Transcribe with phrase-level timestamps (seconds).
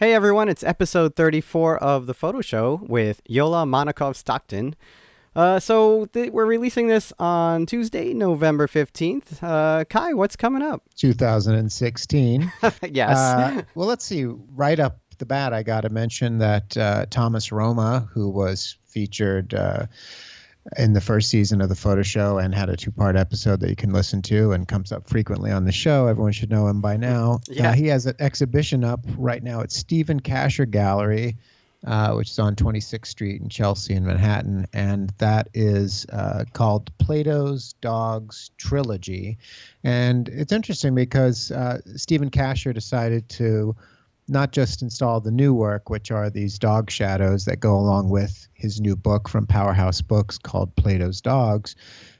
[0.00, 4.74] Hey everyone, it's episode 34 of The Photo Show with Yola Monakhov Stockton.
[5.36, 9.42] Uh, so th- we're releasing this on Tuesday, November 15th.
[9.42, 10.84] Uh, Kai, what's coming up?
[10.96, 12.50] 2016.
[12.90, 13.18] yes.
[13.18, 14.24] Uh, well, let's see.
[14.24, 19.52] Right up the bat, I got to mention that uh, Thomas Roma, who was featured
[19.52, 19.84] uh,
[20.76, 23.70] in the first season of the photo show and had a two part episode that
[23.70, 26.06] you can listen to and comes up frequently on the show.
[26.06, 27.40] Everyone should know him by now.
[27.50, 27.74] Uh, Yeah.
[27.74, 31.36] he has an exhibition up right now at Stephen Kasher Gallery.
[31.86, 36.90] Uh, which is on 26th Street in Chelsea in Manhattan, and that is uh, called
[36.98, 39.38] Plato's Dogs Trilogy.
[39.82, 43.74] And it's interesting because uh, Stephen Kasher decided to
[44.30, 48.48] not just install the new work, which are these dog shadows that go along with
[48.54, 51.74] his new book from Powerhouse Books called Plato's Dogs,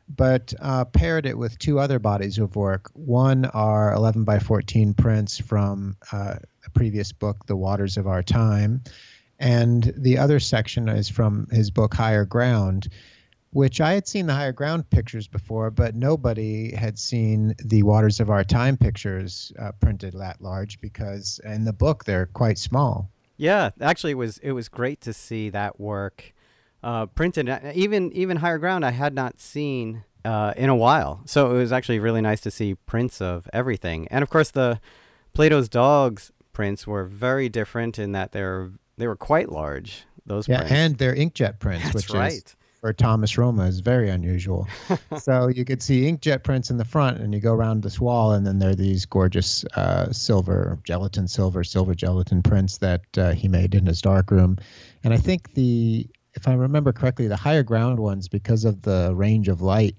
[0.08, 2.90] but uh, paired it with two other bodies of work.
[2.94, 6.34] One are 11 by 14 prints from uh,
[6.66, 8.82] a previous book, The Waters of Our Time,
[9.38, 12.88] and the other section is from his book Higher Ground
[13.52, 18.20] which I had seen the higher ground pictures before, but nobody had seen the Waters
[18.20, 23.10] of Our Time pictures uh, printed that large because in the book they're quite small.
[23.36, 26.32] yeah, actually, it was it was great to see that work
[26.82, 27.48] uh, printed.
[27.48, 31.58] Uh, Even even Higher Ground, I had not seen uh, in a while, so it
[31.58, 34.06] was actually really nice to see prints of everything.
[34.10, 34.80] And of course, the
[35.32, 40.04] Plato's dogs prints were very different in that they're they were quite large.
[40.26, 40.72] Those Yeah, prints.
[40.72, 42.32] and they're inkjet prints, That's which right.
[42.32, 44.66] is for Thomas Roma is very unusual.
[45.18, 48.32] so you could see inkjet prints in the front, and you go around this wall,
[48.32, 53.32] and then there are these gorgeous uh, silver, gelatin silver, silver gelatin prints that uh,
[53.32, 54.56] he made in his darkroom.
[55.04, 59.12] And I think the, if I remember correctly, the higher ground ones, because of the
[59.14, 59.96] range of light,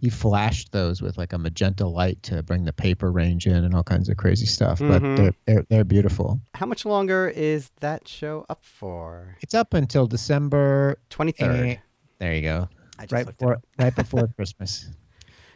[0.00, 3.74] he flashed those with like a magenta light to bring the paper range in and
[3.74, 4.78] all kinds of crazy stuff.
[4.78, 4.88] Mhm.
[4.88, 6.40] But they're, they're they're beautiful.
[6.52, 9.38] How much longer is that show up for?
[9.40, 10.98] It's up until December.
[11.08, 11.80] Twenty third.
[12.24, 12.68] There you go.
[13.10, 14.88] Right before right before Christmas.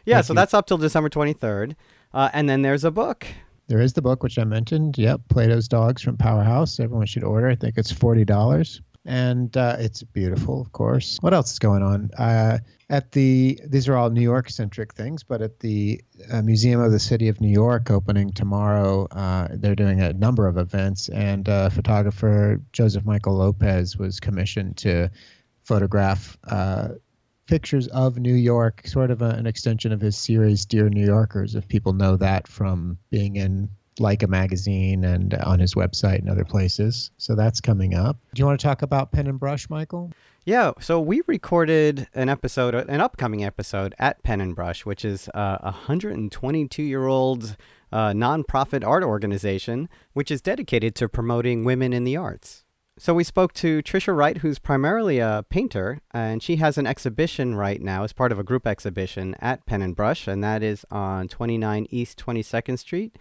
[0.05, 0.35] Yeah, Thank so you.
[0.35, 1.75] that's up till December 23rd.
[2.13, 3.25] Uh, and then there's a book.
[3.67, 4.97] There is the book which I mentioned.
[4.97, 6.79] Yep, Plato's Dogs from Powerhouse.
[6.81, 7.47] Everyone should order.
[7.47, 11.17] I think it's forty dollars, and uh, it's beautiful, of course.
[11.21, 12.11] What else is going on?
[12.17, 12.57] Uh,
[12.89, 16.01] at the these are all New York centric things, but at the
[16.31, 20.45] uh, Museum of the City of New York opening tomorrow, uh, they're doing a number
[20.47, 25.09] of events, and uh, photographer Joseph Michael Lopez was commissioned to
[25.69, 26.35] photograph.
[26.49, 26.89] Uh,
[27.45, 31.55] pictures of New York, sort of a, an extension of his series Dear New Yorkers,
[31.55, 33.69] if people know that from being in
[33.99, 37.11] like a magazine and on his website and other places.
[37.17, 38.17] So that's coming up.
[38.33, 40.11] Do you want to talk about pen and brush, Michael?
[40.45, 45.27] Yeah, so we recorded an episode, an upcoming episode at Pen and Brush, which is
[45.35, 47.57] uh, a 122 year old
[47.91, 52.63] uh, nonprofit art organization which is dedicated to promoting women in the arts.
[53.01, 57.55] So we spoke to Trisha Wright, who's primarily a painter, and she has an exhibition
[57.55, 60.85] right now as part of a group exhibition at Pen and Brush, and that is
[60.91, 63.15] on 29 East 22nd Street.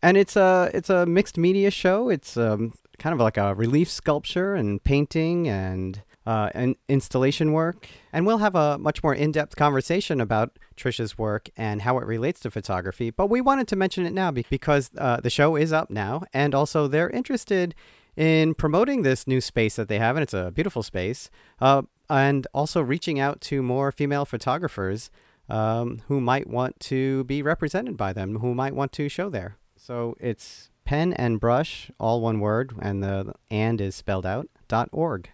[0.00, 2.08] And it's a it's a mixed media show.
[2.08, 6.50] It's um, kind of like a relief sculpture and painting and uh,
[6.88, 7.88] installation work.
[8.12, 12.06] And we'll have a much more in depth conversation about Trisha's work and how it
[12.06, 13.10] relates to photography.
[13.10, 16.54] But we wanted to mention it now because uh, the show is up now, and
[16.54, 17.74] also they're interested
[18.16, 22.46] in promoting this new space that they have, and it's a beautiful space, uh, and
[22.54, 25.10] also reaching out to more female photographers
[25.48, 29.56] um, who might want to be represented by them, who might want to show there.
[29.76, 34.88] So it's pen and brush, all one word, and the and is spelled out, dot
[34.92, 35.30] org.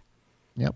[0.55, 0.75] Yep.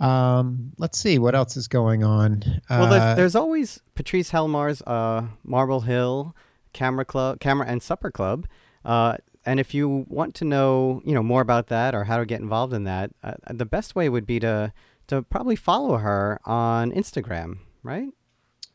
[0.00, 2.62] Um, let's see what else is going on.
[2.70, 6.34] Well, Uh, there's, there's always Patrice Helmar's uh, Marble Hill
[6.72, 8.46] Camera Club, Camera and Supper Club.
[8.84, 12.26] Uh, and if you want to know, you know, more about that or how to
[12.26, 14.72] get involved in that, uh, the best way would be to
[15.08, 18.08] to probably follow her on Instagram, right?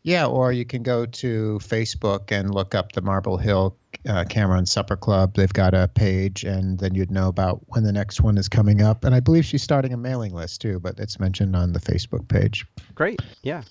[0.03, 3.75] Yeah, or you can go to Facebook and look up the Marble Hill
[4.07, 5.33] uh, Camera and Supper Club.
[5.33, 8.83] They've got a page, and then you'd know about when the next one is coming
[8.83, 9.03] up.
[9.03, 12.27] And I believe she's starting a mailing list too, but it's mentioned on the Facebook
[12.27, 12.67] page.
[12.93, 13.19] Great.
[13.41, 13.63] Yeah.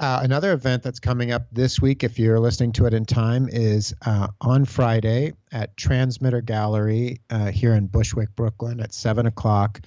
[0.00, 3.50] Uh, another event that's coming up this week, if you're listening to it in time,
[3.52, 9.78] is uh, on Friday at Transmitter Gallery uh, here in Bushwick, Brooklyn at 7 o'clock.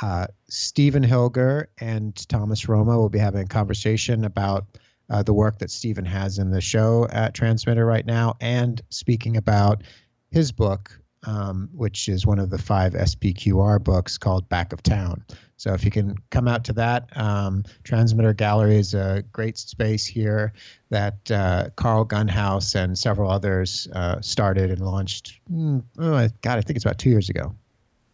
[0.00, 4.78] Uh, Stephen Hilger and Thomas Roma will be having a conversation about
[5.10, 9.36] uh, the work that Stephen has in the show at Transmitter right now and speaking
[9.36, 9.82] about
[10.30, 15.24] his book, um, which is one of the five SPQR books called Back of Town.
[15.56, 20.06] So if you can come out to that, um, Transmitter Gallery is a great space
[20.06, 20.52] here
[20.90, 25.40] that uh, Carl Gunhouse and several others uh, started and launched.
[25.52, 27.54] Mm, oh, I- God, I think it's about two years ago.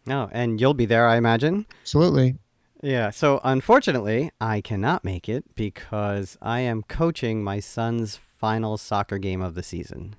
[0.07, 1.65] No, and you'll be there, I imagine.
[1.81, 2.35] Absolutely.
[2.81, 3.09] Yeah.
[3.09, 9.41] So unfortunately, I cannot make it because I am coaching my son's final soccer game
[9.41, 10.15] of the season.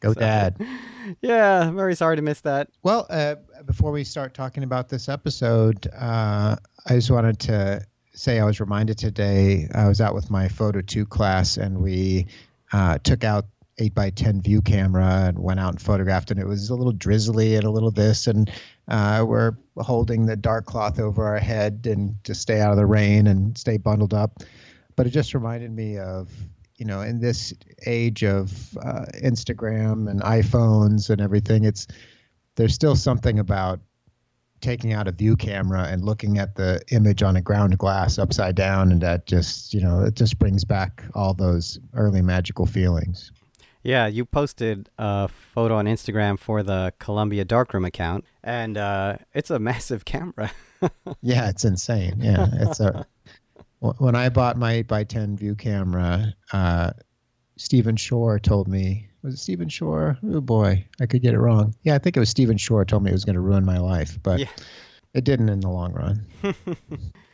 [0.00, 0.56] Go, So- Dad.
[1.22, 2.68] Yeah, I'm very sorry to miss that.
[2.82, 3.36] Well, uh,
[3.66, 6.56] before we start talking about this episode, uh,
[6.86, 9.68] I just wanted to say I was reminded today.
[9.74, 12.26] I was out with my photo two class, and we
[12.72, 13.46] uh, took out
[13.78, 16.30] eight by ten view camera and went out and photographed.
[16.30, 18.50] And it was a little drizzly and a little this, and
[18.88, 22.86] uh, we're holding the dark cloth over our head and to stay out of the
[22.86, 24.42] rain and stay bundled up.
[24.96, 26.30] But it just reminded me of
[26.80, 27.54] you know in this
[27.86, 31.86] age of uh, Instagram and iPhones and everything, it's
[32.56, 33.78] there's still something about
[34.60, 38.54] taking out a view camera and looking at the image on a ground glass upside
[38.54, 43.32] down and that just you know it just brings back all those early magical feelings
[43.82, 49.48] Yeah, you posted a photo on Instagram for the Columbia Darkroom account, and uh, it's
[49.50, 50.50] a massive camera.
[51.22, 53.06] yeah it's insane yeah it's a
[53.80, 56.90] when i bought my 8 by 10 view camera uh
[57.56, 61.74] stephen shore told me was it stephen shore oh boy i could get it wrong
[61.82, 63.78] yeah i think it was stephen shore told me it was going to ruin my
[63.78, 64.48] life but Yeah.
[65.14, 66.24] it didn't in the long run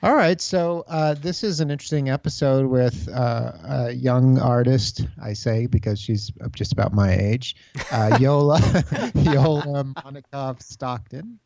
[0.02, 5.00] All right, so uh, this is an interesting episode with uh, a young artist.
[5.20, 7.56] I say because she's just about my age,
[7.90, 8.60] uh, Yola
[9.14, 11.40] Yola Monakhov Stockton,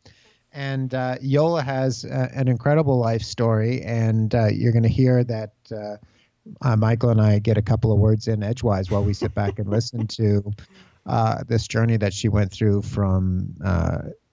[0.53, 5.25] and uh, Yola has uh, an incredible life story, and uh, you're going to hear
[5.25, 5.53] that.
[5.71, 5.97] Uh,
[6.63, 9.59] uh, Michael and I get a couple of words in edgewise while we sit back
[9.59, 10.51] and listen to
[11.07, 13.55] uh, this journey that she went through from,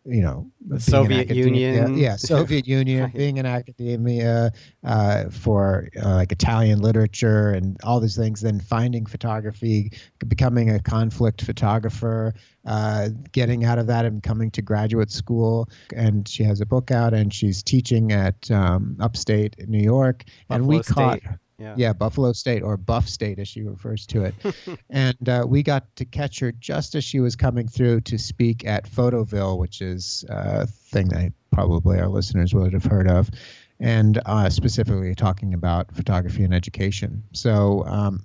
[0.07, 1.97] you know, Soviet Union.
[1.97, 4.51] Yeah, Soviet Union, being in academia
[4.83, 9.91] uh, for uh, like Italian literature and all these things, then finding photography,
[10.27, 12.33] becoming a conflict photographer,
[12.65, 15.69] uh, getting out of that and coming to graduate school.
[15.93, 20.23] And she has a book out and she's teaching at um, upstate New York.
[20.49, 21.31] and we Buffalo caught State.
[21.59, 21.73] Yeah.
[21.75, 24.35] yeah, Buffalo State or Buff State as she refers to it.
[24.91, 28.65] and uh, we got to catch her just as she was coming through to speak
[28.65, 33.31] at Photoville, which is a thing that probably our listeners would have heard of,
[33.79, 37.23] and uh, specifically talking about photography and education.
[37.33, 38.23] So um,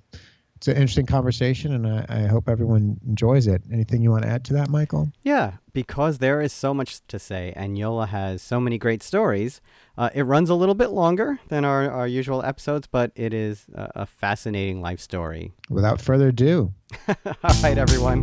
[0.63, 3.63] it's an interesting conversation, and I, I hope everyone enjoys it.
[3.69, 5.11] Anything you want to add to that, Michael?
[5.21, 9.59] Yeah, because there is so much to say, and Yola has so many great stories.
[9.97, 13.65] Uh, it runs a little bit longer than our, our usual episodes, but it is
[13.75, 15.53] a, a fascinating life story.
[15.69, 16.73] Without further ado,
[17.07, 17.15] All
[17.61, 18.19] right, everyone.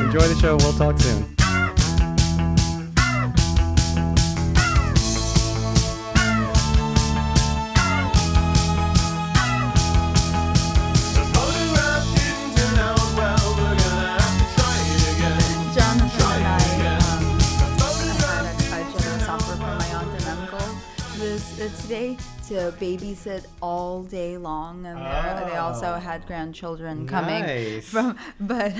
[0.00, 0.56] Enjoy the show.
[0.56, 1.37] We'll talk soon.
[22.48, 27.88] To babysit all day long, and they're- they also had grandchildren coming Nice.
[27.88, 28.16] from.
[28.40, 28.72] But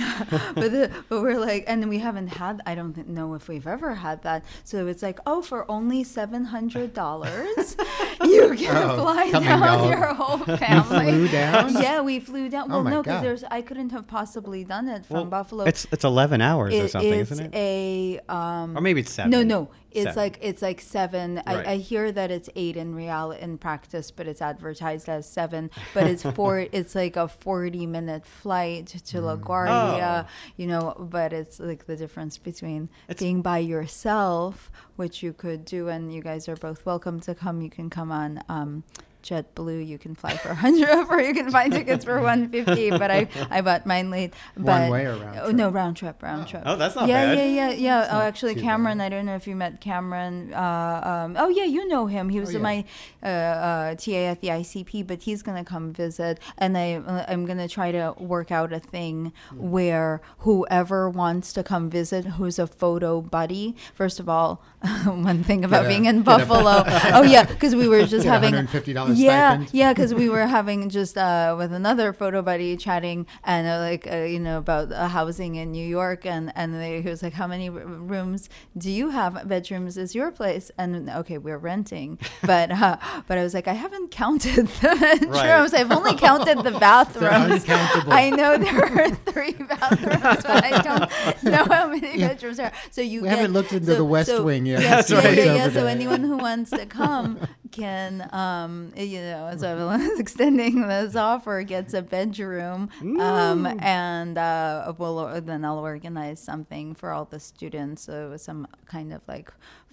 [0.55, 2.61] but the, but we're like, and we haven't had.
[2.67, 4.44] I don't know if we've ever had that.
[4.65, 7.76] So it's like, oh, for only seven hundred dollars,
[8.23, 9.88] you can Oh, fly down down.
[9.88, 11.06] your whole family.
[11.12, 11.73] flew down?
[11.75, 12.71] Yeah, we flew down.
[12.71, 15.64] Oh Well, my no, because there's I couldn't have possibly done it from Well, Buffalo.
[15.64, 17.59] It's it's 11 hours or something, it's isn't it?
[17.59, 19.31] a um, Or maybe it's seven.
[19.31, 19.69] no, no.
[19.90, 20.17] It's Seven.
[20.17, 21.37] like it's like seven.
[21.46, 21.66] Right.
[21.66, 25.71] I, I hear that it's eight in real in practice, but it's advertised as seven.
[25.95, 26.59] But it's four.
[26.73, 30.25] it's like a forty-minute flight to LaGuardia.
[30.25, 30.28] Oh.
[30.57, 35.64] You know, but it's like the difference between It's- being by yourself, which you could
[35.64, 37.62] do, and you guys are both welcome to come.
[37.62, 38.42] You can come on.
[38.49, 38.85] Um,
[39.23, 43.29] JetBlue, you can fly for 100 or you can find tickets for 150 but I,
[43.51, 46.63] I bought mine late but One way or round oh, no round trip round trip
[46.69, 47.39] Oh, that's not yeah, bad.
[47.39, 48.09] Yeah, yeah, yeah.
[48.13, 49.01] Oh, actually, too Cameron.
[49.01, 50.53] I don't know if you met Cameron.
[50.53, 52.29] Uh, um, oh, yeah, you know him.
[52.29, 52.61] He was yeah.
[52.61, 52.85] my
[53.23, 57.47] uh, uh, TA at the ICP, but he's gonna come visit, and I uh, I'm
[57.47, 62.67] gonna try to work out a thing where whoever wants to come visit, who's a
[62.67, 63.77] photo buddy.
[63.95, 64.63] First of all,
[65.04, 66.85] one thing about being in Buffalo.
[66.87, 69.75] oh yeah, because we were just having $150 yeah, stipend.
[69.75, 74.06] yeah, because we were having just uh, with another photo buddy chatting and uh, like
[74.11, 77.32] uh, you know about uh, housing in New York and and they, he was like,
[77.32, 79.49] how many r- rooms do you have?
[79.49, 80.70] Bedrooms is your place?
[80.78, 85.75] And okay, we're renting, but uh, but I was like, I haven't counted the bedrooms.
[85.78, 87.64] I've only counted the bathrooms.
[87.68, 92.73] I know there are three bathrooms, but I don't know how many bedrooms there are.
[92.92, 94.81] So you We get- haven't looked into the West Wing yet.
[94.83, 95.25] Yeah, That's yeah, right.
[95.37, 95.81] yeah, It's yeah.
[95.81, 97.39] So anyone who wants to come,
[97.71, 102.89] can um you know so everyone's extending this offer gets a bedroom
[103.21, 109.13] um and uh we'll then i'll organize something for all the students so some kind
[109.13, 109.53] of like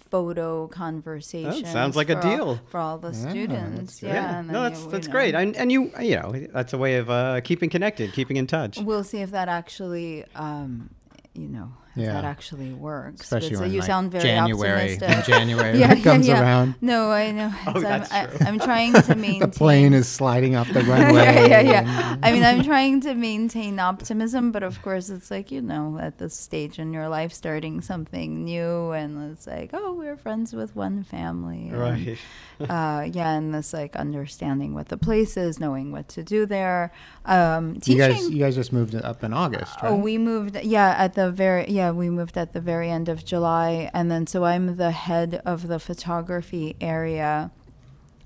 [0.09, 2.61] photo conversation sounds like a deal.
[2.69, 5.35] for all the students yeah, Yeah, and no, that's you- that's you great.
[5.35, 8.77] And and you you know that's a way of uh, keeping connected, keeping in touch.
[8.79, 10.89] we'll see if that actually um
[11.33, 12.13] you know if Yeah.
[12.13, 15.07] that actually works Especially But, so you like, sound very January, optimistic.
[15.09, 16.75] when January comes around.
[16.81, 17.51] No, I know.
[17.67, 18.37] Oh, So that's I'm, true.
[18.41, 19.39] I, I'm trying to maintain.
[19.39, 21.23] The plane is sliding off the runway.
[21.23, 22.17] yeah, yeah, yeah.
[22.21, 26.17] I mean, I'm trying to maintain optimism, but of course, it's like you know, at
[26.17, 30.75] this stage in your life, starting something new, and it's like, oh, we're friends with
[30.75, 32.17] one family, and, Right.
[32.59, 36.91] Uh, yeah, and this like understanding what the place is, knowing what to do there.
[37.25, 39.91] Um, You guys, you guys just moved up in August, right?
[39.91, 40.57] Oh, we moved.
[40.63, 44.27] Yeah, at the very yeah, we moved at the very end of July, and then
[44.27, 47.51] so I'm the head of the photography area,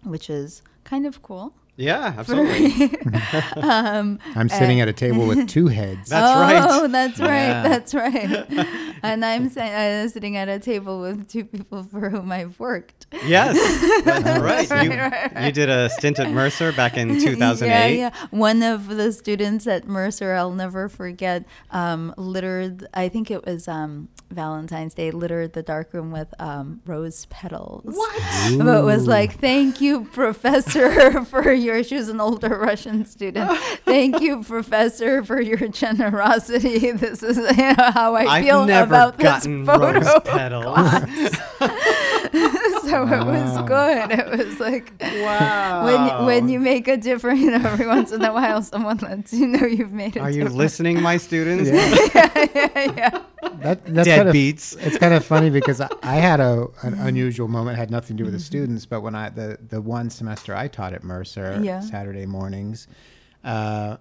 [0.03, 1.53] which is kind of cool.
[1.79, 2.97] Yeah, absolutely.
[3.55, 6.09] um, I'm sitting at a table with two heads.
[6.09, 6.67] That's oh, right.
[6.69, 7.47] Oh, that's right.
[7.47, 7.63] Yeah.
[7.63, 8.47] That's right.
[9.03, 13.07] and I'm sa- uh, sitting at a table with two people for whom I've worked.
[13.25, 13.55] yes,
[14.05, 14.69] that's right.
[14.69, 15.45] Right, You, right, right.
[15.45, 17.69] you did a stint at Mercer back in 2008.
[17.69, 18.11] Yeah, yeah.
[18.31, 23.67] One of the students at Mercer, I'll never forget, um, littered, I think it was
[23.67, 27.83] um, Valentine's Day, littered the darkroom with um, rose petals.
[27.85, 28.57] What?
[28.57, 33.51] But was like, thank you, professor, for your, she was an older Russian student.
[33.85, 36.91] Thank you, professor, for your generosity.
[36.91, 37.37] This is
[37.77, 39.99] how I I've feel never about this gotten photo.
[39.99, 41.35] rose petals.
[42.89, 44.11] so it was good.
[44.11, 45.85] It was like, wow.
[45.85, 49.33] when when you make a difference, you know, every once in a while, someone lets
[49.33, 51.69] you know you've made a Are you listening, my students?
[51.69, 52.47] Yeah.
[52.55, 53.21] yeah, yeah.
[53.61, 54.77] That, that's kind of, Deadbeats.
[54.85, 57.77] it's kind of funny because I, I had a an unusual moment.
[57.77, 60.55] It had nothing to do with the students, but when I the the one semester
[60.55, 61.79] I taught at Mercer Yeah.
[61.79, 62.87] Saturday mornings,
[63.43, 63.97] uh,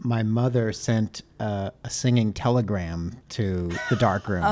[0.00, 4.42] my mother sent uh, a singing telegram to the dark room.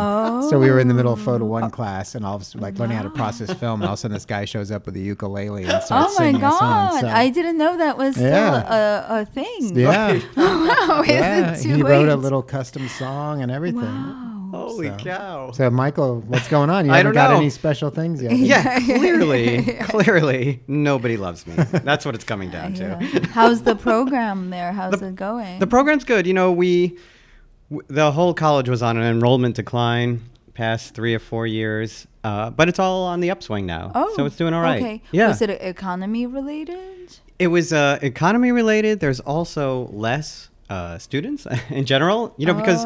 [0.50, 1.49] So we were in the middle of photo Oh.
[1.49, 3.93] one class, and all of a sudden, like learning how to process film, and all
[3.95, 6.43] of a sudden this guy shows up with a ukulele and Oh starts my singing
[6.43, 6.61] a song.
[6.61, 7.00] god!
[7.03, 9.15] So- I didn't know that was still Yeah.
[9.19, 9.76] a, a thing.
[9.76, 11.55] yeah, Wow, is yeah.
[11.55, 13.81] it too He wrote a little custom song and everything.
[13.83, 14.33] Wow.
[14.56, 15.50] Holy So- cow.
[15.52, 16.86] So, Michael, what's going on?
[16.86, 17.36] You I haven't don't got know.
[17.38, 18.32] any special things yet.
[18.36, 21.54] yeah, clearly, clearly, nobody loves me.
[21.56, 22.98] That's what it's coming down Yeah.
[22.98, 23.26] to.
[23.28, 24.72] How's the program there?
[24.72, 25.58] How's it going?
[25.58, 26.26] The program's good.
[26.26, 26.98] You know, we,
[27.70, 30.22] w- the whole college was on an enrollment decline
[30.54, 33.92] past three or four years, uh, but it's all on the upswing now.
[33.94, 34.82] oh, so it's doing all right.
[34.82, 35.02] Okay.
[35.12, 35.28] Yeah.
[35.28, 37.18] Was it economy related?
[37.38, 39.00] It was uh, economy related.
[39.00, 42.34] There's also less uh, students in general.
[42.38, 42.82] You know, because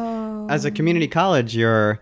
[0.51, 1.99] as a community college, your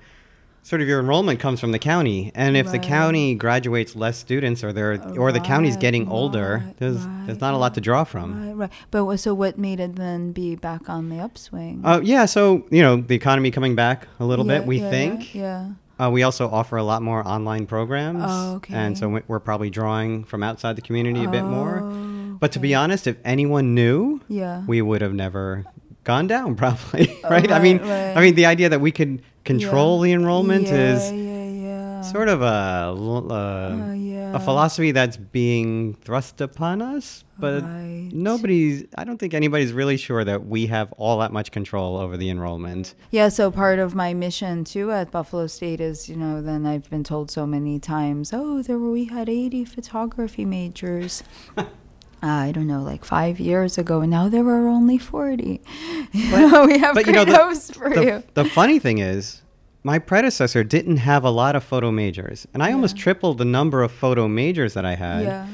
[0.62, 4.64] sort of your enrollment comes from the county, and if the county graduates less students,
[4.64, 7.82] or they're or the county's Right, getting older, right, there's there's not a lot to
[7.82, 8.48] draw from.
[8.50, 8.72] Right, right.
[8.92, 11.82] But so what made it then be back on the upswing?
[11.84, 14.68] Uh, yeah, so you know the economy coming back a little Yeah, bit.
[14.68, 15.34] We yeah, think.
[15.36, 15.70] Yeah.
[16.02, 18.24] Uh, we also offer a lot more online programs.
[18.26, 18.74] Oh, okay.
[18.74, 21.82] And so we- we're probably drawing from outside the community a bit more.
[21.84, 24.64] Oh, But to be honest, if anyone knew, Yeah.
[24.66, 25.66] we would have never
[26.04, 27.52] gone down probably, Oh, right?
[27.52, 28.18] I mean, right, right.
[28.18, 30.08] I mean the idea that we could control Yeah.
[30.10, 33.86] the enrollment yeah, is yeah, sort of a uh,
[34.32, 38.10] Oh, a philosophy that's being thrust upon us, but Right.
[38.14, 42.16] nobody's I don't think anybody's really sure that we have all that much control over
[42.16, 42.94] the enrollment.
[43.12, 46.88] Yeah, so part of my mission too at Buffalo State is, you know, then I've
[46.90, 51.24] been told so many times, oh, there were, we had 80 photography majors.
[52.22, 55.62] uh, I don't know, like five years ago, and now there are only 40.
[56.14, 58.24] You know, we have but you know the, for the, you.
[58.34, 59.44] the funny thing is
[59.84, 63.84] my predecessor didn't have a lot of photo majors and i almost tripled the number
[63.84, 65.48] of photo majors that i had Yeah.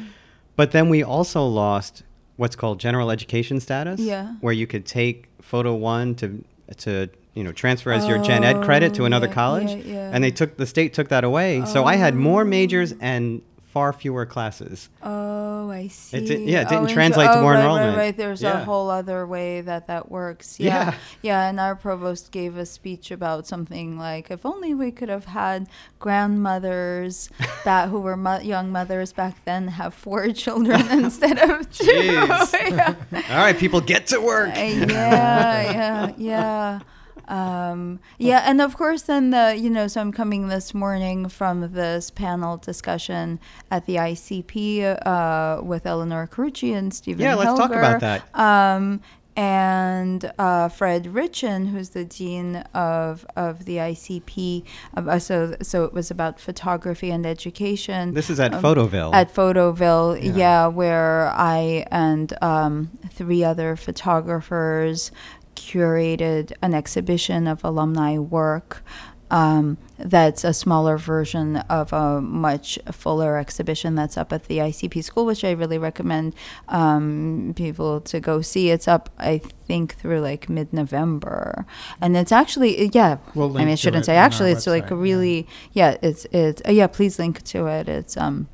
[0.56, 2.04] but then we also lost
[2.38, 4.36] what's called general education status Yeah.
[4.42, 6.44] where you could take photo one to
[6.78, 9.94] to you know transfer as your gen ed credit to Oh, another yeah, college yeah,
[9.94, 10.10] yeah.
[10.14, 13.42] and they took the state took that away so i had more majors and
[13.76, 16.26] far fewer classes Oh, I see.
[16.26, 17.98] di- yeah, it didn't inter- translate to oh, more right, enrollment.
[17.98, 18.18] Right, right.
[18.18, 20.60] There's a whole other way that that works.
[20.62, 20.68] Yeah.
[20.92, 20.96] Yeah.
[21.22, 21.50] yeah.
[21.50, 25.68] and our provost gave a speech about something like, if only we could have had
[26.00, 27.30] grandmothers
[27.66, 31.84] that who were mo- young mothers back then have four children instead of two.
[31.86, 32.54] Jeez.
[32.72, 32.96] yeah.
[33.30, 36.80] all right people get to work Uh, yeah, yeah, yeah.
[37.28, 41.72] Um, yeah, and of course, then the you know, so I'm coming this morning from
[41.74, 43.40] this panel discussion
[43.72, 47.22] at the ICP uh, with Elinor Carucci and Stephen.
[47.22, 48.24] Yeah, let's talk about that.
[48.38, 49.02] Um,
[49.38, 54.64] and uh, Fred Ritchin, who's the dean of of the ICP.
[54.96, 58.14] Uh, so so it was about photography and education.
[58.14, 59.14] This is at Um, Photoville.
[59.14, 60.32] At Photoville, Yeah.
[60.36, 65.12] yeah, where I and um, three other photographers
[65.56, 68.84] curated an exhibition of alumni work.
[69.32, 75.04] Um, that's a smaller version of a much fuller exhibition that's up at the ICP
[75.04, 76.36] school, which I really recommend
[76.68, 78.70] um, people to go see.
[78.70, 81.66] It's up, I think, through like mid November,
[82.00, 83.18] and it's actually yeah.
[83.34, 84.52] We'll I mean, I shouldn't say actually.
[84.52, 85.02] It's like website, a yeah.
[85.02, 85.98] really yeah.
[86.04, 86.88] It's it's uh, yeah.
[86.88, 87.90] Please link to it.
[87.90, 88.48] It's um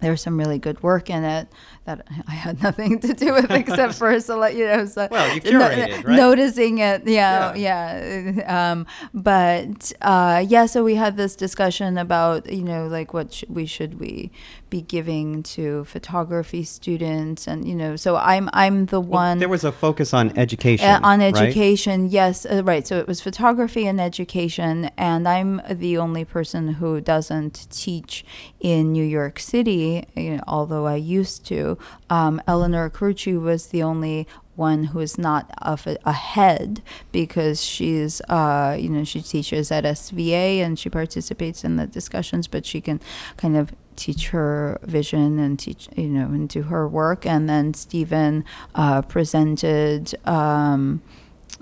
[0.00, 1.48] there's some really good work in it
[1.88, 5.26] that I had nothing to do with except for so let you know so Well,
[5.34, 6.04] you no- right?
[6.24, 12.62] noticing it yeah yeah, um but uh yeah so we had this discussion about you
[12.62, 14.30] know like what sh- we should we
[14.70, 19.48] be giving to photography students and you know so i'm i'm the Well, one there
[19.48, 20.86] was a focus on education.
[20.90, 21.34] uh, on right?
[21.34, 22.86] education, yes, uh, right.
[22.86, 28.24] So it was photography and education, and I'm the only person who doesn't teach
[28.60, 31.77] in New York City, you know, although I used to.
[32.10, 36.82] Um, Elinor Carucci was the only one who is not of a, a head
[37.12, 42.48] because she's uh, you know she teaches at SVA and she participates in the discussions
[42.48, 43.00] but she can
[43.36, 47.26] kind of teach her vision and teach you know and do her work.
[47.26, 48.44] And then Stephen
[48.74, 51.02] uh, presented um,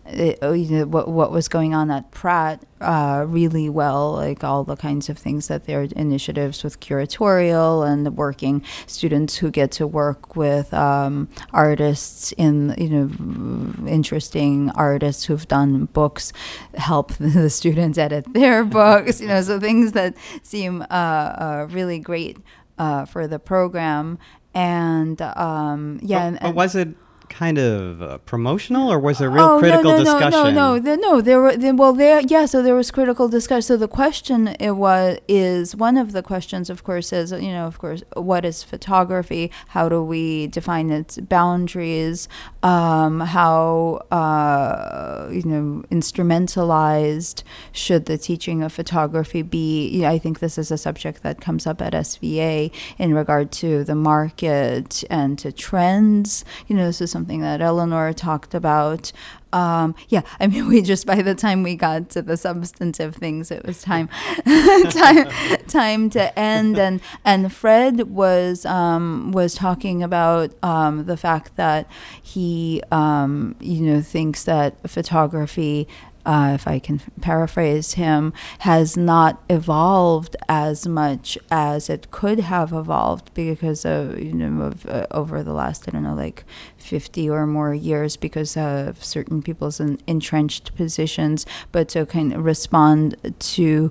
[0.08, 4.44] it, oh, you know, what what was going on at Pratt uh, really well, like
[4.44, 9.50] all the kinds of things that their initiatives with curatorial and the working students who
[9.50, 16.32] get to work with um, artists in you know interesting artists who've done books,
[16.74, 21.98] help the students edit their books, you know, so things that seem uh, uh, really
[21.98, 22.38] great
[22.78, 24.18] uh, for the program.
[24.54, 26.88] And um, yeah, But, and, but and- was it
[27.28, 30.54] kind of uh, promotional, or was there real critical Oh, no, no, discussion?
[30.54, 31.20] No, no, no, no.
[31.20, 32.46] There were there, well, there yeah.
[32.46, 33.62] So there was critical discussion.
[33.62, 37.66] So the question it was is one of the questions, of course, is you know,
[37.66, 39.50] of course, what is photography?
[39.68, 42.28] How do we define its boundaries?
[42.62, 47.42] Um, how uh, you know instrumentalized
[47.72, 49.88] should the teaching of photography be?
[49.88, 53.84] Yeah, I think this is a subject that comes up at SVA in regard to
[53.84, 56.44] the market and to trends.
[56.66, 59.10] You know, this is something that Elinor talked about.
[59.54, 63.50] Um, yeah, I mean, we just by the time we got to the substantive things,
[63.50, 64.08] it was time,
[64.90, 65.26] time,
[65.66, 66.78] time to end.
[66.78, 71.88] And and Fred was um, was talking about um, the fact that
[72.22, 75.88] he, um, you know, thinks that photography
[76.26, 82.72] uh, if I can paraphrase him, has not evolved as much as it could have
[82.72, 86.44] evolved because of you know of, uh, over the last I don't know like
[86.76, 92.44] fifty or more years because of certain people's en- entrenched positions, but to kind of
[92.44, 93.90] respond to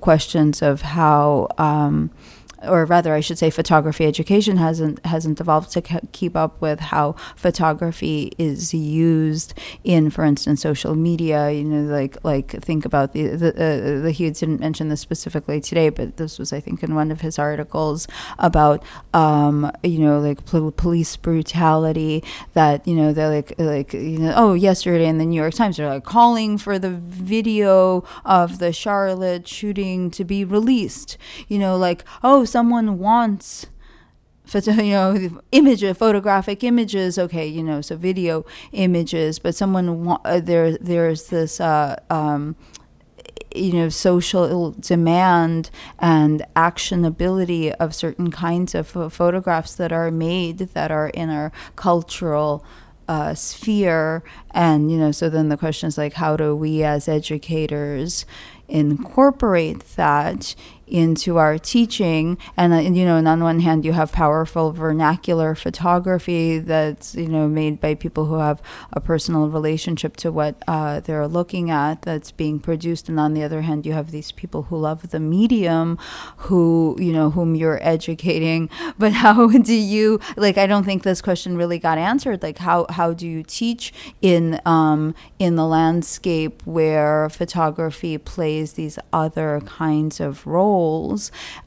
[0.00, 1.48] questions of how.
[1.58, 2.10] Um,
[2.66, 6.80] or rather, I should say, photography education hasn't hasn't evolved to ke- keep up with
[6.80, 11.50] how photography is used in, for instance, social media.
[11.50, 15.60] You know, like like think about the the, uh, the Hughes didn't mention this specifically
[15.60, 18.06] today, but this was I think in one of his articles
[18.38, 18.82] about
[19.14, 22.22] um, you know like pol- police brutality.
[22.54, 25.76] That you know they're like like you know oh yesterday in the New York Times
[25.76, 31.16] they're like calling for the video of the Charlotte shooting to be released.
[31.48, 33.66] You know like oh someone wants
[34.44, 37.18] photo, you know, image, photographic images.
[37.18, 40.76] Okay, you know, so video images, but someone wa- uh, there.
[40.78, 41.60] There's this.
[41.60, 42.56] Uh, um,
[43.54, 50.58] you know, social demand and actionability of certain kinds of pho- photographs that are made
[50.58, 52.64] that are in our cultural
[53.08, 54.22] uh, sphere.
[54.52, 58.24] And, you know, so then the question is like, how do we as educators
[58.68, 60.54] incorporate that
[60.86, 62.38] into our teaching.
[62.56, 67.28] And, uh, you know and on one hand you have powerful vernacular photography that's you
[67.28, 68.60] know made by people who have
[68.92, 73.08] a personal relationship to what uh, they're looking at that's being produced.
[73.08, 75.98] And on the other hand you have these people who love the medium
[76.36, 78.68] who you know whom you're educating.
[78.98, 82.42] But how do you like i don't think this question really got answered.
[82.42, 88.98] Like how how do you teach in um in the landscape where photography plays these
[89.12, 90.71] other kinds of roles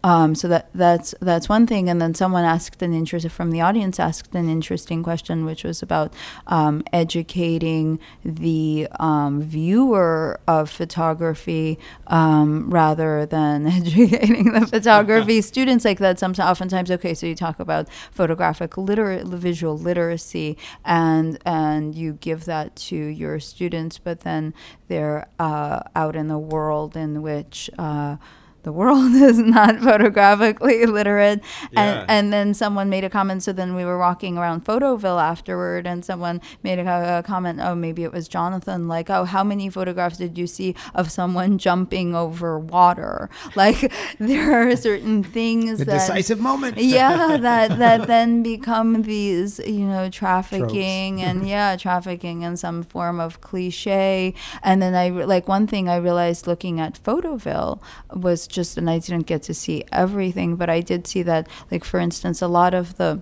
[0.04, 1.90] Um, so that that's that's one thing.
[1.90, 5.82] And then someone asked an interest from the audience asked an interesting question, which was
[5.82, 6.14] about
[6.48, 15.86] um, educating the um, viewer of photography um, rather than educating the photography students.
[15.86, 17.14] Like that, sometimes oftentimes okay.
[17.14, 23.40] So you talk about photographic liter- visual literacy, and and you give that to your
[23.40, 24.54] students, but then
[24.88, 27.70] they're uh, out in the world in which.
[27.78, 28.18] Uh,
[28.66, 31.40] the world is not photographically literate
[31.72, 31.82] Yeah.
[31.84, 35.86] and and then someone made a comment so then we were walking around photoville afterward
[35.92, 39.70] and someone made a, a comment oh maybe it was jonathan like oh how many
[39.70, 43.80] photographs did you see of someone jumping over water like
[44.20, 46.78] there are certain things The that decisive moment.
[46.78, 53.20] yeah that that then become these you know trafficking and yeah trafficking in some form
[53.20, 57.80] of cliche and then i like one thing i realized looking at photoville
[58.14, 61.84] was just and i didn't get to see everything but i did see that like
[61.84, 63.20] for instance a lot of the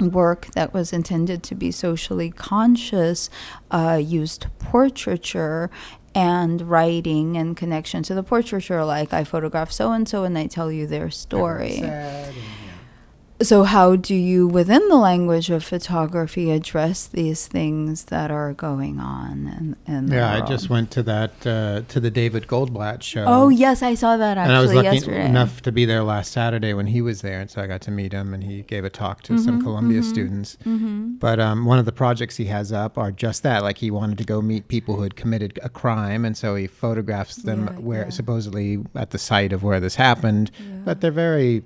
[0.00, 3.28] work that was intended to be socially conscious
[3.70, 5.70] uh, used portraiture
[6.14, 10.46] and writing and connection to the portraiture like i photograph so and so and i
[10.46, 11.80] tell you their story
[13.42, 18.98] so how do you within the language of photography address these things that are going
[19.00, 23.24] on in, in Yeah, I just went to that uh, to the David Goldblatt show.
[23.26, 26.02] oh yes i saw that actually and I was lucky yesterday enough to be there
[26.02, 28.62] last Saturday when he was there, and so I got to meet him, and he
[28.62, 30.56] gave a talk to Mm-hmm, some Columbia students.
[30.64, 33.62] But um, one of the projects he has up are just that.
[33.62, 36.66] Like he wanted to go meet people who had committed a crime, and so he
[36.66, 38.10] photographs them Yeah, where yeah.
[38.10, 40.50] supposedly at the site of where this happened.
[40.84, 41.62] But they're very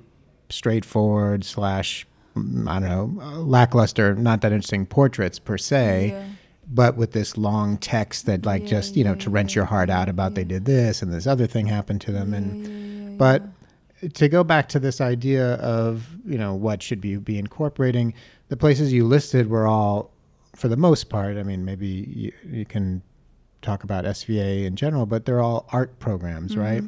[0.49, 2.07] straightforward slash
[2.37, 6.25] mm, I don't know lackluster, not that interesting portraits per se Yeah.
[6.69, 10.09] but with this long text that like just you know to wrench your heart out
[10.09, 12.35] about they did this and this other thing happened to them.
[12.35, 13.43] And but
[14.15, 18.13] to go back to this idea of you know what should you be incorporating
[18.49, 20.11] the places you listed were all
[20.55, 23.03] for the most part i mean maybe you, you can
[23.63, 26.85] talk about sva in general but they're all art programs right?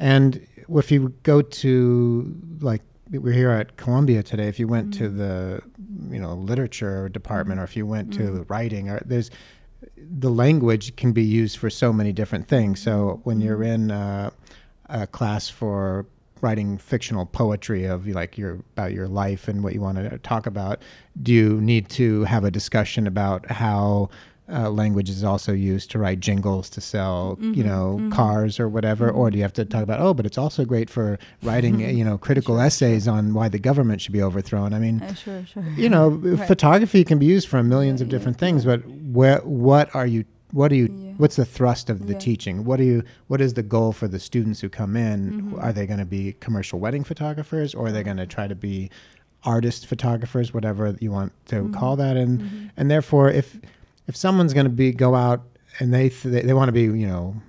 [0.00, 0.46] And
[0.78, 4.46] if you go to like we're here at Columbia today.
[4.46, 5.18] If you went to mm-hmm.
[5.18, 5.62] the
[6.14, 9.30] you know literature department, or if you went to the writing, or there's
[9.96, 12.80] the language can be used for so many different things.
[12.80, 13.90] So when you're mm-hmm.
[13.90, 14.30] in uh,
[14.88, 16.06] a class for
[16.40, 20.46] writing fictional poetry of like your about your life and what you want to talk
[20.46, 20.80] about,
[21.20, 24.08] do you need to have a discussion about how
[24.52, 29.10] uh, language is also used to write jingles to sell, you know, cars or whatever,
[29.10, 32.04] or do you have to talk about oh, but it's also great for writing, you
[32.04, 34.72] know, critical essays on why the government should be overthrown?
[34.74, 38.38] I mean, Uh, sure sure you know, photography can be used for millions of different
[38.38, 40.24] things, but where, what are you?
[40.52, 40.88] What are you?
[40.92, 41.12] Yeah.
[41.16, 42.18] What's the thrust of the Yeah.
[42.18, 42.64] teaching?
[42.64, 43.04] What do you?
[43.28, 45.18] What is the goal for the students who come in?
[45.30, 45.60] Mm-hmm.
[45.60, 48.56] Are they going to be commercial wedding photographers, or are they going to try to
[48.56, 48.90] be
[49.44, 51.74] artist photographers, whatever you want to Mm-hmm.
[51.74, 52.16] call that?
[52.16, 53.60] And and therefore, if
[54.10, 55.40] if someone's going to be go out
[55.78, 57.40] and they th- they, they want to be, you know,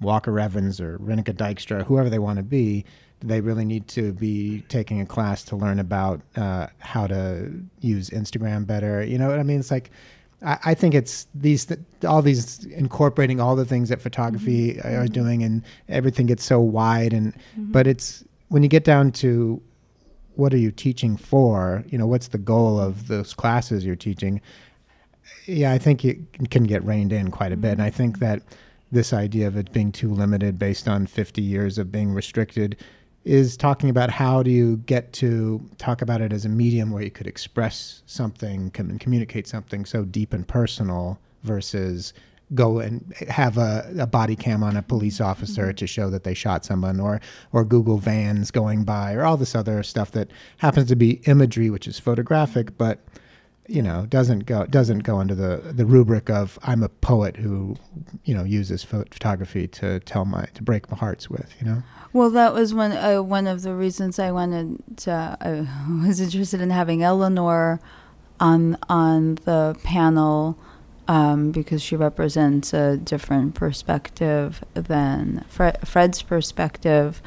[0.00, 2.84] Walker Evans or Rineke Dijkstra, whoever they want to be,
[3.18, 7.52] do they really need to be taking a class to learn about uh, how to
[7.80, 9.02] use Instagram better?
[9.02, 9.58] You know what I mean?
[9.58, 9.90] It's like
[10.42, 14.86] I, I think it's these th- all these incorporating all the things that photography mm-hmm.
[14.86, 15.12] uh, are mm-hmm.
[15.12, 17.12] doing, and everything gets so wide.
[17.12, 17.72] And mm-hmm.
[17.72, 19.60] but it's when you get down to
[20.36, 21.82] what are you teaching for?
[21.88, 24.40] You know, what's the goal of those classes you're teaching?
[25.46, 27.72] Yeah, I think it can get reined in quite a bit.
[27.72, 27.96] And I mm-hmm.
[27.96, 28.42] think that
[28.90, 32.76] this idea of it being too limited based on 50 years of being restricted
[33.24, 37.02] is talking about how do you get to talk about it as a medium where
[37.02, 42.12] you could express something com- communicate something so deep and personal versus
[42.54, 45.76] go and have a, a body cam on a police officer mm-hmm.
[45.76, 47.18] to show that they shot someone or
[47.52, 51.70] or google vans going by or all this other stuff that happens to be imagery
[51.70, 53.00] which is photographic but
[53.66, 57.76] you know doesn't go doesn't go under the the rubric of I'm a poet who
[58.24, 61.82] you know uses pho- photography to tell my to break my hearts with you know
[62.12, 65.36] Well, that was one uh, one of the reasons I wanted to.
[65.40, 65.66] I
[66.06, 67.80] was interested in having Elinor
[68.38, 70.58] on on the panel
[71.08, 77.20] um, because she represents a different perspective than Fred, Fred's perspective,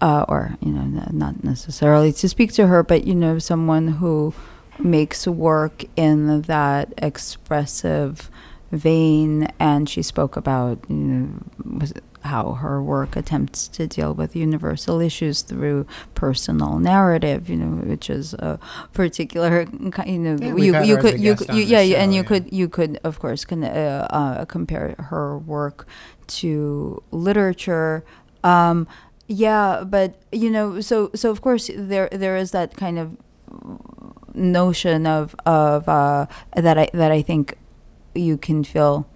[0.00, 4.34] uh, or you know, not necessarily to speak to her, but you know, someone who
[4.82, 8.30] makes work in that expressive
[8.72, 11.86] vein and she spoke about you know
[12.22, 18.08] how her work attempts to deal with universal issues through personal narrative you know which
[18.10, 18.58] is a
[18.92, 19.66] particular
[20.06, 22.14] you know Yeah, you you her as a could you could you, yeah yeah, and
[22.14, 22.28] you yeah.
[22.28, 25.86] could you could of course can uh, uh, compare her work
[26.40, 28.04] to literature
[28.42, 28.86] um
[29.26, 33.16] Yeah, but you know, so so of course there there is that kind of
[34.34, 37.56] notion of of uh, that I that I think
[38.14, 39.08] you can feel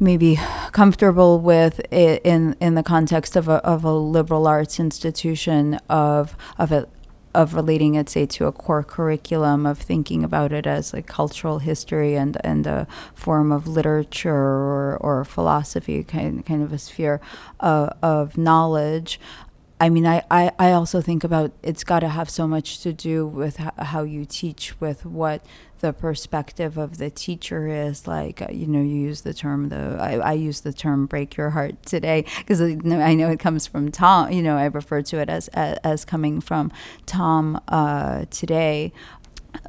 [0.00, 0.38] maybe
[0.72, 6.72] comfortable with in in the context of a of a liberal arts institution of of
[6.72, 6.88] a
[7.34, 11.58] of relating it say to a core curriculum of thinking about it as like cultural
[11.58, 17.20] history and and a form of literature or, or philosophy kind kind of a sphere
[17.60, 19.20] uh, of knowledge
[19.80, 22.92] I mean, I, I, I also think about it's got to have so much to
[22.92, 25.44] do with h- how you teach, with what
[25.80, 28.06] the perspective of the teacher is.
[28.06, 31.36] Like, uh, you know, you use the term, the I, I use the term break
[31.36, 34.30] your heart today because I know it comes from Tom.
[34.30, 36.70] You know, I refer to it as, as, as coming from
[37.04, 38.92] Tom uh, today.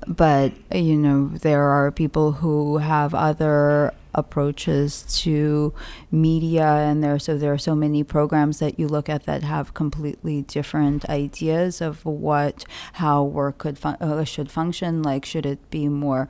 [0.07, 5.73] But, you know, there are people who have other approaches to
[6.09, 9.73] media and there so there are so many programs that you look at that have
[9.73, 15.69] completely different ideas of what how work could fun- uh, should function like should it
[15.69, 16.29] be more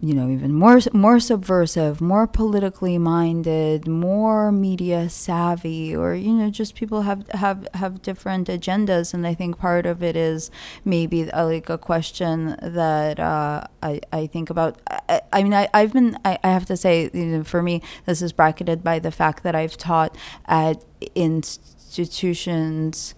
[0.00, 6.50] you know even more more subversive more politically minded more media savvy or you know
[6.50, 9.14] just people have have have different agendas.
[9.14, 10.50] And i think part of it is
[10.84, 15.68] maybe uh, like a question that uh, I, I think about I, I mean I,
[15.74, 18.98] I've been I, I have to say you know, for me this is bracketed by
[18.98, 20.84] the fact that I've taught at
[21.14, 23.14] institutions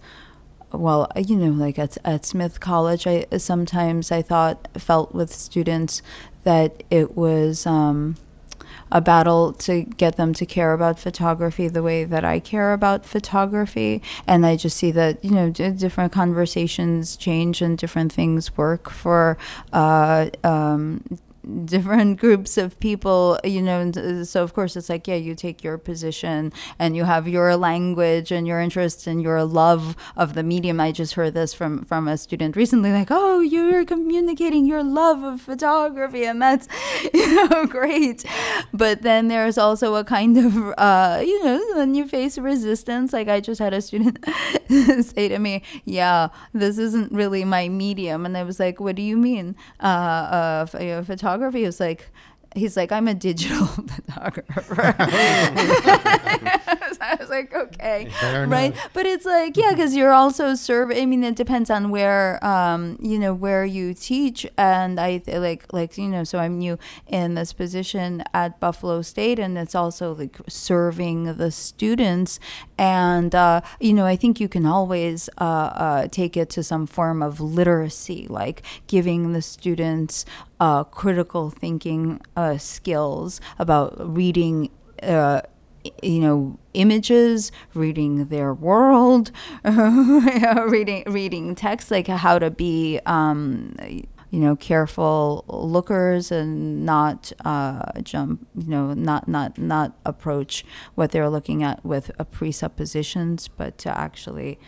[0.73, 6.01] well, you know, like at, at Smith College, I sometimes I thought felt with students
[6.47, 8.15] that it was um,
[8.89, 13.05] a battle to get them to care about photography the way that I care about
[13.05, 18.55] photography, and I just see that you know d- different conversations change and different things
[18.55, 19.37] work for.
[19.73, 21.03] Uh, um,
[21.65, 25.33] different groups of people you know and uh, so of course it's like yeah you
[25.35, 30.33] take your position and you have your language and your interest and your love of
[30.33, 30.79] the medium.
[30.79, 35.23] I just heard this from from a student recently like oh you're communicating your love
[35.23, 36.67] of photography and that's
[37.13, 38.25] you know great.
[38.73, 43.13] But then there's also a kind of uh you know when you face resistance.
[43.13, 44.23] Like i just had a student
[45.05, 48.25] say to me yeah this isn't really my medium.
[48.25, 52.09] And i was like what do you mean uh, uh, you know, photography is like
[52.55, 53.65] he's like i'm a digital
[54.07, 54.95] photographer
[57.11, 58.09] i was like okay
[58.45, 58.75] right?
[58.93, 62.97] but it's like yeah because you're also serving i mean it depends on where um
[63.01, 64.45] you know where you teach.
[64.57, 69.01] And i th- like like you know so i'm new in this position at buffalo
[69.01, 72.39] state and it's also like serving the students.
[72.77, 76.85] And uh you know i think you can always uh, uh take it to some
[76.85, 80.25] form of literacy like giving the students
[80.59, 84.69] uh critical thinking uh skills about reading
[85.03, 85.41] uh
[86.01, 89.31] you know images reading their world
[89.63, 93.75] reading reading text like how to be um
[94.29, 101.11] you know careful lookers and not uh jump you know not not not approach what
[101.11, 104.59] they're looking at with presuppositions but to actually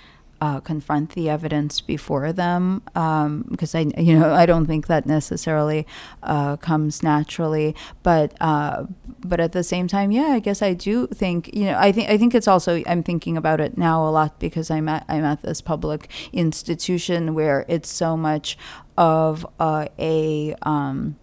[0.41, 5.05] uh, confront the evidence before them um, because I you know I don't think that
[5.05, 5.85] necessarily
[6.23, 8.85] uh, comes naturally but uh,
[9.19, 12.09] but at the same time yeah I guess I do think you know I think
[12.09, 15.25] I think it's also I'm thinking about it now a lot because I'm at I'm
[15.25, 18.57] at this public institution where it's so much
[18.97, 21.17] of uh, a um,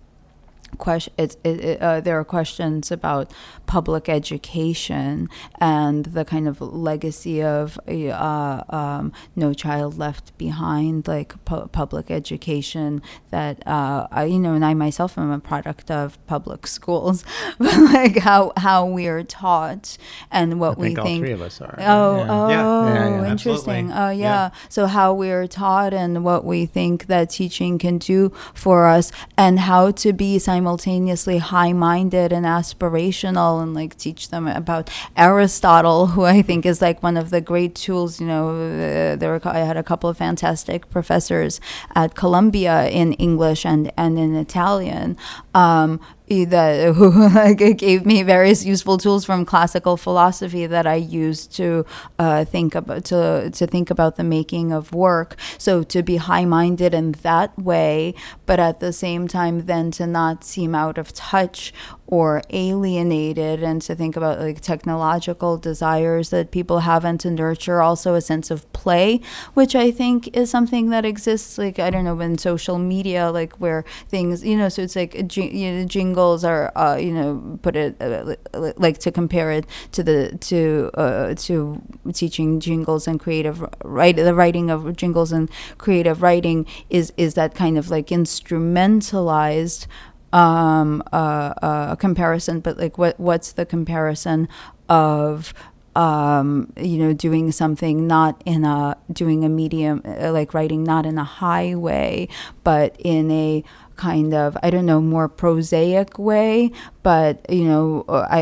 [0.79, 1.37] question it,
[1.81, 3.33] uh, there are questions about
[3.67, 5.29] public education
[5.61, 12.11] and the kind of legacy of uh, um, no child left behind like pu- public
[12.11, 17.25] education that uh, I, you know and I myself am a product of public schools
[17.59, 19.99] but like how how we're taught
[20.31, 21.77] and what I we think all think three of us are.
[21.79, 22.27] Oh, Yeah.
[22.31, 22.57] oh, Yeah.
[22.57, 23.91] Yeah, yeah, interesting.
[23.91, 23.93] absolutely.
[23.93, 24.27] Oh, yeah.
[24.27, 24.51] Yeah.
[24.69, 29.59] So how we're taught and what we think that teaching can do for us, and
[29.61, 36.43] how to be simultaneously high-minded and aspirational, and like teach them about Aristotle, who I
[36.43, 38.21] think is like one of the great tools.
[38.21, 41.61] You know, uh, there were I had a couple of fantastic professors
[41.95, 45.17] at Columbia in English and and in Italian.
[45.55, 51.87] Um, that gave me various useful tools from classical philosophy that I used to
[52.19, 55.37] uh, think about to to think about the making of work.
[55.59, 60.45] So to be high-minded in that way, but at the same time, then to not
[60.45, 61.73] seem out of touch
[62.09, 67.83] or alienated and to think about like technological desires that people have and to nurture
[67.83, 69.21] also a sense of play
[69.55, 73.53] which i think is something that exists like i don't know in social media like
[73.55, 75.85] where things you know so it's like you know,
[76.17, 80.03] jingles are uh, you know put it uh, li- li- like to compare it to
[80.03, 81.81] the to uh, to
[82.15, 87.55] teaching jingles and creative write the writing of jingles and creative writing is is that
[87.55, 89.87] kind of like instrumentalized
[90.33, 92.61] um uh, uh comparison.
[92.61, 94.49] But like what what's the comparison
[94.89, 95.53] of
[95.95, 101.07] um you know doing something not in a doing a medium uh, like writing not
[101.07, 102.29] in a high way
[102.65, 103.65] but in a
[103.97, 106.71] kind of I don't know more prosaic way,
[107.03, 108.41] but you know I,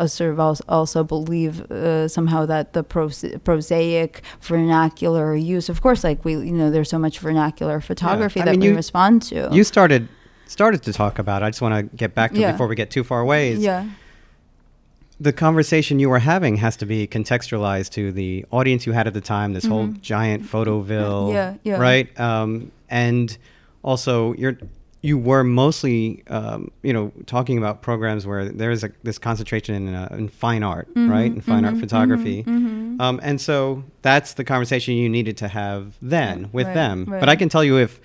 [0.00, 6.04] I sort of also, believe uh, somehow that the pros- prosaic vernacular use, of course,
[6.04, 9.22] like we you know there's so much vernacular photography I that mean, we you- respond
[9.22, 9.48] to.
[9.52, 10.08] You started
[10.46, 11.42] started to talk about.
[11.42, 11.46] it.
[11.46, 12.52] I just want to get back to it Yeah.
[12.52, 13.52] before we get too far away.
[13.52, 13.86] is yeah,
[15.20, 19.14] The conversation you were having has to be contextualized to the audience you had at
[19.14, 19.52] the time.
[19.54, 21.34] This whole giant photoville, Mm-hmm.
[21.34, 21.78] Yeah, yeah.
[21.78, 22.20] right?
[22.20, 23.36] Um, and
[23.82, 24.58] also, you're
[25.04, 29.74] you were mostly, um, you know, talking about programs where there is a, this concentration
[29.74, 31.26] in, uh, in fine art, Mm-hmm, right?
[31.32, 32.44] In fine art photography.
[32.46, 37.04] Um, and so that's the conversation you needed to have then with Right, them.
[37.06, 37.28] But.
[37.28, 38.00] I can tell you if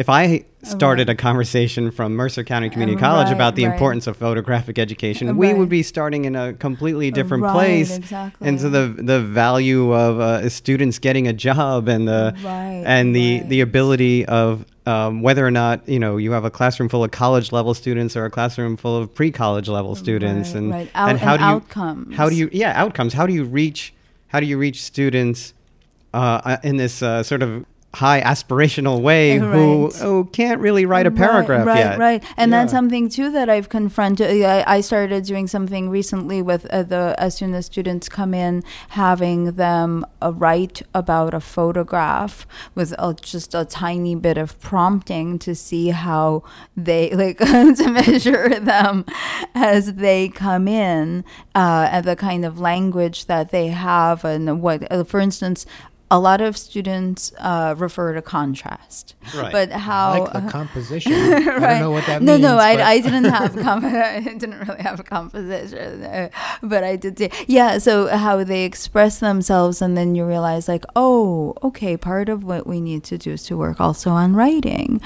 [0.00, 1.14] if I started Right.
[1.18, 3.72] a conversation from Mercer County Community Uh, College about the right.
[3.74, 7.96] importance of photographic education, Uh, we would be starting in a completely different Right, place
[7.98, 8.48] exactly.
[8.48, 13.40] into the the value of uh, students getting a job and the Right, and the
[13.40, 13.48] right.
[13.50, 17.10] the ability of um, whether or not you know you have a classroom full of
[17.10, 20.88] college level students or a classroom full of pre college level students Right, and right.
[20.94, 22.16] Out- and how and do you outcomes.
[22.16, 23.92] how do you yeah outcomes how do you reach
[24.28, 25.52] how do you reach students
[26.14, 27.50] uh, in this uh, sort of
[27.94, 30.02] high aspirational way who Right.
[30.02, 33.68] oh, can't really write a paragraph right, yet Right, and that's something too that I've
[33.68, 34.44] confronted.
[34.44, 38.62] I, I started doing something recently with uh, the as soon as students come in,
[38.90, 45.38] having them uh, write about a photograph with uh, just a tiny bit of prompting
[45.40, 46.44] to see how
[46.76, 47.38] they like
[47.80, 49.04] to measure them
[49.54, 51.24] as they come in,
[51.56, 55.66] uh, and the kind of language that they have, and what, uh, for instance.
[56.12, 59.52] A lot of students uh, refer to contrast, Right.
[59.52, 61.12] but how like the composition.
[61.12, 62.42] I don't know what that no, means.
[62.42, 66.28] no, but- I, I didn't have com- I didn't really have a composition, uh,
[66.62, 67.16] but I did.
[67.16, 72.28] say- Yeah, so how they express themselves, and then you realize, like, oh, okay, part
[72.28, 75.00] of what we need to do is to work also on writing,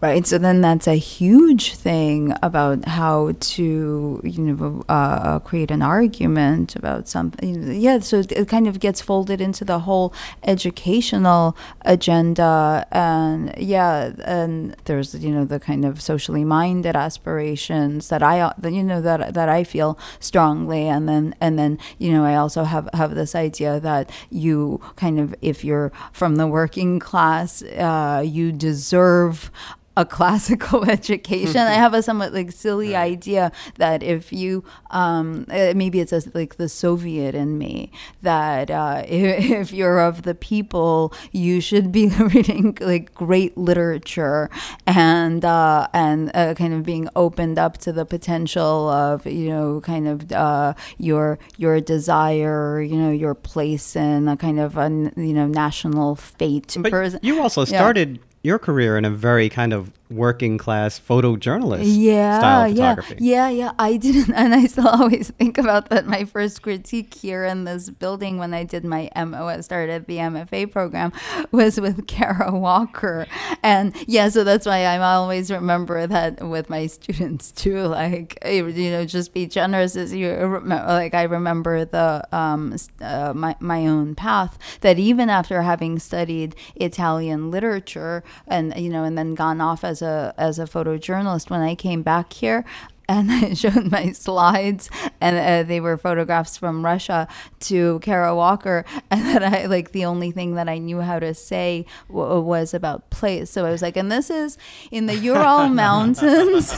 [0.00, 0.24] right?
[0.24, 6.76] So then that's a huge thing about how to, you know, uh, create an argument
[6.76, 7.72] about something.
[7.80, 10.12] Yeah, so it- it kind of gets folded into the whole
[10.44, 18.22] educational agenda, and yeah, and there's you know the kind of socially minded aspirations that
[18.22, 22.36] I, you know, that that I feel strongly, and then and then you know I
[22.36, 27.62] also have have this idea that you kind of if you're from the working class,
[27.62, 29.50] uh, you deserve
[29.96, 31.60] a classical education.
[31.60, 36.22] I have a somewhat like silly idea that if you, um, uh, maybe it's a,
[36.34, 41.92] like the Soviet in me, that uh, if, if you're of the people, you should
[41.92, 44.50] be reading like great literature
[44.86, 49.80] and uh, and uh, kind of being opened up to the potential of you know
[49.80, 54.88] kind of uh, your your desire, you know your place in a kind of a
[55.16, 56.76] you know national fate.
[56.80, 57.20] but person.
[57.22, 58.24] you also Yeah.
[58.44, 63.24] Your career in a very kind of working class photojournalist yeah, style of yeah, photography
[63.24, 63.72] yeah, yeah.
[63.78, 66.06] I didn't, and I still always think about that.
[66.06, 70.70] My first critique here in this building when I did my MO, started the MFA
[70.70, 71.12] program,
[71.52, 73.26] was with Kara Walker,
[73.62, 77.80] and yeah, so that's why I always remember that with my students too.
[77.86, 80.86] Like you know, just be generous as you remember.
[80.86, 86.54] Like I remember the um uh, my my own path that even after having studied
[86.76, 91.50] Italian literature and you know and then gone off as a as a photojournalist.
[91.50, 92.64] When I came back here
[93.08, 94.88] and I showed my slides
[95.20, 97.28] and uh, they were photographs from Russia
[97.60, 101.34] to Kara Walker and that I like the only thing that I knew how to
[101.34, 104.56] say w- was about place so I was like and this is
[104.90, 106.72] in the Ural Mountains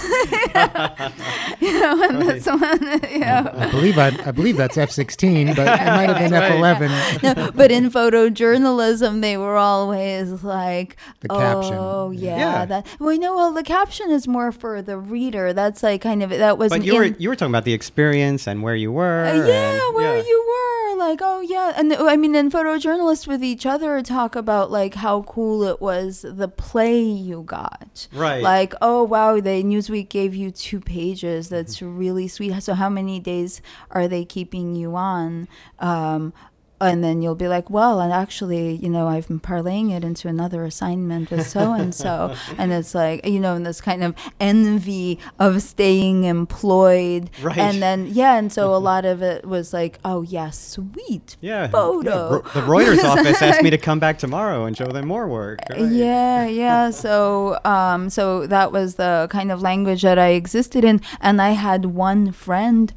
[1.61, 5.67] you know and this one you know I believe I, I believe that's F16, but
[5.67, 7.23] it might have been F11.
[7.37, 11.75] no, but in photojournalism, they were always like, The caption.
[11.79, 12.65] "Oh, yeah, Yeah.
[12.67, 15.53] that." Well, you know, well, the caption is more for the reader.
[15.53, 17.73] That's like kind kind of that was But you were you were talking about the
[17.73, 19.25] experience and where you were.
[19.25, 20.23] Uh, yeah, and- where yeah.
[20.23, 24.35] you were, like, oh yeah, and uh, I mean, and photojournalists with each other talk
[24.37, 28.43] about like how cool it was the play you got, Right.
[28.43, 31.49] Like, oh wow, the Newsweek gave you two pages.
[31.49, 32.63] That's really sweet.
[32.63, 35.49] So how many days are they keeping you on?
[35.79, 36.33] Um,
[36.81, 40.29] and then you'll be like, well, and actually, you know, I've been parlaying it into
[40.29, 44.15] another assignment with so and so, and it's like, you know, and this kind of
[44.41, 47.59] envy of staying employed, Right.
[47.59, 51.69] and then yeah, and so a lot of it was like, oh yeah, sweet Yeah.
[51.69, 52.43] photo.
[52.45, 55.61] yeah, the Reuters office asked me to come back tomorrow and show them more work.
[55.71, 55.81] right.
[55.91, 56.91] Yeah, yeah.
[57.07, 61.51] So, um, so that was the kind of language that I existed in, and I
[61.51, 62.93] had one friend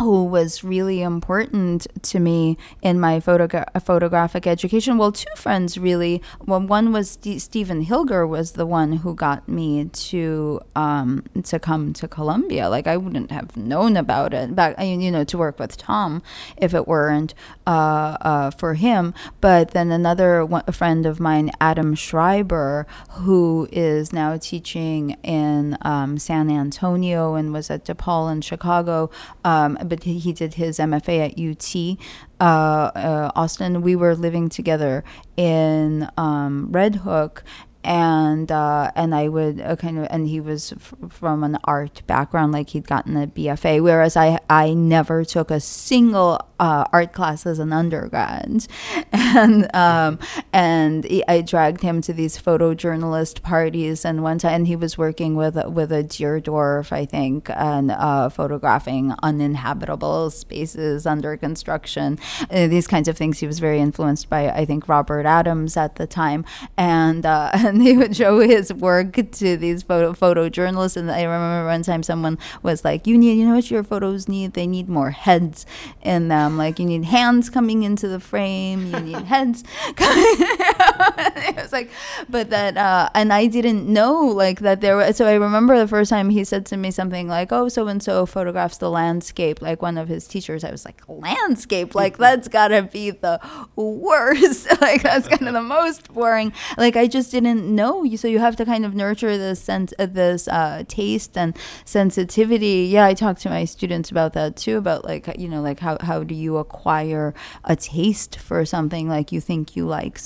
[0.00, 4.98] who was really important to me in my photogra- photographic education.
[4.98, 6.22] Well, two friends really.
[6.44, 11.58] Well, one was St- Stephen Hilger was the one who got me to um, to
[11.58, 12.68] come to Columbia.
[12.68, 16.22] Like I wouldn't have known about it back, you know, to work with Tom
[16.56, 17.34] if it weren't
[17.66, 19.14] uh, uh, for him.
[19.40, 26.18] But then another one, friend of mine, Adam Schreiber, who is now teaching in um,
[26.18, 29.10] San Antonio and was at DePaul in Chicago,
[29.44, 31.98] um, but he, did his MFA at UT.
[32.40, 35.04] Uh, uh, Austin, we were living together
[35.36, 37.44] in um, Red Hook,
[37.86, 42.02] and uh, and I would uh, kind of and he was f- from an art
[42.06, 47.12] background, like he'd gotten a BFA, whereas I I never took a single uh, art
[47.12, 48.66] class as an undergrad,
[49.12, 50.18] and um,
[50.52, 54.96] and he- I dragged him to these photojournalist parties, and one time and he was
[54.96, 62.18] working with with a Deardorff, I think, and uh, photographing uninhabitable spaces under construction,
[62.50, 63.38] uh, these kinds of things.
[63.38, 66.44] He was very influenced by I think Robert Adams at the time,
[66.76, 70.96] and uh, and he would show his work to these photo photojournalists.
[70.96, 74.28] And I remember one time someone was like, "You need, you know what your photos
[74.28, 74.54] need?
[74.54, 75.66] They need more heads
[76.02, 76.45] in them.
[76.46, 78.86] I'm like you need hands coming into the frame.
[78.86, 79.64] You need heads."
[81.18, 81.90] it was like,
[82.28, 84.96] but that, uh, and I didn't know like that there.
[84.96, 87.86] Was, so I remember the first time he said to me something like, "Oh, so
[87.88, 91.94] and so photographs the landscape." Like one of his teachers, I was like, "Landscape?
[91.94, 93.40] Like that's gotta be the
[93.76, 94.68] worst.
[94.80, 98.02] like that's kind of the most boring." Like I just didn't know.
[98.02, 101.56] You so you have to kind of nurture this sense, uh, this uh, taste and
[101.84, 102.88] sensitivity.
[102.90, 104.78] Yeah, I talk to my students about that too.
[104.78, 107.34] About like you know, like how how do you acquire
[107.64, 109.08] a taste for something?
[109.08, 110.18] Like you think you like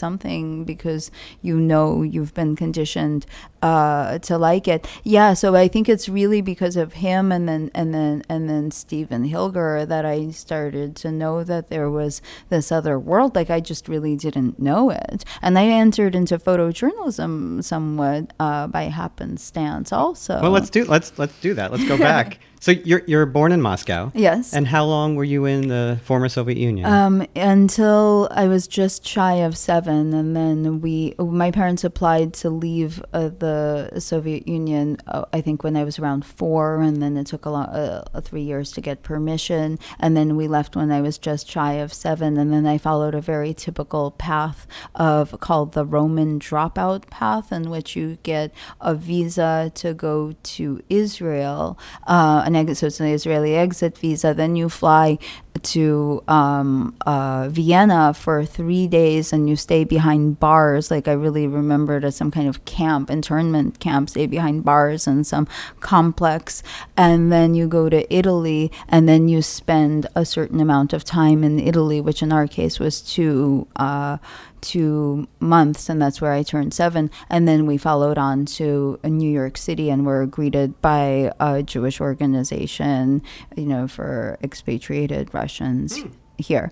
[0.61, 1.11] something because
[1.43, 3.27] you know you've been conditioned
[3.63, 4.87] uh, to like it.
[5.05, 8.71] Yeah, so I think it's really because of him and then and then and then
[8.71, 13.35] Stephen Hilger that I started to know that there was this other world.
[13.35, 18.85] Like I just really didn't know it, and I entered into photojournalism somewhat uh, by
[18.85, 19.93] happenstance.
[19.93, 21.71] Also, Well, let's do let's let's do that.
[21.73, 22.39] Let's go back.
[22.61, 24.13] So you're you're born in Moscow.
[24.15, 24.53] Yes.
[24.53, 26.85] And how long were you in the former Soviet Union?
[26.85, 32.51] Um, until I was just shy of seven, and then we, my parents applied to
[32.51, 34.99] leave uh, the Soviet Union.
[35.07, 38.21] Uh, I think when I was around four, and then it took a lot, uh,
[38.21, 41.95] three years to get permission, and then we left when I was just shy of
[41.95, 47.53] seven, and then I followed a very typical path of called the Roman dropout path,
[47.53, 48.53] in which you get
[48.83, 54.35] a visa to go to Israel, uh, an exit, so it's an Israeli exit visa.
[54.35, 55.19] Then you fly
[55.63, 60.91] to um, uh, Vienna for three days and you stay behind bars.
[60.91, 65.07] Like I really remember it as some kind of camp, internment camp, stay behind bars
[65.07, 65.47] in some
[65.81, 66.63] complex.
[66.97, 71.45] And then you go to Italy and then you spend a certain amount of time
[71.45, 73.67] in Italy, which in our case was two.
[73.77, 74.19] Uh,
[74.61, 79.31] two months and that's where I turned seven and then we followed on to New
[79.31, 83.23] York City and were greeted by a Jewish organization
[83.57, 85.99] you know for expatriated Russians
[86.39, 86.71] here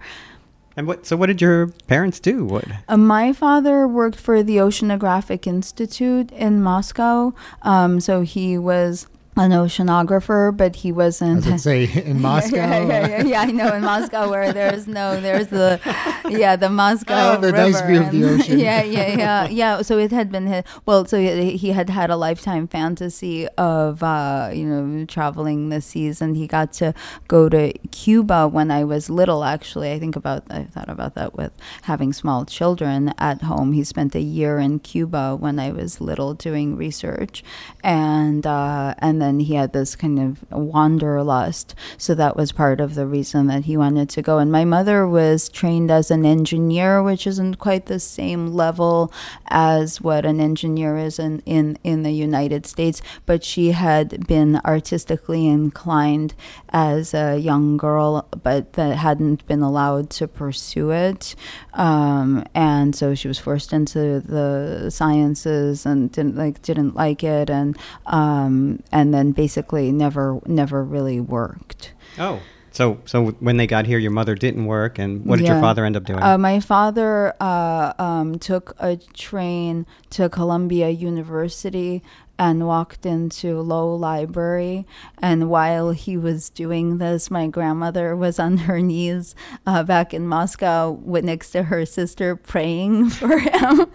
[0.77, 1.07] and what?
[1.07, 2.45] So what did your parents do?
[2.45, 2.65] What?
[2.89, 9.07] uh, my father worked for the Oceanographic Institute in Moscow um, so he was
[9.39, 12.57] an oceanographer but he wasn't was gonna say in Moscow.
[12.57, 15.81] yeah, yeah, yeah, yeah, I know in Moscow where there's no, there's the,
[16.29, 17.57] yeah, the Moscow Oh, the River.
[17.71, 18.59] nice view of the ocean.
[18.59, 19.83] Yeah, yeah, yeah, yeah.
[19.83, 24.03] So it had been his, well, so he he had had a lifetime fantasy of,
[24.03, 26.93] uh, you know, traveling the seas, and he got to
[27.29, 29.45] go to Cuba when I was little.
[29.45, 33.73] Actually, I think about, I thought about that with having small children at home.
[33.73, 37.43] He spent a year in Cuba when I was little doing research,
[37.85, 41.75] and uh, and then then he had this kind of wanderlust.
[41.99, 44.39] So that was part of the reason that he wanted to go.
[44.39, 49.13] And my mother was trained as an engineer, which isn't quite the same level
[49.49, 54.61] as what an engineer is in, in, in the United States, but she had been
[54.65, 56.35] artistically inclined
[56.71, 61.35] as a young girl, but that hadn't been allowed to pursue it.
[61.75, 67.51] Um, and so she was forced into the sciences and didn't like didn't like it
[67.51, 67.77] and
[68.07, 71.93] um, and then basically never never really worked.
[72.19, 72.41] Oh.
[72.71, 75.85] So, so when they got here, your mother didn't work, and what did your father
[75.85, 76.23] end up doing?
[76.23, 82.05] Uh, my father uh, um, took a train to Columbia University
[82.39, 84.87] and walked into Low Library.
[85.21, 89.35] And while he was doing this, my grandmother was on her knees
[89.67, 93.87] uh, back in Moscow with, next to her sister praying for him.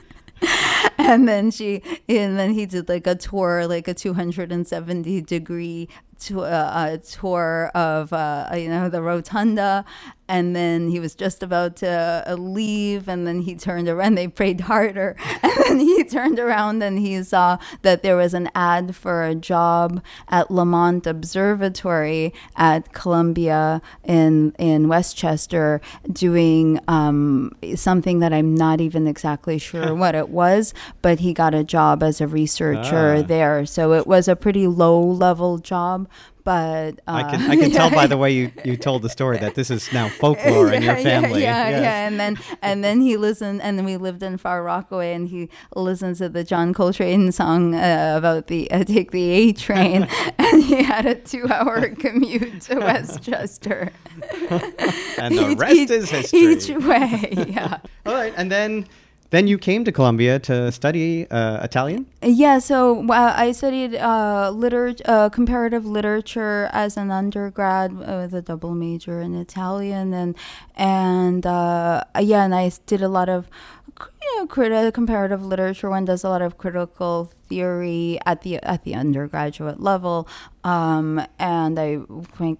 [0.98, 5.90] and then she and then he did like a tour like a 270 degree
[6.20, 9.86] to, uh, a tour of uh, you know the rotunda
[10.34, 14.28] and then he was just about to uh, leave and then he turned around they
[14.28, 18.96] prayed harder and then he turned around and he saw that there was an ad
[18.96, 25.80] for a job at lamont observatory at columbia in in westchester
[26.12, 30.74] doing um, something that i'm not even exactly sure what it was
[31.04, 33.22] but he got a job as a researcher Ah.
[33.22, 36.08] there so it was a pretty low level job
[36.44, 39.38] but uh, I can I can tell by the way you, you told the story
[39.38, 41.42] that this is now folklore in your family.
[41.44, 41.82] Yeah, yeah, Yes.
[41.84, 42.08] yeah.
[42.08, 45.50] And then and then he listened, and then we lived in Far Rockaway, and he
[45.76, 50.64] listened to the John Coltrane song uh, about the uh, take the A train, and
[50.64, 53.92] he had a two-hour commute to Westchester.
[55.18, 56.40] And the Each- rest each- is history.
[56.40, 57.78] Each way, yeah.
[58.06, 58.86] All right, and then
[59.34, 62.06] then you came to Columbia to study uh, Italian.
[62.22, 68.44] Yeah, so uh, I studied uh, liter- uh, comparative literature as an undergrad with a
[68.44, 70.36] double major in Italian, and
[70.76, 73.50] and uh, yeah, and I did a lot of
[74.24, 75.90] you know, crit- comparative literature.
[75.90, 80.28] One does a lot of critical theory at the at the undergraduate level,
[80.64, 82.00] um, and I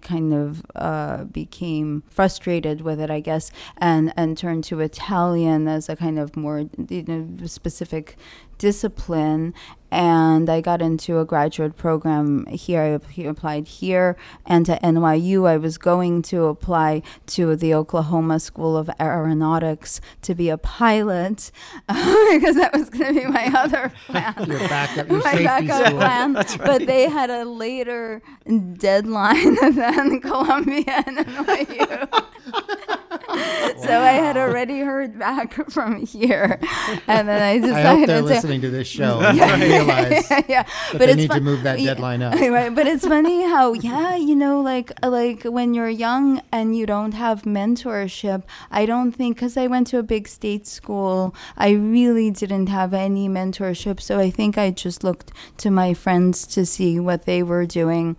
[0.02, 5.88] kind of uh, became frustrated with it, I guess, and and turned to Italian as
[5.88, 8.16] a kind of more you know specific
[8.58, 9.54] discipline
[9.94, 12.82] and I got into a graduate program here.
[12.82, 15.46] I applied here and to NYU.
[15.48, 21.52] I was going to apply to the Oklahoma School of Aeronautics to be a pilot
[21.86, 24.34] because that was going to be my other plan.
[24.48, 25.98] Your backup, your my backup school.
[25.98, 28.20] plan, but they had a later
[28.76, 32.24] deadline than Columbia and NYU.
[33.84, 36.58] So I had already heard back from here,
[37.06, 37.86] and then I decided.
[37.86, 40.64] I hope they're to listening to this show realize that yeah,
[40.94, 42.34] they it's need to move that yeah, deadline up.
[42.34, 46.86] Right, but it's funny how yeah, you know, like like when you're young and you
[46.86, 48.44] don't have mentorship.
[48.70, 52.94] I don't think because I went to a big state school, I really didn't have
[52.94, 54.00] any mentorship.
[54.00, 58.16] So I think I just looked to my friends to see what they were doing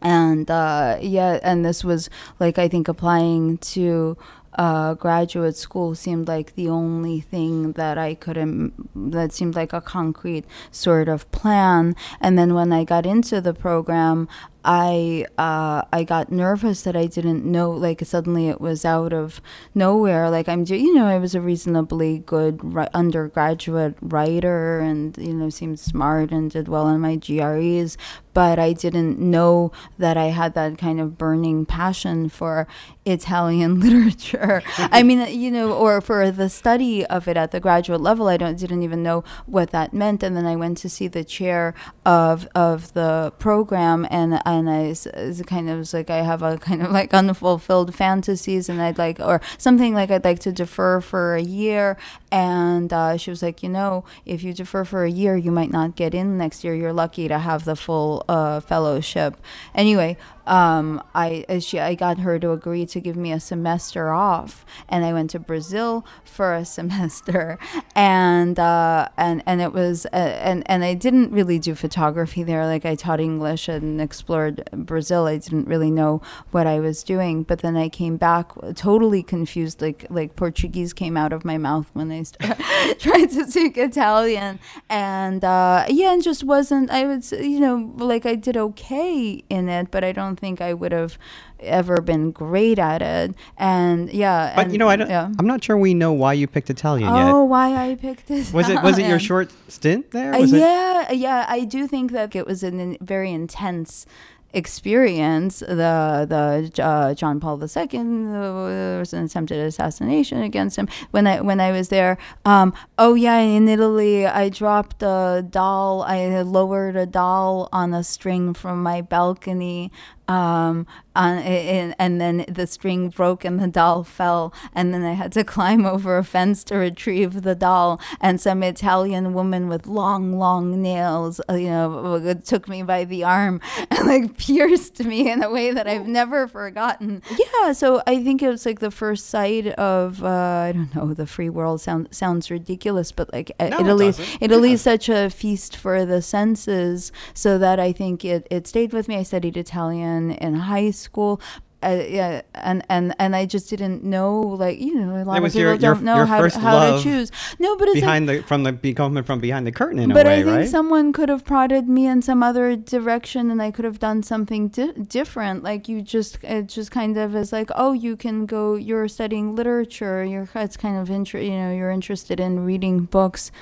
[0.00, 2.08] and uh, yeah, and this was
[2.38, 4.16] like I think applying to
[4.58, 9.72] uh, graduate school seemed like the only thing that I could Im- that seemed like
[9.72, 11.94] a concrete sort of plan.
[12.20, 14.28] And then when I got into the program,
[14.70, 17.70] I uh, I got nervous that I didn't know.
[17.70, 19.40] Like suddenly it was out of
[19.74, 20.28] nowhere.
[20.28, 25.48] Like I'm, you know, I was a reasonably good ri- undergraduate writer, and you know,
[25.48, 27.96] seemed smart and did well on my GREs.
[28.34, 32.68] But I didn't know that I had that kind of burning passion for
[33.06, 34.62] Italian literature.
[34.78, 38.28] I mean, you know, or for the study of it at the graduate level.
[38.28, 40.22] I don't didn't even know what that meant.
[40.22, 44.88] And then I went to see the chair of of the program, and and I
[44.92, 48.80] s- s- kind of was like, I have a kind of like unfulfilled fantasies, and
[48.80, 51.98] I'd like or something like I'd like to defer for a year.
[52.32, 55.70] And uh, she was like, you know, if you defer for a year, you might
[55.70, 56.74] not get in next year.
[56.74, 59.36] You're lucky to have the full uh, fellowship.
[59.74, 60.16] Anyway,
[60.48, 64.64] um, I uh, she I got her to agree to give me a semester off,
[64.88, 67.58] and I went to Brazil for a semester,
[67.94, 72.66] and uh, and and it was uh, and and I didn't really do photography there.
[72.66, 75.26] Like I taught English and explored Brazil.
[75.26, 79.82] I didn't really know what I was doing, but then I came back totally confused.
[79.82, 82.24] Like like Portuguese came out of my mouth when I
[82.98, 86.90] tried to speak Italian, and uh, yeah, and just wasn't.
[86.90, 90.60] I was you know like I did okay in it, but I don't don't think
[90.60, 91.18] I would have
[91.60, 93.34] ever been great at it.
[93.56, 95.10] And yeah, But and- you know, I don't.
[95.10, 95.30] Yeah.
[95.38, 97.28] I'm not sure we know why you picked Italian Oh, yet.
[97.34, 98.52] Oh, why I picked it?
[98.52, 100.34] Was it was it your short stint there?
[100.34, 104.06] Uh, yeah, yeah, I do think that it was a very intense
[104.54, 105.58] experience.
[105.60, 111.26] The the uh, John Paul II uh, there was an attempted assassination against him when
[111.26, 112.16] I when I was there.
[112.44, 116.02] Um, oh yeah, in Italy, I dropped a doll.
[116.02, 119.90] I lowered a doll on a string from my balcony.
[120.28, 125.14] Um, on, and, and then the string broke and the doll fell and then I
[125.14, 129.86] had to climb over a fence to retrieve the doll and some Italian woman with
[129.86, 133.60] long long nails uh, you know took me by the arm
[133.90, 138.42] and like pierced me in a way that I've never forgotten yeah so I think
[138.42, 140.28] it was like the first sight of uh,
[140.68, 144.42] I don't know the free world sound, sounds ridiculous but like uh, No, Italy doesn't.
[144.42, 144.74] Italy Yeah.
[144.74, 149.08] is such a feast for the senses so that I think it, it stayed with
[149.08, 149.16] me.
[149.16, 151.40] I studied Italian in high school.
[151.80, 155.44] Uh, yeah, and, and and I just didn't know, like you know, a lot of
[155.44, 157.30] people your- your- don't know your how, to, how to choose.
[157.60, 160.08] No, but it's like, Behind the from the be coming from behind the curtain in
[160.12, 160.68] but a way, I think right?
[160.68, 164.62] someone could have prodded me in some other direction, and I could have done something
[164.76, 165.62] di- different.
[165.62, 168.74] Like you just, it just kind of is like, oh, you can go.
[168.74, 170.24] You're studying literature.
[170.24, 173.52] You're it's kind of inter- you know, you're interested in reading books.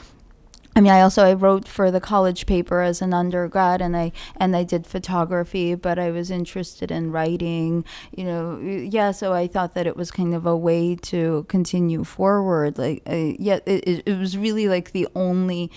[0.76, 4.12] I mean, I also I wrote for the college paper as an undergrad, and I
[4.36, 7.82] and I did photography, but I was interested in writing.
[8.14, 9.12] You know, yeah.
[9.12, 12.76] So I thought that it was kind of a way to continue forward.
[12.76, 15.70] Like, uh, yeah, it, it, it was really like the only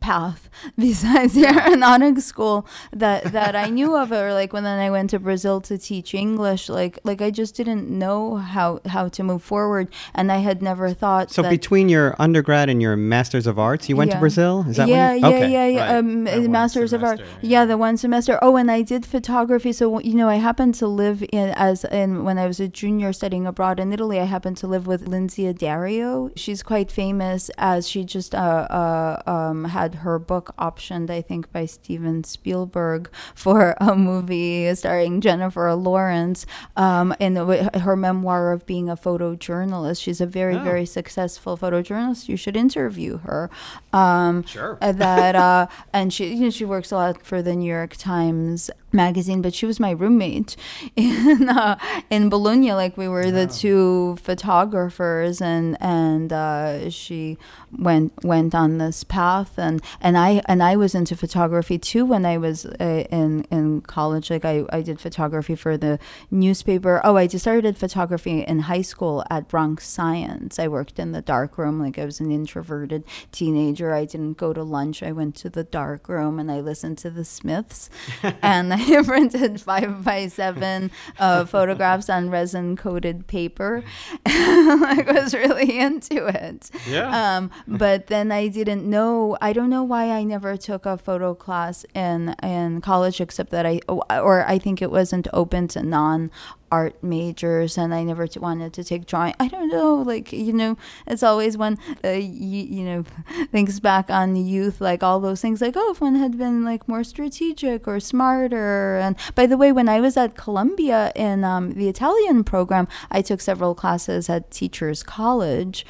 [0.00, 4.90] path besides the aeronautics school that that I knew of or like when then I
[4.90, 9.22] went to Brazil to teach English like like I just didn't know how how to
[9.22, 13.46] move forward and I had never thought so that between your undergrad and your masters
[13.46, 14.64] of arts, you went to Brazil.
[14.68, 15.52] Is that yeah, you, yeah, okay.
[15.52, 15.80] yeah, yeah.
[15.80, 15.96] right.
[15.96, 17.20] Um, That one masters of art.
[17.20, 17.26] Yeah.
[17.42, 17.64] yeah.
[17.64, 18.38] the one semester.
[18.42, 19.72] Oh, and I did photography.
[19.72, 23.12] So you know, I happened to live in as in when I was a junior
[23.12, 24.18] studying abroad in Italy.
[24.20, 26.32] I happened to live with Lynsey Addario.
[26.36, 31.52] She's quite famous as she just uh, uh, um, had her book optioned, I think,
[31.52, 36.46] by Steven Spielberg for a movie starring Jennifer Lawrence.
[36.76, 40.02] Um, in the, her memoir of being a photojournalist.
[40.02, 40.62] She's a very, Oh.
[40.62, 42.28] very successful photojournalist.
[42.28, 43.50] You should interview her.
[43.92, 44.78] Um, Sure.
[44.80, 48.70] that uh, and she you know she works a lot for the New York Times
[48.92, 50.56] magazine but she was my roommate
[50.96, 51.78] in uh,
[52.10, 52.72] in Bologna.
[52.72, 57.38] Like we were the two photographers and and uh, she
[57.76, 59.58] went went on this path.
[59.58, 63.80] And and I and I was into photography too when I was uh, in in
[63.82, 64.30] college.
[64.30, 65.98] Like I, I did photography for the
[66.30, 67.00] newspaper.
[67.04, 70.58] Oh I just started photography in high school at Bronx Science.
[70.58, 71.80] I worked in the dark room.
[71.80, 73.94] Like I was an introverted teenager.
[73.94, 75.02] I didn't go to lunch.
[75.02, 77.90] I went to the dark room and I listened to the Smiths.
[78.42, 83.82] And I printed five by seven uh, photographs on resin coated paper
[84.26, 87.36] I was really into it Yeah.
[87.36, 89.36] um, but then I didn't know.
[89.40, 93.66] I don't know why I never took a photo class in in college, except that
[93.66, 96.30] I or I think it wasn't open to non
[96.70, 99.34] art majors, and I never wanted to take drawing.
[99.40, 99.96] I don't know.
[99.96, 103.04] Like you know, it's always when uh, you you know
[103.52, 105.60] thinks back on youth, like all those things.
[105.60, 108.98] Like oh, if one had been like more strategic or smarter.
[108.98, 113.22] And by the way, when I was at Columbia in um, the Italian program, I
[113.22, 115.84] took several classes at Teachers College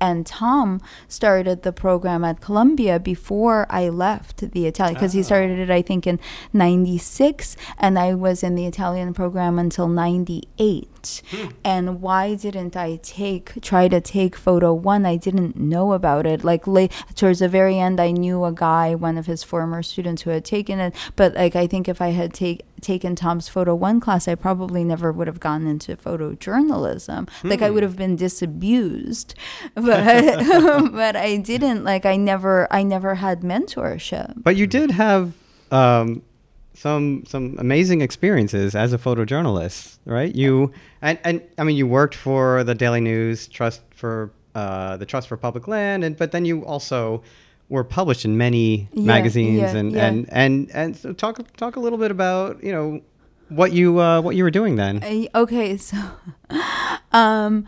[0.00, 5.24] and Tom started the program at Columbia before I left the Italian because he ah.
[5.24, 6.20] started it I think in
[6.52, 10.88] 96 and I was in the Italian program until 98
[11.64, 16.44] and why didn't I take try to take photo 1 I didn't know about it.
[16.44, 20.22] Like late towards the very end I knew a guy one of his former students
[20.22, 20.94] who had taken it.
[21.16, 24.84] But like I think if I had take taken Tom's photo 1 class I probably
[24.84, 27.28] never would have gone into photojournalism.
[27.42, 29.34] Like I would have been disabused.
[29.74, 30.44] But
[30.92, 31.84] but I didn't.
[31.84, 34.34] Like I never I never had mentorship.
[34.36, 35.32] But you did have
[35.70, 36.22] um,
[36.76, 40.34] some some amazing experiences as a photojournalist, right?
[40.34, 40.72] You
[41.02, 45.28] and, and I mean you worked for the Daily News Trust for uh, the Trust
[45.28, 47.22] for Public Land, and but then you also
[47.68, 50.06] were published in many Yeah, magazines yeah, and, yeah.
[50.06, 53.00] and and and so talk talk a little bit about you know
[53.48, 55.02] what you uh, what you were doing then.
[55.02, 55.96] Uh, okay, so
[57.12, 57.66] um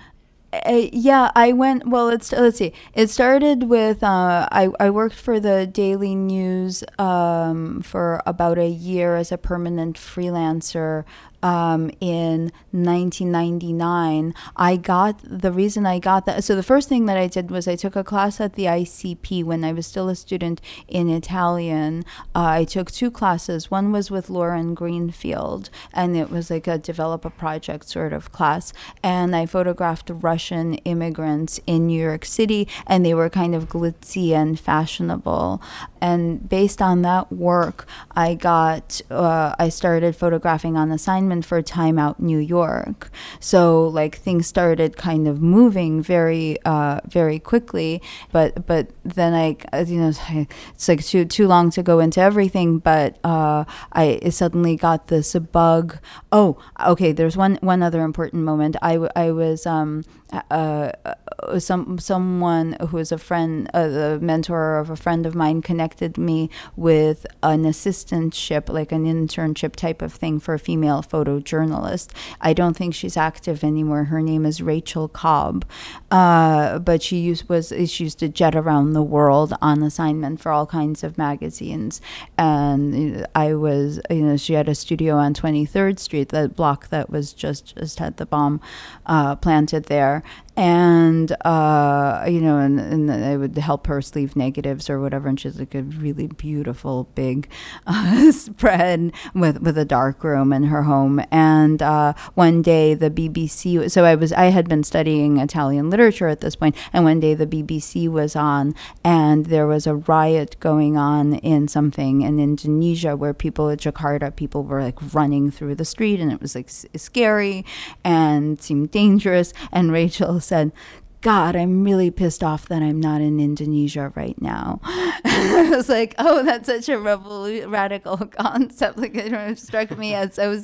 [0.52, 1.86] uh, yeah, I went.
[1.86, 2.72] Well, it's let's see.
[2.94, 8.68] It started with uh, I I worked for the Daily News um, for about a
[8.68, 11.04] year as a permanent freelancer
[11.42, 14.34] um, in 1999.
[14.56, 16.44] I got the reason I got that.
[16.44, 19.44] So the first thing that I did was I took a class at the ICP
[19.44, 22.04] when I was still a student in Italian.
[22.34, 23.70] Uh, I took two classes.
[23.70, 28.32] One was with Lauren Greenfield, and it was like a develop a project sort of
[28.32, 28.72] class.
[29.02, 34.32] And I photographed Russian immigrants in New York City, and they were kind of glitzy
[34.32, 35.62] and fashionable.
[36.00, 37.86] And based on that work,
[38.16, 43.10] I got uh, I started photographing on assignment for Time Out New York.
[43.40, 48.02] So like things started kind of moving very uh, very quickly.
[48.32, 50.12] But but then I uh, you know
[50.74, 52.78] it's like too too long to go into everything.
[52.78, 55.98] But uh, I suddenly got this bug.
[56.32, 57.12] Oh, okay.
[57.12, 58.76] There's one one other important moment.
[58.82, 64.78] I w- I was um uh, uh, some someone who is a friend, uh, mentor
[64.78, 70.12] of a friend of mine, connected me with an assistantship, like an internship type of
[70.12, 72.10] thing for a female photojournalist.
[72.40, 74.04] I don't think she's active anymore.
[74.04, 75.64] Her name is Rachel Cobb,
[76.10, 80.52] uh, but she used was she used to jet around the world on assignment for
[80.52, 82.02] all kinds of magazines,
[82.36, 86.88] and I was you know she had a studio on Twenty Third Street, the block
[86.88, 88.60] that was just just had the bomb
[89.06, 90.17] uh, planted there
[90.58, 95.38] and uh, you know, and, and I would help her sleeve negatives or whatever, and
[95.38, 97.48] she's like a really beautiful big
[97.86, 101.22] uh, spread with with a dark room in her home.
[101.30, 106.26] And uh, one day the BBC, so I was I had been studying Italian literature
[106.26, 110.56] at this point, and one day the BBC was on, and there was a riot
[110.58, 115.76] going on in something in Indonesia where people at Jakarta, people were like running through
[115.76, 117.64] the street, and it was like scary
[118.02, 119.54] and seemed dangerous.
[119.70, 120.72] And Rachel said,
[121.20, 124.80] God, I'm really pissed off that I'm not in Indonesia right now.
[124.84, 128.98] I was like, oh, that's such a radical concept.
[128.98, 130.62] Like, it struck me as so,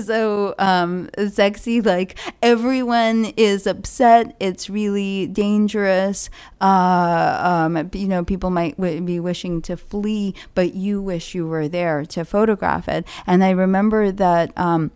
[0.00, 1.80] so um, sexy.
[1.80, 4.36] Like, everyone is upset.
[4.38, 6.30] It's really dangerous.
[6.60, 11.48] Uh, um, you know, people might w- be wishing to flee, but you wish you
[11.48, 13.04] were there to photograph it.
[13.26, 14.56] And I remember that.
[14.56, 14.92] Um,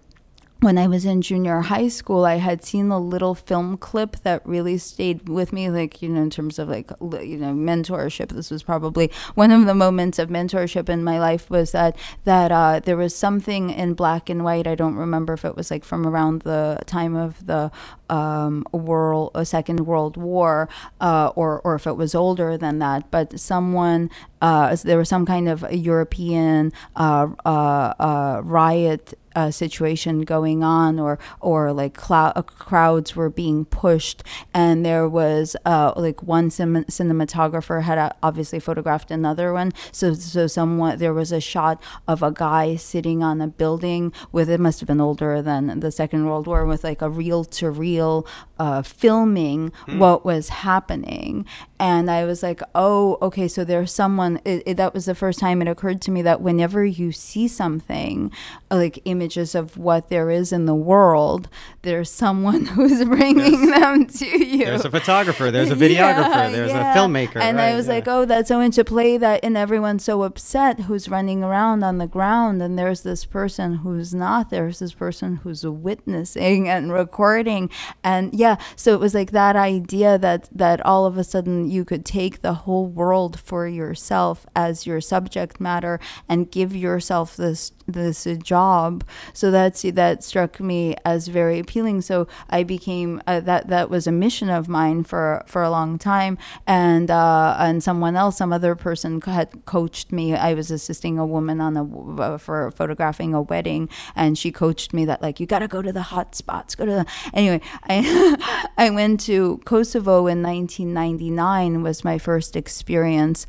[0.64, 4.40] when I was in junior high school, I had seen a little film clip that
[4.46, 8.30] really stayed with me, like, you know, in terms of like, you know, mentorship.
[8.30, 12.50] This was probably one of the moments of mentorship in my life was that, that
[12.50, 14.66] uh, there was something in black and white.
[14.66, 17.70] I don't remember if it was like from around the time of the
[18.08, 23.10] um, world, a Second World War, uh, or, or if it was older than that,
[23.10, 24.10] but someone,
[24.40, 30.98] uh, there was some kind of European uh, uh, uh, riot uh, situation going on
[30.98, 34.22] or or like clou- uh, crowds were being pushed.
[34.52, 39.72] And there was uh, like one cin- cinematographer had uh, obviously photographed another one.
[39.92, 44.48] So so someone there was a shot of a guy sitting on a building with
[44.48, 47.70] it must have been older than the second world war with like a reel to
[47.70, 48.26] reel
[48.58, 51.44] uh, filming what was happening.
[51.78, 55.38] And i was like oh okay so there's someone it, it, that was the first
[55.38, 58.30] time it occurred to me that whenever you see something
[58.70, 61.48] like images of what there is in the world
[61.84, 65.50] there's someone who's bringing them to you There's a photographer.
[65.50, 66.34] There's a videographer.
[66.34, 66.92] Yeah, there's yeah.
[66.92, 67.36] a filmmaker.
[67.36, 67.94] And I was yeah.
[67.94, 71.98] like, oh, that's so into play that, and everyone's so upset who's running around on
[71.98, 72.62] the ground.
[72.62, 74.50] And there's this person who's not.
[74.50, 77.70] There's this person who's witnessing and recording.
[78.02, 81.84] And yeah, so it was like that idea that, that all of a sudden you
[81.84, 87.72] could take the whole world for yourself as your subject matter and give yourself this
[87.86, 89.04] this job.
[89.32, 92.00] So that's that struck me as very appealing.
[92.02, 95.98] So i became uh, that that was a mission of mine for for a long
[95.98, 96.38] time.
[96.66, 100.34] And uh, and someone else some other person had coached me.
[100.34, 103.88] I was assisting a woman on a uh, for photographing a wedding.
[104.16, 106.74] And she coached me that like you got to go to the hot spots.
[106.74, 113.46] Go to the anyway i i went to kosovo in 1999 was my first experience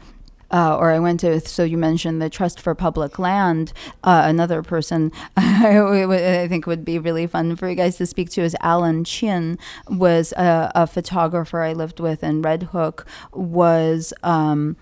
[0.52, 3.74] uh, or I went to, so you mentioned the Trust for Public Land.
[4.04, 8.30] Uh, another person I, I think would be really fun for you guys to speak
[8.32, 14.14] to is Alan Chin, was a, a photographer I lived with in Red Hook, was.
[14.24, 14.78] Um,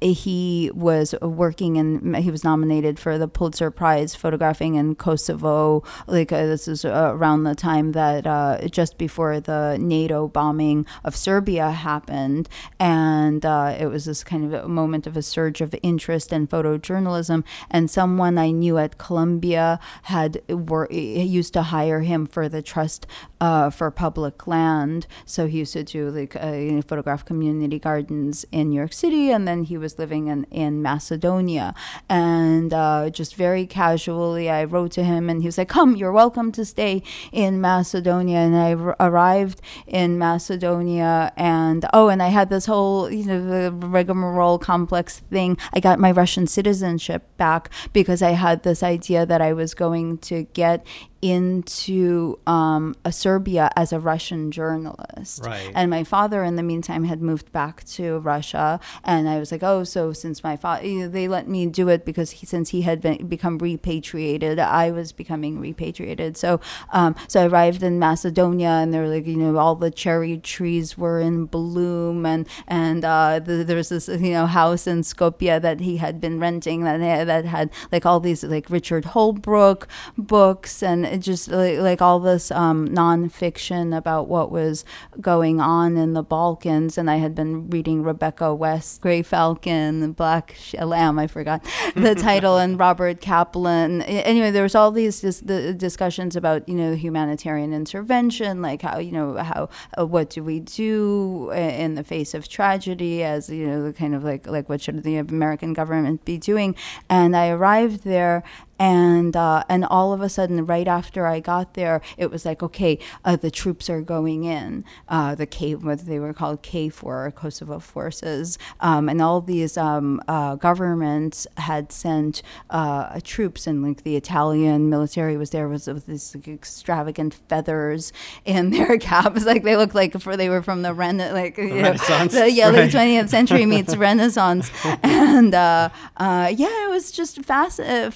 [0.00, 5.82] he was working and he was nominated for the Pulitzer Prize photographing in Kosovo.
[6.06, 10.86] Like uh, this is uh, around the time that uh, just before the NATO bombing
[11.04, 15.74] of Serbia happened, and uh, it was this kind of moment of a surge of
[15.82, 17.44] interest in photojournalism.
[17.70, 23.06] And someone I knew at Columbia had were used to hire him for the Trust
[23.40, 25.06] uh, for Public Land.
[25.24, 29.46] So he used to do like uh, photograph community gardens in New York City, and
[29.46, 31.72] then he was was living in, in Macedonia.
[32.08, 36.10] And uh, just very casually, I wrote to him and he was like, Come, you're
[36.12, 38.38] welcome to stay in Macedonia.
[38.38, 41.32] And I r- arrived in Macedonia.
[41.36, 45.56] And oh, and I had this whole, you know, the rigmarole complex thing.
[45.72, 50.18] I got my Russian citizenship back because I had this idea that I was going
[50.30, 50.84] to get
[51.30, 55.44] into um, a Serbia as a Russian journalist.
[55.44, 55.72] Right.
[55.74, 58.80] And my father, in the meantime, had moved back to Russia.
[59.04, 62.30] And I was like, oh, so since my father, they let me do it because
[62.30, 66.36] he, since he had been, become repatriated, I was becoming repatriated.
[66.36, 66.60] So,
[66.92, 70.38] um, so I arrived in Macedonia, and there were like, you know, all the cherry
[70.38, 75.02] trees were in bloom, and and uh, the, there was this, you know, house in
[75.02, 79.04] Skopje that he had been renting that had, that had like all these like Richard
[79.04, 84.84] Holbrooke books and just like, like all this um, nonfiction about what was
[85.20, 86.98] going on in the Balkans.
[86.98, 91.64] And I had been reading Rebecca West, Grey Falcon, Black Sh- Lamb, I forgot
[91.94, 94.02] the title, and Robert Kaplan.
[94.02, 98.98] Anyway, there was all these dis- the discussions about, you know, humanitarian intervention, like how,
[98.98, 103.66] you know, how, uh, what do we do in the face of tragedy as, you
[103.66, 106.74] know, kind of like, like what should the American government be doing?
[107.08, 108.42] And I arrived there
[108.78, 112.62] and uh, and all of a sudden, right after I got there, it was like,
[112.62, 114.84] okay, uh, the troops are going in.
[115.08, 120.20] Uh, the K, what they were called KFOR, Kosovo forces, um, and all these um,
[120.28, 126.06] uh, governments had sent uh, troops, and like the Italian military was there was with
[126.06, 128.12] these like, extravagant feathers
[128.44, 131.74] in their caps, like they looked like for they were from the Ren, like know,
[131.76, 132.90] Renaissance, the, yeah, late right.
[132.90, 134.70] twentieth century meets Renaissance,
[135.02, 138.10] and uh, uh, yeah, it was just fasc- uh,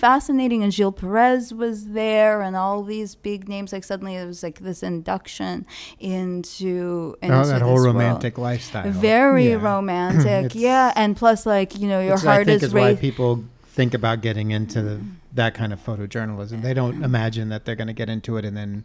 [0.51, 0.63] fascinating.
[0.65, 3.73] And Gilles Peress was there, and all these big names.
[3.73, 5.67] Like suddenly, it was like this induction
[5.99, 7.87] into, oh, into Oh, that this whole world.
[7.87, 8.91] romantic lifestyle.
[8.91, 9.55] Very Yeah.
[9.63, 10.93] romantic, yeah.
[10.97, 13.95] And plus, like you know, your Which I heart think is is why people think
[13.95, 15.01] about getting into the,
[15.35, 16.61] that kind of photojournalism.
[16.63, 18.85] They don't imagine that they're going to get into it and then,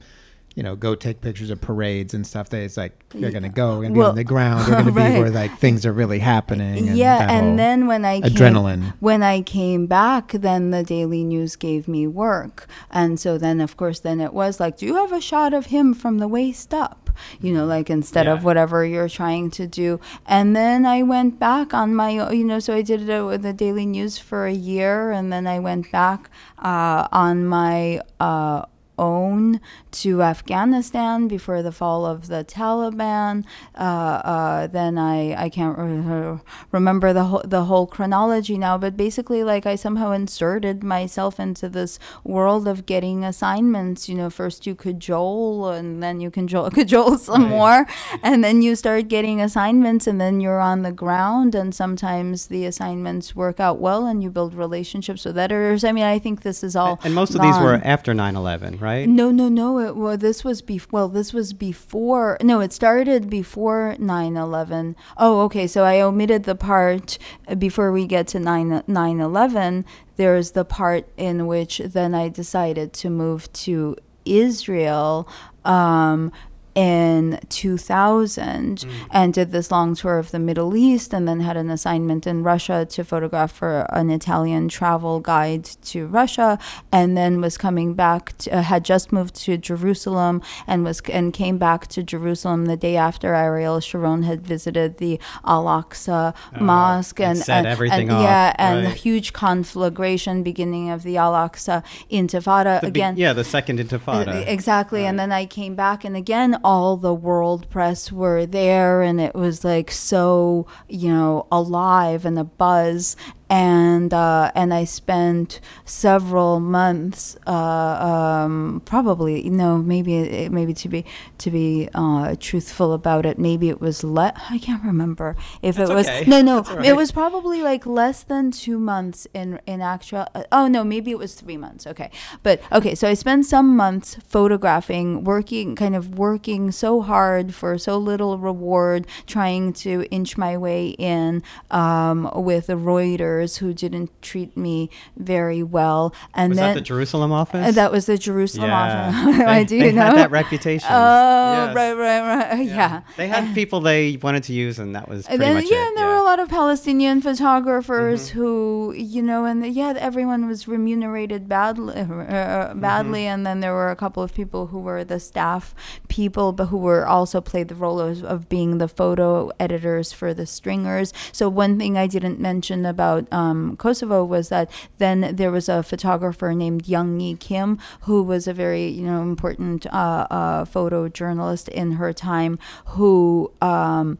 [0.55, 2.49] you know, go take pictures of parades and stuff.
[2.49, 4.65] They, it's like they're going to go and be Well, on the ground.
[4.65, 5.13] They're going to right.
[5.13, 6.87] be where like things are really happening.
[6.89, 11.55] And yeah, and then when I came, when I came back, then the Daily News
[11.55, 15.11] gave me work, and so then of course then it was like, do you have
[15.11, 17.09] a shot of him from the waist up?
[17.39, 18.33] You know, like instead Yeah.
[18.33, 19.99] of whatever you're trying to do.
[20.25, 23.53] And then I went back on my, you know, so I did it with the
[23.53, 26.29] Daily News for a year, and then I went back
[26.59, 28.01] uh, on my.
[28.19, 28.63] Uh,
[28.97, 29.59] own
[30.01, 33.45] to Afghanistan before the fall of the Taliban.
[33.77, 36.39] Uh, uh, then I I can't re-
[36.71, 41.69] remember the whole, the whole chronology now, but basically like I somehow inserted myself into
[41.69, 44.09] this world of getting assignments.
[44.09, 47.85] You know, first you cajole and then you cajole cajole some more,
[48.23, 52.65] and then you start getting assignments, and then you're on the ground, and sometimes the
[52.65, 55.83] assignments work out well, and you build relationships with editors.
[55.83, 59.07] I mean, I think this is all And most of these were after 9/11, right?
[59.07, 59.84] No, no, no.
[59.85, 62.37] It well, this was bef- well, this was before.
[62.41, 64.95] No, it started before 9/11.
[65.17, 65.67] Oh, okay.
[65.67, 67.17] So I omitted the part
[67.47, 69.85] uh, before we get to 9 9/11.
[70.17, 75.27] There's the part in which then I decided to move to Israel.
[75.63, 76.31] Um,
[76.75, 81.69] in 2000 and did this long tour of the Middle East and then had an
[81.69, 86.59] assignment in Russia to photograph for an Italian travel guide to Russia
[86.91, 91.33] and then was coming back to, uh, had just moved to Jerusalem and was and
[91.33, 97.29] came back to Jerusalem the day after Ariel Sharon had visited the Al-Aqsa Mosque and
[97.29, 98.95] and, set and- everything and, off, yeah and right.
[98.95, 104.45] huge conflagration beginning of the Al-Aqsa Intifada The be- again yeah, the second Intifada.
[104.47, 105.05] Exactly.
[105.05, 109.35] And then I came back, and again, all the world press were there, and it
[109.35, 113.15] was like so, you know, alive and a buzz.
[113.49, 121.05] And uh, and I spent several months, uh, um, probably no, maybe maybe to be
[121.37, 125.89] to be uh, truthful about it, maybe it was le- I can't remember if That's
[125.89, 126.23] it was okay.
[126.27, 126.85] no no right.
[126.85, 131.11] it was probably like less than two months in in actual uh, oh no maybe
[131.11, 132.09] it was three months okay
[132.43, 137.77] but okay so i spent some months photographing working kind of working so hard for
[137.77, 143.73] so little reward trying to inch my way in um, with a reuters editors who
[143.73, 146.13] didn't treat me very well.
[146.33, 147.67] And Was then that the Jerusalem office?
[147.67, 149.11] uh, that was the Jerusalem yeah.
[149.11, 149.37] office.
[149.37, 150.01] they, I do they know.
[150.05, 150.89] had that reputation.
[150.91, 151.75] Oh, Yes.
[151.75, 152.21] right, right,
[152.51, 152.65] right.
[152.65, 153.01] Yeah.
[153.17, 155.83] They had people they wanted to use, and that was And pretty then, much yeah,
[155.83, 155.87] it.
[155.89, 158.39] and there were a lot of Palestinian photographers Mm-hmm.
[158.39, 162.79] who, you know, and yeah, everyone was remunerated badly, uh, Mm-hmm.
[162.79, 165.75] badly, and then there were a couple of people who were the staff
[166.07, 170.33] people, but who were also played the role of, of being the photo editors for
[170.33, 171.13] the stringers.
[171.31, 175.83] So one thing I didn't mention about um, Kosovo was that then there was a
[175.83, 181.93] photographer named Yunghi Kim who was a very, you know, important uh, uh, photojournalist in
[181.93, 183.51] her time who.
[183.61, 184.19] Um,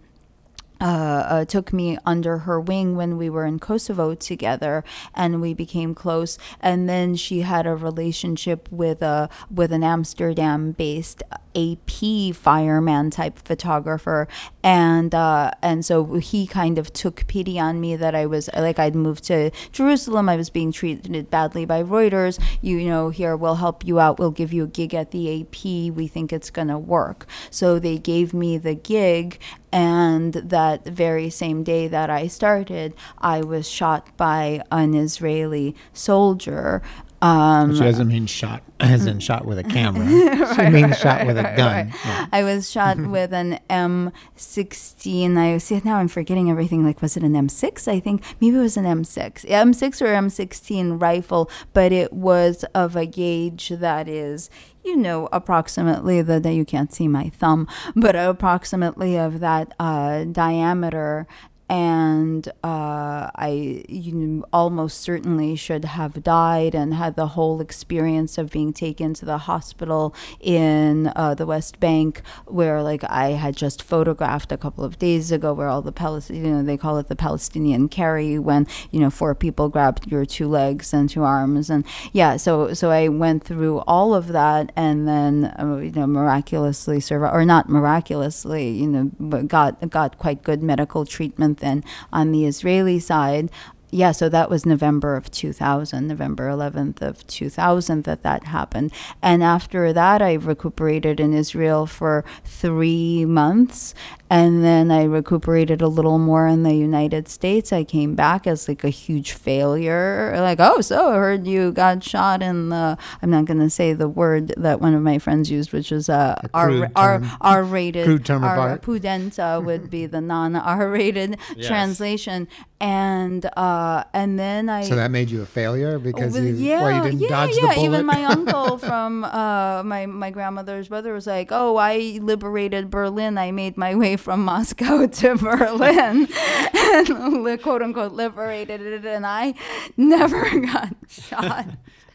[0.81, 5.53] uh, uh, took me under her wing when we were in Kosovo together, and we
[5.53, 6.37] became close.
[6.59, 11.23] And then she had a relationship with a with an Amsterdam-based
[11.55, 14.27] AP fireman type photographer,
[14.63, 18.79] and uh, and so he kind of took pity on me that I was like
[18.79, 20.27] I'd moved to Jerusalem.
[20.27, 22.41] I was being treated badly by Reuters.
[22.61, 24.19] You, know, here we'll help you out.
[24.19, 25.95] We'll give you a gig at the AP.
[25.95, 27.25] We think it's gonna work.
[27.49, 29.39] So they gave me the gig,
[29.75, 36.81] and that very same day that I started, I was shot by an Israeli soldier.
[37.21, 40.05] Um, She doesn't mean shot as in shot with a camera.
[40.55, 41.91] she means shot with a gun.
[42.05, 42.27] Yeah.
[42.31, 45.37] I was shot with an M16.
[45.37, 46.85] I see now I'm forgetting everything.
[46.85, 47.89] Like, was it an M6?
[47.89, 52.95] I think maybe it was an M6, M6 or M16 rifle, but it was of
[52.95, 54.49] a gauge that is,
[54.85, 60.23] you know, approximately the that you can't see my thumb, but approximately of that uh,
[60.25, 61.27] diameter.
[61.67, 68.37] And uh, I you know, almost certainly should have died and had the whole experience
[68.37, 73.55] of being taken to the hospital in uh, the West Bank, where like I had
[73.55, 76.99] just photographed a couple of days ago, where all the Palestinian, you know, they call
[76.99, 81.23] it the Palestinian carry, when you know four people grabbed your two legs and two
[81.23, 85.91] arms, and yeah, so so I went through all of that, and then uh, you
[85.91, 91.54] know miraculously survived, or not miraculously, you know, but got got quite good medical treatment
[91.57, 93.49] then on the Israeli side.
[93.95, 98.91] Yeah, so that was November of 2000, November 11th of 2000 that that happened.
[99.21, 103.95] And after that, I recuperated in Israel for three months.
[104.29, 107.71] And then I recuperated a little more in the United States.
[107.71, 110.35] I came back as like a huge failure.
[110.49, 113.93] Like, oh, so I heard you got shot in the, I'm not going to say
[113.93, 117.19] the word that one of my friends used, which is uh, A R, crude R,
[117.19, 117.31] term.
[117.39, 118.05] R-rated.
[118.05, 118.81] Crude term of R- art.
[118.81, 121.67] Pudenda would be the non-R-rated Yes.
[121.67, 122.47] translation.
[122.81, 126.81] And uh, and then I So that made you a failure because well, you, yeah,
[126.81, 127.61] well, you didn't yeah, dodge yeah.
[127.61, 127.85] the bullet.
[127.85, 133.37] Even my uncle from uh, my my grandmother's brother was like, "Oh, I liberated Berlin.
[133.37, 136.27] I made my way from Moscow to Berlin,
[136.73, 139.53] and quote unquote liberated it, and I
[139.97, 141.67] never got shot."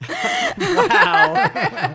[0.09, 1.35] Wow,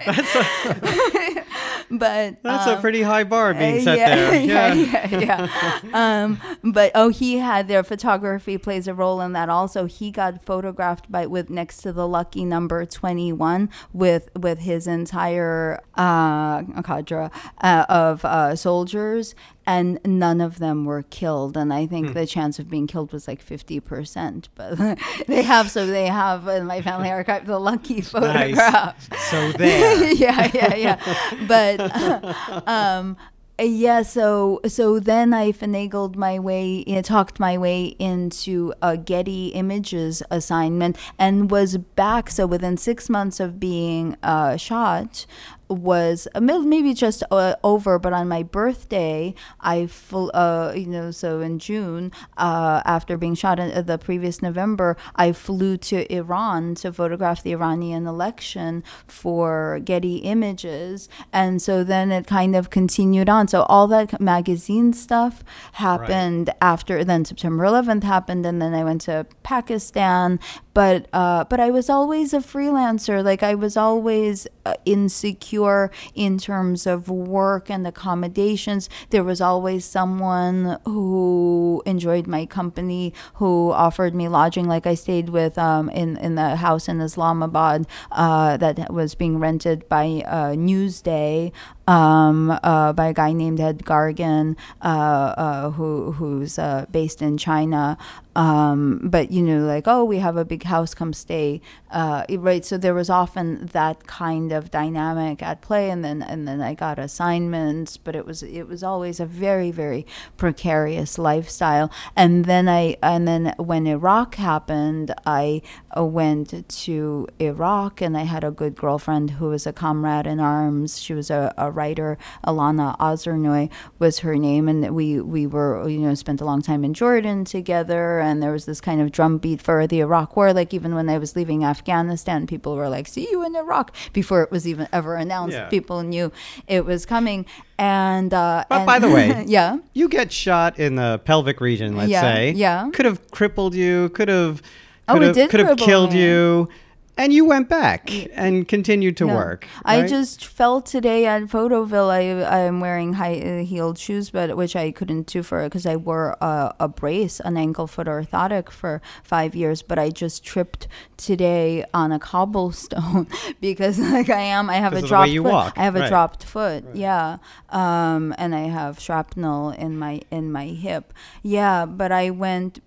[0.06, 1.44] that's a,
[1.90, 4.36] But that's um, a pretty high bar being set yeah, there.
[4.42, 5.08] yeah, Yeah.
[5.08, 5.50] yeah,
[5.84, 6.24] yeah.
[6.24, 9.86] um, but oh, he had their photography plays a role in that also.
[9.86, 14.88] He got photographed by with next to the lucky number twenty one with with his
[14.88, 17.30] entire uh, cadre
[17.62, 19.36] uh, of uh, soldiers.
[19.68, 21.90] And none of them were killed, and I Hmm.
[21.90, 24.50] think the chance of being killed was like fifty percent.
[24.54, 24.78] But
[25.28, 30.14] they have, so they have in my family archive the lucky photograph So there.
[30.14, 31.16] yeah, yeah, yeah.
[31.48, 33.18] But um,
[33.58, 38.98] yeah, so so then I finagled my way, you know, talked my way into a
[38.98, 42.30] Getty Images assignment, and was back.
[42.30, 45.26] So within six months of being uh, shot,
[45.70, 51.42] was maybe just uh, over, but on my birthday, I full, uh, you know, so
[51.42, 56.76] in June, uh, after being shot in, uh, the previous November, I flew to Iran
[56.76, 63.30] to photograph the Iranian election for Getty Images, and so then it kind of continued
[63.30, 63.48] on.
[63.48, 65.44] So all that magazine stuff
[65.74, 67.04] happened after.
[67.04, 70.40] Then September 11th happened, and then I went to Pakistan.
[70.76, 73.24] But uh, but I was always a freelancer.
[73.24, 78.90] Like I was always uh, insecure in terms of work and accommodations.
[79.10, 84.68] There was always someone who enjoyed my company, who offered me lodging.
[84.68, 89.40] Like I stayed with um, in in the house in Islamabad uh, that was being
[89.40, 91.54] rented by uh, Newsday.
[91.88, 97.38] Um, uh, by a guy named Ed Gargan, uh, uh, who who's uh, based in
[97.38, 97.98] China.
[98.36, 101.62] Um, but you know, like, oh, we have a big house, come stay,
[101.92, 102.66] uh, right?
[102.66, 106.74] So there was often that kind of dynamic at play, and then and then I
[106.74, 110.06] got assignments, but it was it was always a very very
[110.36, 111.90] precarious lifestyle.
[112.16, 115.62] And then I and then when Iraq happened, I
[115.96, 120.42] uh, went to Iraq, and I had a good girlfriend who was a comrade in
[120.42, 121.00] arms.
[121.00, 122.18] She was a, a writer,
[122.48, 123.70] Alana Azernoy
[124.00, 127.46] was her name, and we we were you know spent a long time in Jordan
[127.46, 130.54] together, and there was this kind of drumbeat for the Iraq War.
[130.54, 134.42] Like even when I was leaving Afghanistan, people were like, "See you in Iraq," before
[134.44, 135.54] it was even ever announced.
[135.58, 135.70] Yeah.
[135.70, 136.32] People knew
[136.68, 137.46] it was coming,
[137.78, 139.78] and uh, But and- by the way, yeah.
[139.94, 142.52] You get shot in the pelvic region, let's Yeah, say.
[142.52, 142.90] yeah.
[142.94, 144.62] Could have crippled you, could have
[145.08, 146.24] Oh, could it have did could have killed me.
[146.24, 146.70] you.
[147.18, 149.36] And you went back and continued to Yeah.
[149.36, 149.68] work.
[149.86, 152.10] I just felt today at Photoville.
[152.12, 152.24] I
[152.66, 156.36] I'm wearing high uh, heeled shoes, but which I couldn't do for because I wore
[156.42, 159.82] a, a brace, an ankle foot orthotic for five years.
[159.82, 163.28] But I just tripped today on a cobblestone
[163.62, 165.52] because like I am, I have a Because of the dropped you foot.
[165.54, 166.84] walk, I have a dropped foot.
[166.94, 167.38] Yeah,
[167.70, 171.14] um, and I have shrapnel in my in my hip.
[171.44, 172.82] Yeah, but I went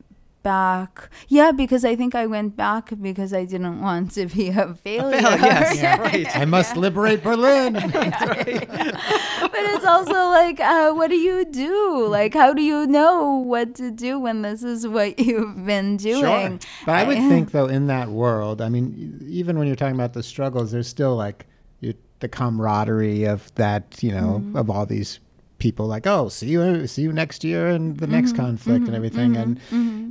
[0.53, 4.67] back yeah because i think i went back because i didn't want to be a
[4.87, 6.29] failure Well, yes, right.
[6.43, 7.73] I must liberate Berlin.
[9.53, 13.75] but it's also like uh, what do you do like how do you know what
[13.77, 16.59] to do when this is what you've been doing Sure.
[16.87, 20.13] But I would think, though, in that world, I mean, even when you're talking about
[20.15, 21.47] the struggles, there's still like
[21.81, 24.57] you, the camaraderie of that, you know, Mm-hmm.
[24.57, 25.21] of all these
[25.59, 25.87] people.
[25.87, 28.43] Like, oh, see you, see you next year, and the next Mm-hmm.
[28.43, 29.61] conflict and everything, and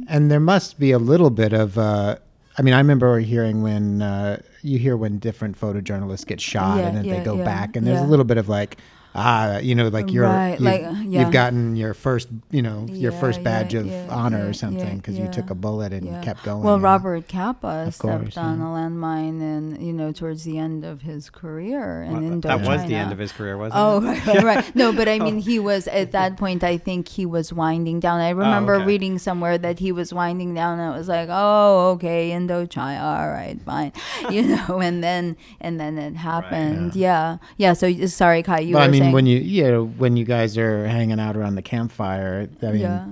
[0.10, 1.78] and there must be a little bit of.
[1.78, 2.18] Uh,
[2.58, 6.88] I mean, I remember hearing when uh, you hear when different photojournalists get shot, Yeah,
[6.88, 8.78] and then yeah, they go yeah, back, and there's a little bit of like.
[9.20, 11.22] Ah, you know, like you're, Right, you've, like, yeah.
[11.22, 14.50] you've gotten your first, you know, your Yeah, first yeah, badge of yeah, honor yeah,
[14.50, 16.22] or something yeah, because you took a bullet and Yeah.
[16.22, 16.62] kept going.
[16.62, 16.80] Well.
[16.80, 21.32] Robert Capa stepped course, on a landmine, and you know, towards the end of his
[21.32, 22.42] career in Well, Indochina.
[22.62, 24.22] that was the end of his career, wasn't Oh, it?
[24.28, 24.76] Oh, right, right.
[24.76, 26.64] No, but I mean, he was at that point.
[26.64, 28.20] I think he was winding down.
[28.22, 28.86] I remember okay.
[28.86, 33.30] reading somewhere that he was winding down, and it was like, oh, okay, Indochina, all
[33.30, 33.92] right, fine,
[34.30, 34.80] you know.
[34.80, 36.96] And then, and then it happened.
[36.96, 37.74] Yeah, yeah.
[37.74, 39.07] So sorry, Kai, you but were I mean, saying.
[39.14, 42.82] When you you know when you guys are hanging out around the campfire, I mean,
[42.82, 43.06] Yeah.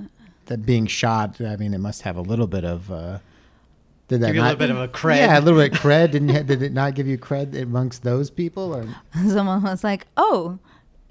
[0.45, 2.91] that being shot, I mean, it must have a little bit of.
[2.91, 3.19] Uh,
[4.07, 5.17] did that Give you a not, little bit of a cred.
[5.17, 6.11] Yeah, a little bit of cred.
[6.11, 8.75] Didn't did it not give you cred amongst those people?
[8.75, 8.87] Or
[9.27, 10.59] someone was like, oh.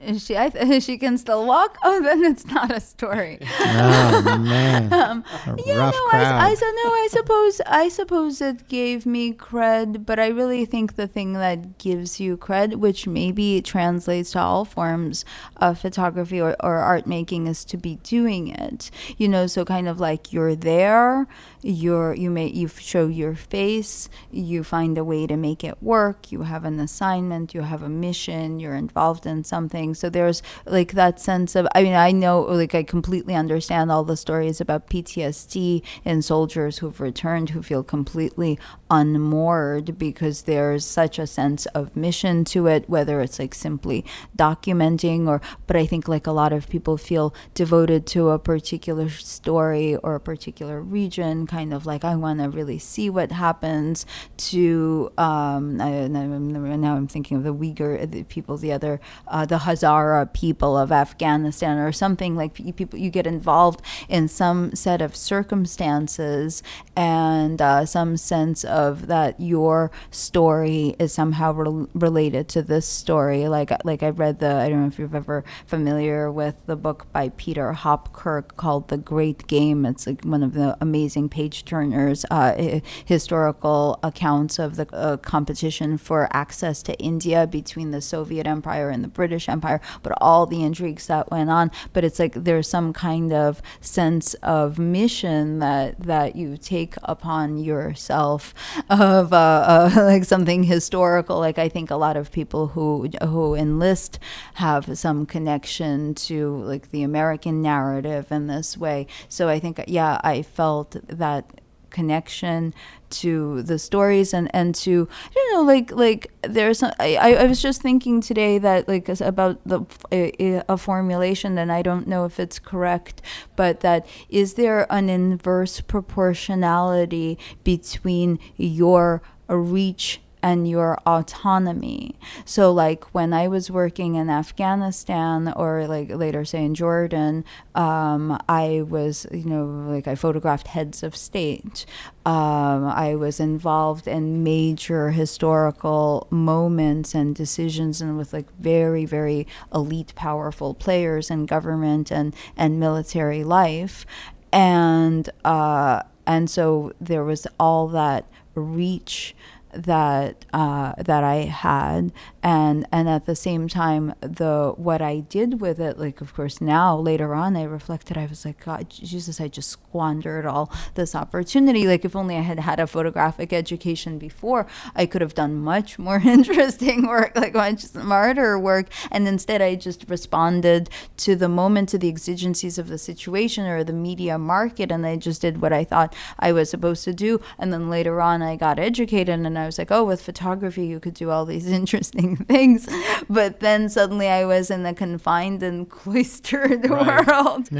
[0.05, 1.79] Is she I th- she can still walk.
[1.87, 3.39] Oh, then it's not a story.
[3.61, 5.25] oh man, a Um,
[5.67, 6.09] Yeah, no.
[6.13, 10.65] I, I so no, I suppose I suppose it gave me cred, but I really
[10.65, 15.25] think the thing that gives you cred, which maybe translates to all forms
[15.59, 18.91] of photography or, or art making, is to be doing it.
[19.19, 21.27] You know, so kind of like you're there,
[21.63, 26.33] you're you may you show your face, you find a way to make it work,
[26.33, 29.94] you have an assignment, you have a mission, you're involved in something.
[29.95, 34.05] So there's like that sense of I mean, I know like I completely understand all
[34.05, 38.59] the stories about PTSD in soldiers who've returned who feel completely
[38.91, 44.05] unmoored because there's such a sense of mission to it, whether it's like simply
[44.37, 49.09] documenting or but I think like a lot of people feel devoted to a particular
[49.09, 54.07] story or a particular region, kind of like I want to really see what happens
[54.37, 59.01] to um I, now I'm- now I'm thinking of the Uyghur the people, the other
[59.29, 64.29] uh, the Hazara people of Afghanistan or something like you people you get involved in
[64.29, 66.63] some set of circumstances
[66.97, 73.49] and uh, some sense of that your story is somehow rel related to this story.
[73.49, 77.07] Like like I read the I don't know if you've ever familiar with the book
[77.13, 79.85] by Peter Hopkirk called The Great Game.
[79.87, 85.99] It's like one of the amazing page turners uh, historical accounts of the uh, competition
[85.99, 89.64] for access to India between the Soviet Empire and the British Empire,
[90.03, 91.71] but all the intrigues that went on.
[91.93, 97.59] But it's like there's some kind of sense of mission that that you take upon
[97.59, 98.55] yourself
[98.91, 101.39] of uh, uh, like something historical.
[101.39, 104.19] Like I think a lot of people who who enlist
[104.55, 109.07] have some connection to like the American narrative in this way.
[109.29, 111.61] So I think yeah, I felt that
[111.95, 112.75] connection
[113.09, 117.63] to the stories and and to you know like like there's some, I I was
[117.63, 122.41] just thinking today that like about the a, a formulation and I don't know if
[122.41, 123.23] it's correct
[123.55, 132.15] but that is there an inverse proportionality between your reach and your autonomy.
[132.45, 138.39] So, like when I was working in Afghanistan or like later, say in Jordan, um,
[138.47, 141.87] I was, you know, like I photographed heads of state.
[142.27, 149.47] Um, I was involved in major historical moments and decisions and with like very, very
[149.75, 154.05] elite, powerful players in government and, and military life.
[154.53, 159.35] And, uh, and so there was all that reach
[159.77, 162.13] that uh, that I had,
[162.45, 166.61] and and at the same time, the what I did with it, like of course
[166.61, 168.19] now later on, I reflected.
[168.19, 171.87] I was like, God, Jesus, I just squandered all this opportunity.
[171.89, 175.99] Like if only I had had a photographic education before, I could have done much
[175.99, 178.89] more interesting work, like much smarter work.
[179.11, 183.83] And instead, I just responded to the moment, to the exigencies of the situation or
[183.85, 187.41] the media market, and I just did what I thought I was supposed to do.
[187.59, 191.01] And then later on, I got educated, and I was like, oh, with photography, you
[191.01, 192.89] could do all these interesting things.
[193.29, 197.27] But then suddenly, I was in the confined and cloistered Right.
[197.27, 197.71] world.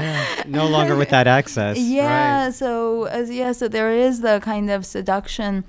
[0.47, 1.77] no longer with that access.
[1.95, 2.53] Yeah, Right.
[2.53, 5.63] so as yeah, so there is the kind of seduction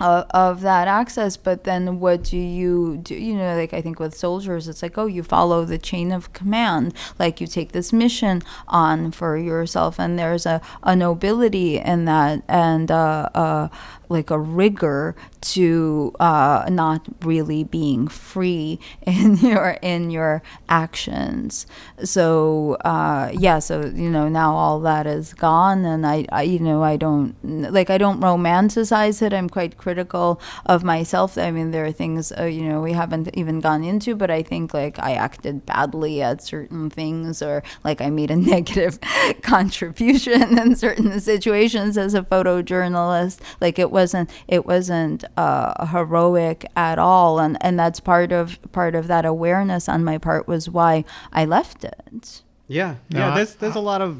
[0.00, 3.16] of, of that access, but then what do you do?
[3.16, 6.32] You know, like I think with soldiers, it's like, oh, you follow the chain of
[6.32, 6.94] command.
[7.18, 12.44] Like you take this mission on for yourself, and there's a, a nobility in that,
[12.46, 13.68] and uh, uh,
[14.08, 21.66] like a rigor to uh, not really being free in your in your actions.
[22.04, 26.58] So uh, yeah, so you know now all that is gone, and I, I you
[26.58, 29.32] know I don't like I don't romanticize it.
[29.32, 31.38] I'm quite critical of myself.
[31.38, 34.42] I mean there are things uh, you know we haven't even gone into, but I
[34.42, 38.98] think like I acted badly at certain things, or like I made a negative
[39.42, 43.40] contribution in certain situations as a photojournalist.
[43.60, 48.94] Like it wasn't it wasn't uh, heroic at all, and and that's part of part
[48.94, 52.42] of that awareness on my part was why I left it.
[52.68, 53.34] Yeah, No, yeah.
[53.34, 54.10] There's there's a lot of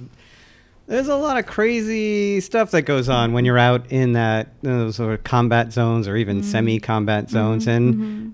[0.87, 4.97] there's a lot of crazy stuff that goes on when you're out in that those
[4.97, 6.51] sort of combat zones or even Mm-hmm.
[6.51, 7.85] semi-combat zones, and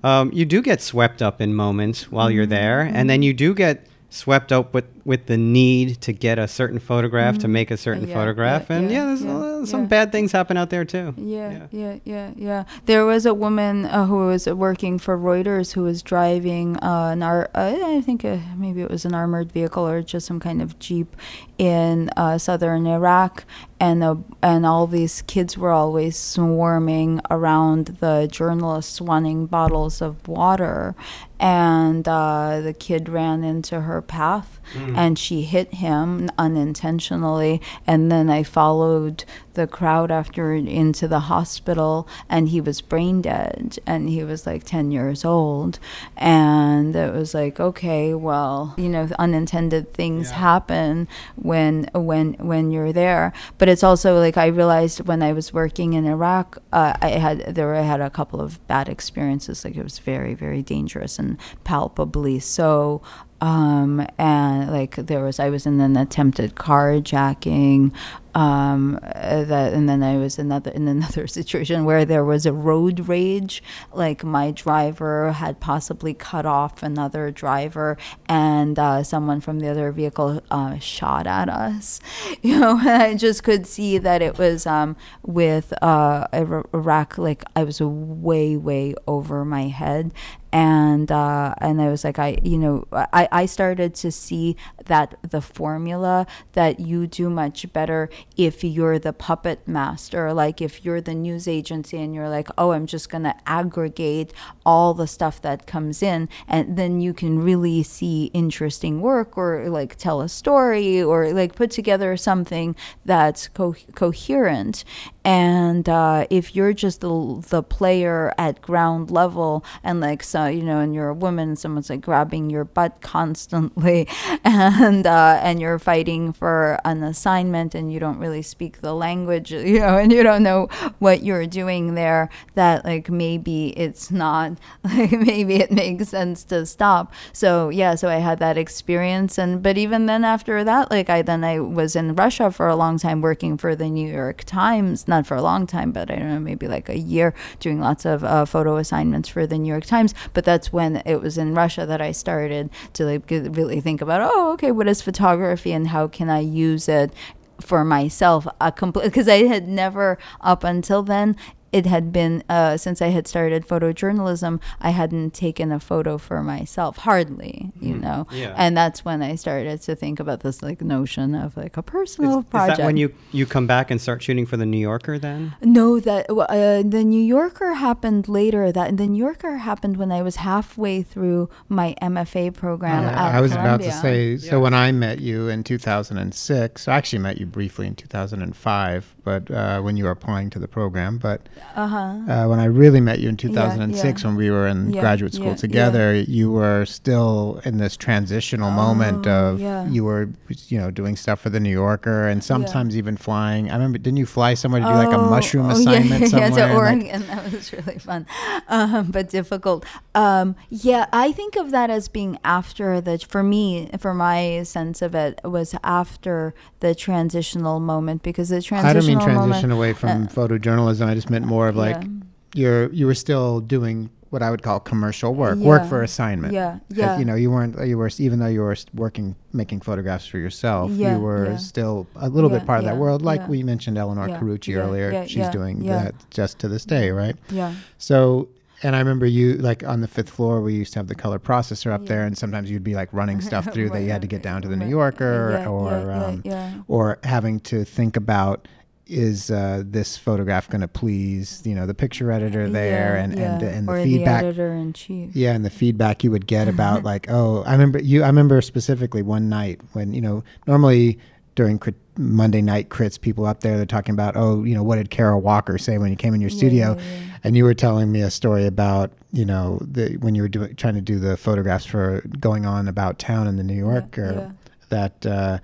[0.04, 3.06] um, you do get swept up in moments while you're there, and Mm-hmm.
[3.08, 7.38] then you do get swept up with with the need to get a certain photograph
[7.38, 8.10] to make a certain Mm-hmm.
[8.10, 11.14] Yeah, photograph, yeah, and yeah, yeah, there's uh, some bad things happen out there too.
[11.16, 12.64] Yeah, yeah, yeah, yeah.
[12.86, 17.22] There was a woman uh, who was working for Reuters who was driving uh, an
[17.22, 20.60] ar- uh, I think uh, maybe it was an armored vehicle or just some kind
[20.62, 21.14] of jeep
[21.58, 23.44] in uh, southern Iraq,
[23.78, 30.94] and and all these kids were always swarming around the journalists wanting bottles of water,
[31.38, 38.30] and uh, the kid ran into her path, and she hit him unintentionally, and then
[38.30, 39.24] I followed
[39.54, 44.64] the crowd after into the hospital and he was brain dead and he was like
[44.64, 45.78] 10 years old.
[46.16, 52.92] And it was like okay well you know unintended things happen when when when you're
[52.92, 53.32] there.
[53.58, 57.54] But it's also like i realized when i was working in iraq uh, i had
[57.54, 59.64] there were, i had a couple of bad experiences.
[59.64, 63.02] Like it was very very dangerous and palpably so.
[63.40, 67.92] Um, and like there was I was in an attempted carjacking
[68.34, 72.52] um, uh, that and then I was another in another situation where there was a
[72.52, 73.62] road rage
[73.92, 77.96] like my driver had possibly cut off another driver
[78.28, 82.00] and uh, someone from the other vehicle uh, shot at us.
[82.42, 87.16] You know and I just could see that it was um, with uh, Ira- Iraq
[87.16, 90.12] like I was way way over my head
[90.54, 95.16] and uh, and I was like I you know I, I started to see that
[95.28, 101.00] the formula that you do much better if you're the puppet master like if you're
[101.00, 104.32] the news agency and you're like oh I'm just gonna aggregate
[104.64, 109.68] all the stuff that comes in and then you can really see interesting work or
[109.68, 114.84] like tell a story or like put together something that's co- coherent.
[115.24, 120.62] And uh, if you're just the, the player at ground level and like so you
[120.62, 124.08] know and you're a woman someone's like grabbing your butt constantly
[124.44, 129.50] and uh, and you're fighting for an assignment and you don't really speak the language
[129.52, 130.66] you know and you don't know
[130.98, 134.52] what you're doing there that like maybe it's not
[134.84, 137.12] like maybe it makes sense to stop.
[137.32, 141.22] So yeah so i had that experience and but even then after that like i
[141.22, 145.08] then i was in russia for a long time working for the new york times
[145.08, 148.04] not for a long time but i don't know maybe like a year doing lots
[148.04, 151.54] of uh, photo assignments for the new york times but that's when it was in
[151.54, 155.88] russia that i started to like really think about oh okay what is photography and
[155.88, 157.12] how can i use it
[157.60, 158.46] for myself?
[158.60, 161.36] A complete because I had never up until then
[161.74, 166.40] it had been uh, since I had started photojournalism, I hadn't taken a photo for
[166.42, 168.18] myself, hardly, you know.
[168.28, 168.36] Mm-hmm.
[168.42, 168.54] Yeah.
[168.56, 172.38] And that's when I started to think about this like notion of like a personal
[172.38, 172.78] Is, is project.
[172.78, 175.40] that when you you come back and start shooting for the New Yorker then?
[175.62, 178.70] No, that uh, the New Yorker happened later.
[178.70, 183.34] That the New Yorker happened when I was halfway through my MFA program Yeah, at
[183.34, 184.36] I was about to say.
[184.36, 184.62] So Yeah.
[184.64, 189.80] when I met you in 2006, I actually met you briefly in 2005, but uh,
[189.80, 191.18] when you were applying to the program.
[191.18, 191.40] But
[191.76, 191.96] Uh-huh.
[191.96, 194.28] uh, when I really met you in 2006, yeah.
[194.28, 198.70] when we were in Yeah, graduate school yeah, together, you were still in this transitional
[198.70, 199.86] moment Oh, of yeah.
[199.88, 200.28] you were,
[200.68, 203.70] you know, doing stuff for the New Yorker and sometimes even flying.
[203.70, 206.26] I remember, didn't you fly somewhere to do like a Oh, mushroom oh, assignment yeah,
[206.28, 206.48] somewhere?
[206.50, 207.26] Yeah, to and, like- Oregon.
[207.28, 208.26] that was really fun,
[208.68, 209.84] um, but difficult.
[210.14, 213.14] Um, yeah, I think of that as being after the.
[213.18, 218.86] For me, for my sense of it, was after the transitional moment because the transition.
[218.88, 219.78] I transitional don't mean transition moment.
[219.78, 221.06] away from photojournalism.
[221.06, 222.08] I just meant more of like Yeah.
[222.54, 226.52] you're you were still doing what I would call commercial work, work for assignment.
[226.54, 227.18] Yeah, yeah.
[227.18, 230.90] You know, you weren't you were even though you were working making photographs for yourself,
[230.90, 231.56] Yeah, you were yeah.
[231.56, 233.22] still a little Yeah, bit part of that yeah, world.
[233.22, 233.46] Like yeah.
[233.48, 235.12] we mentioned Elinor Yeah, Carucci yeah, earlier.
[235.12, 236.02] yeah, She's yeah, doing yeah.
[236.04, 237.36] that just to this day, right?
[237.48, 237.74] Yeah.
[237.96, 238.48] So,
[238.82, 241.38] and I remember you like on the fifth floor, we used to have the color
[241.38, 242.08] processor up Yeah.
[242.08, 244.62] there, and sometimes you'd be like running stuff through that you had to get down
[244.62, 246.72] to the New Yorker Yeah, or yeah, yeah, um, yeah.
[246.88, 248.66] or having to think about
[249.06, 253.38] is uh, this photograph going to please you know the picture editor there Yeah, and
[253.38, 253.52] yeah.
[253.54, 255.36] and and the or feedback the editor in chief.
[255.36, 258.62] yeah and the feedback you would get about like oh i remember you i remember
[258.62, 261.18] specifically one night when you know normally
[261.54, 264.96] during crit- monday night crits people up there they're talking about oh you know what
[264.96, 268.10] did carol walker say when you came in your studio yeah, and you were telling
[268.10, 271.36] me a story about you know the when you were doing trying to do the
[271.36, 274.50] photographs for going on about town in the new yorker
[274.88, 275.58] that uh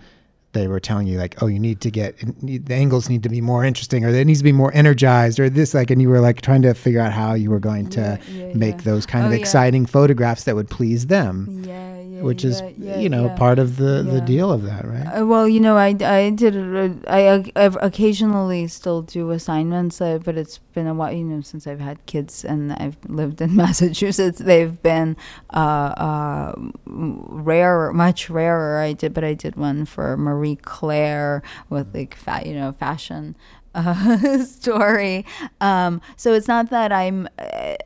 [0.53, 3.41] they were telling you like, oh, you need to get the angles need to be
[3.41, 6.21] more interesting, or it needs to be more energized, or this like, and you were
[6.21, 8.83] like trying to figure out how you were going to Yeah, yeah, make yeah.
[8.83, 9.41] those kind of Oh, yeah.
[9.41, 12.00] exciting photographs that would please them, yeah.
[12.23, 13.37] Which is yeah, yeah, you know yeah.
[13.37, 15.07] part of the the deal of that, right?
[15.07, 20.19] Uh, well, you know, I, I did uh, I I occasionally still do assignments, uh,
[20.19, 23.57] but it's been a while, you know, since I've had kids and I've lived in
[23.63, 24.39] Massachusetts.
[24.39, 25.17] They've been
[25.53, 26.55] uh, uh,
[26.87, 28.81] rarer, much rarer.
[28.81, 33.37] I did, but I did one for Marie Claire with like fa- you know fashion
[33.75, 35.25] uh, story.
[35.61, 37.77] Um, so it's not that I'm uh,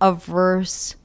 [0.00, 0.96] averse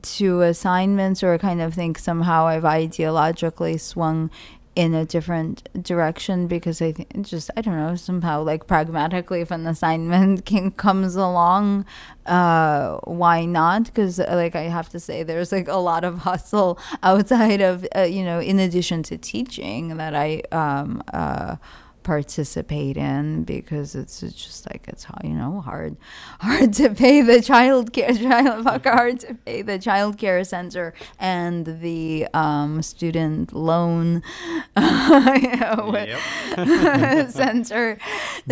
[0.00, 4.30] to assignments or kind of think somehow I've ideologically swung
[4.74, 9.50] in a different direction because I think just I don't know somehow like pragmatically if
[9.50, 11.84] an assignment can, comes along
[12.24, 13.84] uh why not?
[13.84, 18.02] Because like I have to say there's like a lot of hustle outside of uh,
[18.02, 21.56] you know in addition to teaching that I um uh
[22.02, 25.96] participate in because it's, it's just like it's hard, you know hard
[26.40, 31.80] hard to pay the child care child hard to pay the child care center and
[31.80, 34.22] the um, student loan
[34.76, 37.98] you know, center.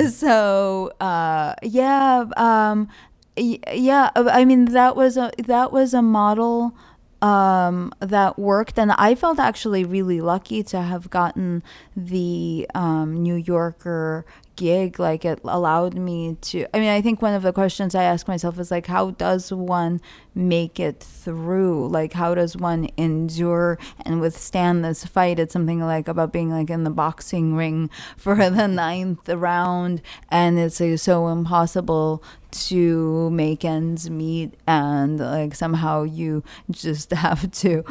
[0.09, 2.89] So uh, yeah um,
[3.37, 6.75] yeah I mean that was a that was a model
[7.23, 8.79] um, that worked.
[8.79, 11.63] And I felt actually really lucky to have gotten
[11.97, 14.25] the um, New Yorker
[14.61, 15.01] gig.
[15.01, 16.67] Like it allowed me to.
[16.77, 19.51] I mean, I think one of the questions I ask myself is like, how does
[19.51, 20.01] one
[20.35, 21.89] make it through?
[21.89, 25.39] Like, how does one endure and withstand this fight?
[25.39, 30.59] It's something like about being like in the boxing ring for the ninth round, and
[30.59, 37.85] it's like, so impossible to make ends meet and like somehow you just have to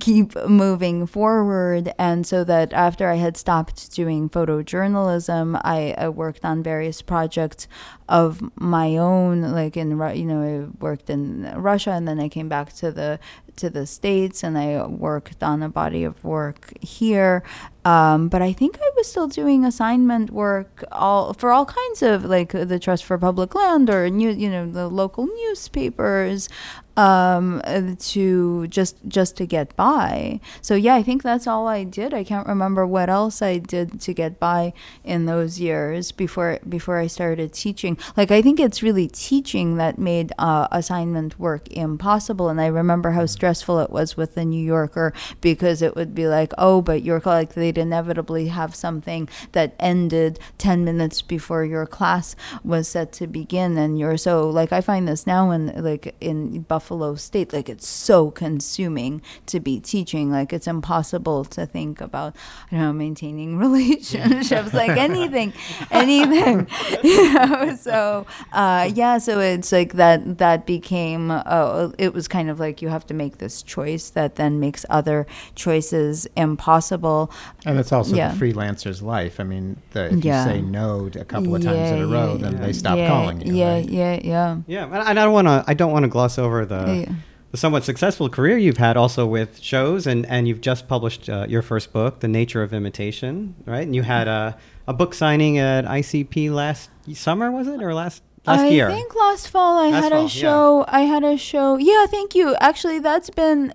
[0.00, 6.44] keep moving forward and so that after i had stopped doing photojournalism i, I worked
[6.44, 7.66] on various projects
[8.08, 12.48] of my own like in you know i worked in russia and then i came
[12.48, 13.18] back to the
[13.56, 17.42] to the states and i worked on a body of work here
[17.84, 22.24] um, but I think I was still doing assignment work all for all kinds of
[22.24, 26.48] like the Trust for Public Land or new, you know, the local newspapers
[26.96, 27.60] um,
[27.98, 30.38] to just just to get by.
[30.60, 32.14] So yeah, I think that's all I did.
[32.14, 36.98] I can't remember what else I did to get by in those years before before
[36.98, 37.98] I started teaching.
[38.16, 42.48] Like I think it's really teaching that made uh, assignment work impossible.
[42.48, 46.26] And I remember how stressful it was with the New Yorker because it would be
[46.26, 51.86] like, oh, but you're like they'd inevitably have something that ended ten minutes before your
[51.86, 52.34] class
[52.64, 56.62] was set to begin, and you're so like I find this now in like in
[56.62, 60.30] Buffalo State, like it's so consuming to be teaching.
[60.30, 62.36] Like it's impossible to think about,
[62.70, 65.52] you know, maintaining relationships, like anything,
[65.90, 66.66] anything.
[67.04, 70.38] you know, so uh, yeah, so it's like that.
[70.38, 71.30] That became.
[71.30, 74.84] Uh, it was kind of like you have to make this choice that then makes
[74.90, 77.30] other choices impossible.
[77.66, 78.32] And it's also Yeah.
[78.32, 79.40] the freelancer's life.
[79.40, 80.44] I mean, the, if Yeah.
[80.46, 82.66] you say no to a couple of times in a row, yeah, then yeah.
[82.66, 83.54] they stop yeah, calling you.
[83.54, 83.88] Yeah, right?
[83.88, 84.56] yeah, yeah.
[84.66, 85.64] Yeah, and and I don't want to.
[85.66, 87.04] I don't want to gloss over the.
[87.08, 87.14] Yeah.
[87.50, 91.44] The somewhat successful career you've had also with shows, and, and you've just published uh,
[91.50, 93.82] your first book, The Nature of Imitation, right?
[93.82, 94.56] And you had a,
[94.88, 97.82] a book signing at ICP last summer, was it?
[97.82, 98.90] Or last last I year?
[98.90, 100.28] think last fall I Last had fall, a yeah.
[100.28, 100.84] show.
[100.88, 101.76] I had a show.
[101.76, 102.54] Yeah, thank you.
[102.56, 103.72] Actually, that's been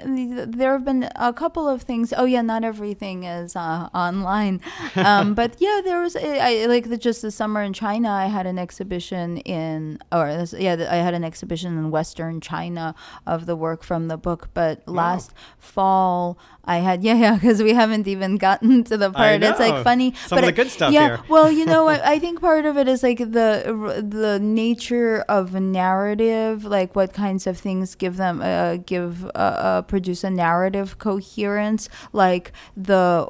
[0.58, 2.14] there have been a couple of things.
[2.16, 4.62] Oh yeah, not everything is uh, online,
[4.96, 6.16] um, but yeah, there was.
[6.16, 8.10] I, I like the, just the summer in China.
[8.10, 12.96] I had an exhibition in, or yeah, I had an exhibition in Western China
[13.26, 14.50] of the work from the book.
[14.54, 16.38] But last fall.
[16.70, 19.42] I had yeah yeah because we haven't even gotten to the part.
[19.42, 20.14] It's like funny.
[20.28, 21.20] Some of but the good stuff yeah, here.
[21.30, 22.02] well, you know what?
[22.02, 27.14] I think part of it is like the the nature of a narrative, like what
[27.14, 31.88] kinds of things give them uh, give uh, uh, produce a narrative coherence.
[32.12, 33.30] Like the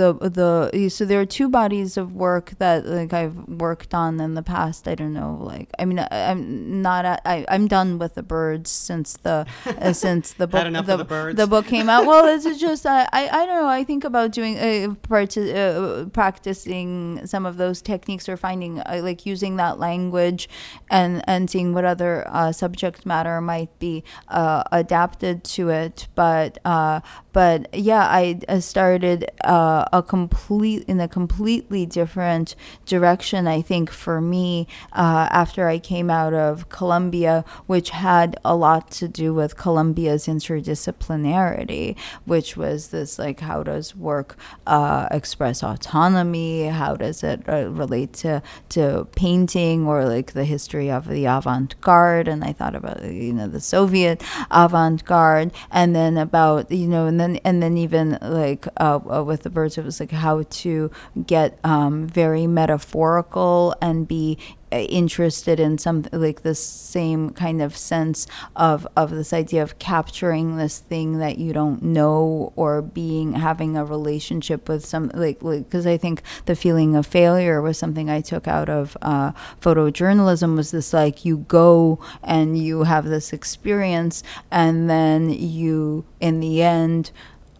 [0.00, 3.36] the the so there are two bodies of work that like I've
[3.66, 4.88] worked on in the past.
[4.88, 8.22] I don't know, like I mean, I, I'm not at, I I'm done with the
[8.22, 11.36] birds since the uh, since the book enough the, the birds?
[11.36, 12.06] the book came out.
[12.06, 13.68] Well, it's just I, I I don't know.
[13.68, 19.00] I think about doing uh, part uh, practicing some of those techniques or finding uh,
[19.02, 20.48] like using that language
[20.90, 26.08] and and seeing what other uh, subject matter might be uh, adapted to it.
[26.14, 27.00] But uh,
[27.32, 32.54] but yeah, I started uh, a complete in a completely different
[32.86, 33.48] direction.
[33.48, 38.90] I think for me uh, after I came out of Columbia, which had a lot
[38.92, 44.36] to do with Columbia's interdisciplinarity, which was this like how does work
[44.66, 46.66] uh, express autonomy?
[46.66, 52.28] How does it relate to to painting or like the history of the avant-garde?
[52.28, 57.20] And I thought about you know the Soviet avant-garde, and then about you know and
[57.20, 60.90] then and then even like uh, uh, with the birds, it was like how to
[61.26, 64.38] get um, very metaphorical and be
[64.70, 68.26] interested in some like this same kind of sense
[68.56, 73.76] of of this idea of capturing this thing that you don't know or being having
[73.76, 78.20] a relationship with some like because I think the feeling of failure was something I
[78.20, 84.22] took out of uh, photojournalism was this like you go and you have this experience
[84.50, 87.10] and then you in the end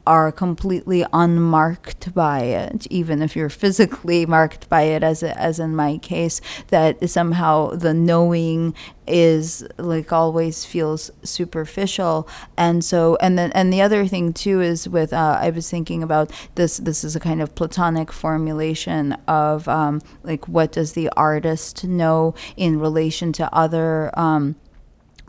[0.07, 5.75] are completely unmarked by it, even if you're physically marked by it, as as in
[5.75, 8.75] my case, that somehow the knowing
[9.07, 12.29] is like always feels superficial.
[12.57, 16.03] And so and then and the other thing too is with uh, i was thinking
[16.03, 21.09] about this this is a kind of platonic formulation of um, like what does the
[21.17, 24.57] artist know in relation to other um,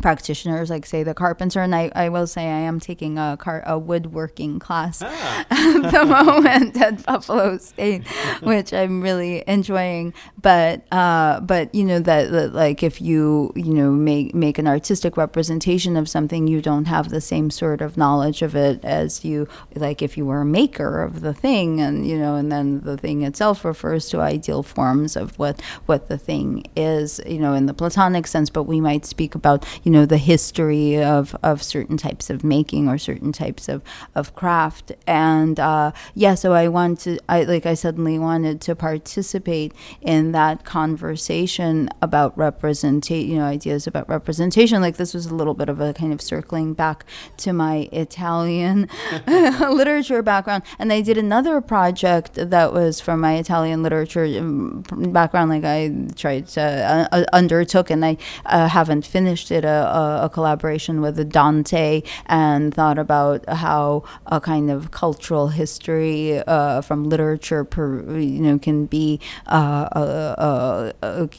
[0.02, 3.64] practitioners like say the carpenter and I, I will say I am taking a car
[3.66, 5.46] a woodworking class Ah.
[5.50, 8.08] at the moment at Buffalo State
[8.44, 13.74] which I'm really enjoying but uh but you know that, that like if you you
[13.74, 17.98] know make make an artistic representation of something you don't have the same sort of
[17.98, 22.06] knowledge of it as you like if you were a maker of the thing and
[22.08, 26.18] you know and then the thing itself refers to ideal forms of what what the
[26.18, 30.06] thing is you know in the platonic sense but we might speak about you know
[30.06, 33.82] the history of of certain types of making or certain types of
[34.16, 34.91] of craft.
[35.07, 40.32] And uh yeah so i want to i like i suddenly wanted to participate in
[40.32, 44.82] that conversation about representation you know ideas about representation.
[44.82, 47.06] Like this was a little bit of a kind of circling back
[47.38, 48.90] to my italian
[49.28, 50.64] literature background.
[50.80, 54.84] And i did another project that was from my italian literature um,
[55.20, 55.52] background.
[55.52, 58.18] Like i tried to uh, uh, undertook and i
[58.48, 64.72] uh, haven't finished it a, a, collaboration with Dante and thought about how a kind
[64.72, 70.91] of cultural history uh, from literature, per, you know, can be, uh,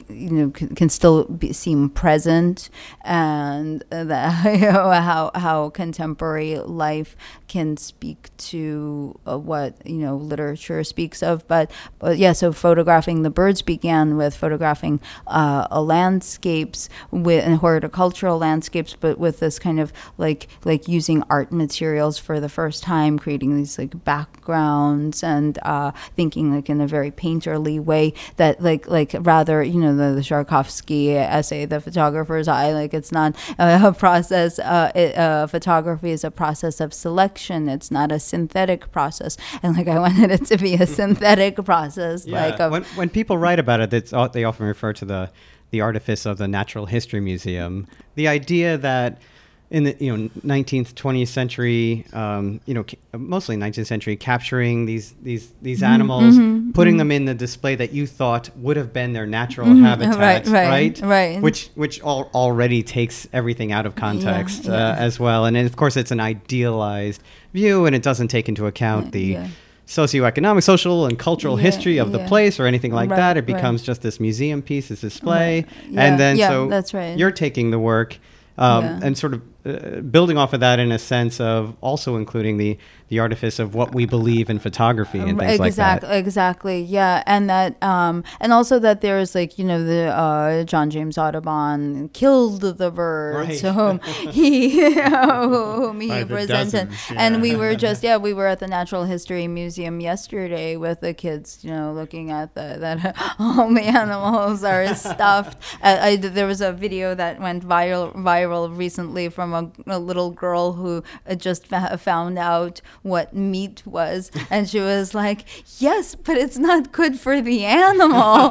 [0.09, 2.71] you know, can, can still be, seem present,
[3.03, 7.17] and that you know, how how contemporary life
[7.49, 11.47] can speak to uh, what you know literature speaks of.
[11.49, 18.26] But, but yeah, so photographing the birds began with photographing uh, landscapes with and horticultural
[18.27, 22.83] natural landscapes, but with this kind of like like using art materials for the first
[22.83, 28.61] time, creating these like backgrounds and uh, thinking like in a very painterly way that
[28.61, 33.37] like like rather you know the, the Szarkowski essay, the photographer's eye, like it's not
[33.59, 34.59] a process.
[34.59, 37.69] Uh, it, uh, photography is a process of selection.
[37.69, 42.27] It's not a synthetic process, and like I wanted it to be a synthetic process,
[42.27, 45.31] like of when, when people write about it, it's, they often refer to the
[45.71, 47.87] the artifice of the Natural History Museum.
[48.15, 49.21] The idea that
[49.69, 52.85] in the you know 19th 20th century um, you know
[53.19, 57.93] mostly 19th century capturing these these these Mm-hmm, animals putting them in the display that
[57.93, 60.53] you thought would have been their natural habitat Mm-hmm.
[60.55, 61.43] right, right.
[61.43, 64.73] which which al- already takes everything out of context yeah.
[64.91, 67.21] Uh, as well and of course it's an idealized
[67.53, 69.49] view and it doesn't take into account the Yeah.
[69.87, 73.37] Socioeconomic, social, and cultural Yeah, history of the place or anything like Right, that.
[73.37, 73.47] It right.
[73.57, 75.67] becomes just this museum piece, this display, Right.
[75.91, 77.17] Yeah, and then yeah, so that's right.
[77.17, 78.19] you're taking the work
[78.59, 79.01] um, Yeah.
[79.03, 82.79] and sort of uh, building off of that in a sense of also including the
[83.09, 85.97] the artifice of what we believe in photography and things exactly, like that.
[85.97, 90.65] Exactly, exactly, yeah, and that, um, and also that there's like you know the uh,
[90.65, 93.75] John James Audubon killed the birds Right.
[93.75, 94.01] whom
[94.33, 98.67] he whom he By presented, dozens, and we were just yeah we were at the
[98.67, 103.83] Natural History Museum yesterday with the kids, you know, looking at the that all the
[103.83, 105.59] animals are stuffed.
[105.83, 110.31] Uh, I, there was a video that went viral viral recently from a, a little
[110.31, 115.45] girl who uh, just found out what meat was, and she was like,
[115.81, 118.51] "Yes, but it's not good for the animal."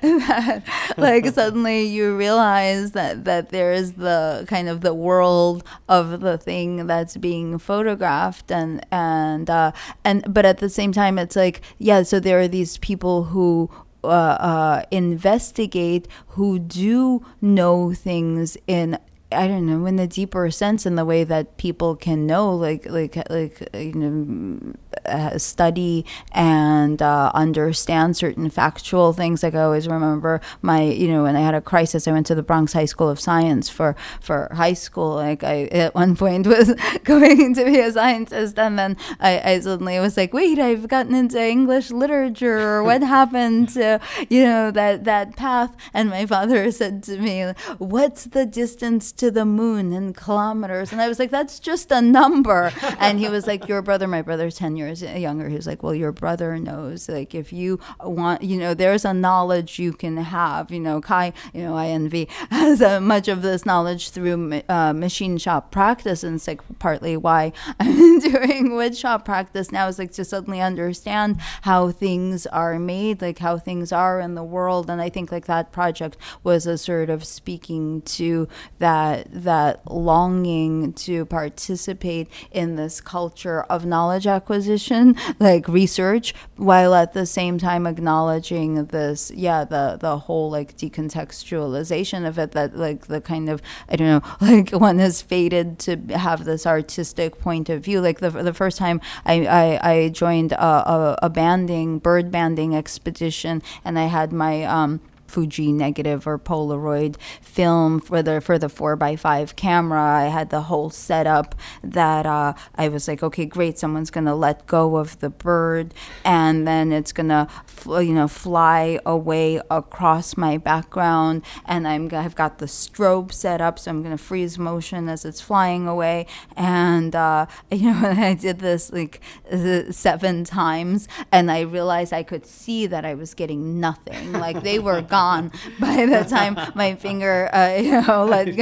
[0.00, 0.62] that,
[0.96, 6.38] like suddenly you realize that that there is the kind of the world of the
[6.38, 9.72] thing that's being photographed and and uh,
[10.04, 13.70] and but at the same time it's like yeah so there are these people who
[14.02, 18.98] uh, uh, investigate who do know things in
[19.32, 22.86] I don't know in the deeper sense in the way that people can know like
[22.86, 24.74] like like you know
[25.06, 29.42] uh, study and uh, understand certain factual things.
[29.42, 32.34] Like I always remember my you know when I had a crisis I went to
[32.34, 35.14] the Bronx High School of Science for for high school.
[35.14, 36.74] Like I at one point was
[37.04, 41.14] going to be a scientist and then I, I suddenly was like wait I've gotten
[41.14, 42.82] into English literature.
[42.82, 45.74] What happened to you know that that path?
[45.94, 50.92] And my father said to me what's the distance to the moon in kilometers?
[50.92, 52.72] And I was like that's just a number.
[52.98, 55.94] And he was like your brother my brother, 10 years younger he was like well
[55.94, 60.70] your brother knows like if you want you know there's a knowledge you can have
[60.70, 65.38] you know Kai you know INV has uh, much of this knowledge through uh, machine
[65.38, 66.22] shop practice.
[66.22, 70.60] And it's like partly why I'm doing wood shop practice now is like to suddenly
[70.60, 74.88] understand how things are made like how things are in the world.
[74.90, 78.48] And I think like that project was a sort of speaking to
[78.78, 84.69] that that longing to participate in this culture of knowledge acquisition
[85.38, 92.26] like research while at the same time acknowledging this yeah the the whole like decontextualization
[92.26, 95.96] of it that like the kind of i don't know like one is fated to
[96.16, 98.00] have this artistic point of view.
[98.00, 102.74] Like the, the first time i i, I joined a, a, a banding bird banding
[102.74, 108.68] expedition and i had my um Fuji negative or Polaroid film for the for the
[108.68, 110.02] four by five camera.
[110.02, 114.66] I had the whole setup that uh, I was like, okay, great, someone's gonna let
[114.66, 115.94] go of the bird,
[116.24, 117.48] and then it's gonna
[117.86, 123.78] you know fly away across my background, and I'm I've got the strobe set up,
[123.78, 126.26] so I'm gonna freeze motion as it's flying away,
[126.56, 129.20] and uh, you know I did this like
[129.52, 134.62] uh, seven times, and I realized I could see that I was getting nothing, like
[134.62, 135.19] they were gone
[135.80, 138.56] by the time my finger, uh, you know, let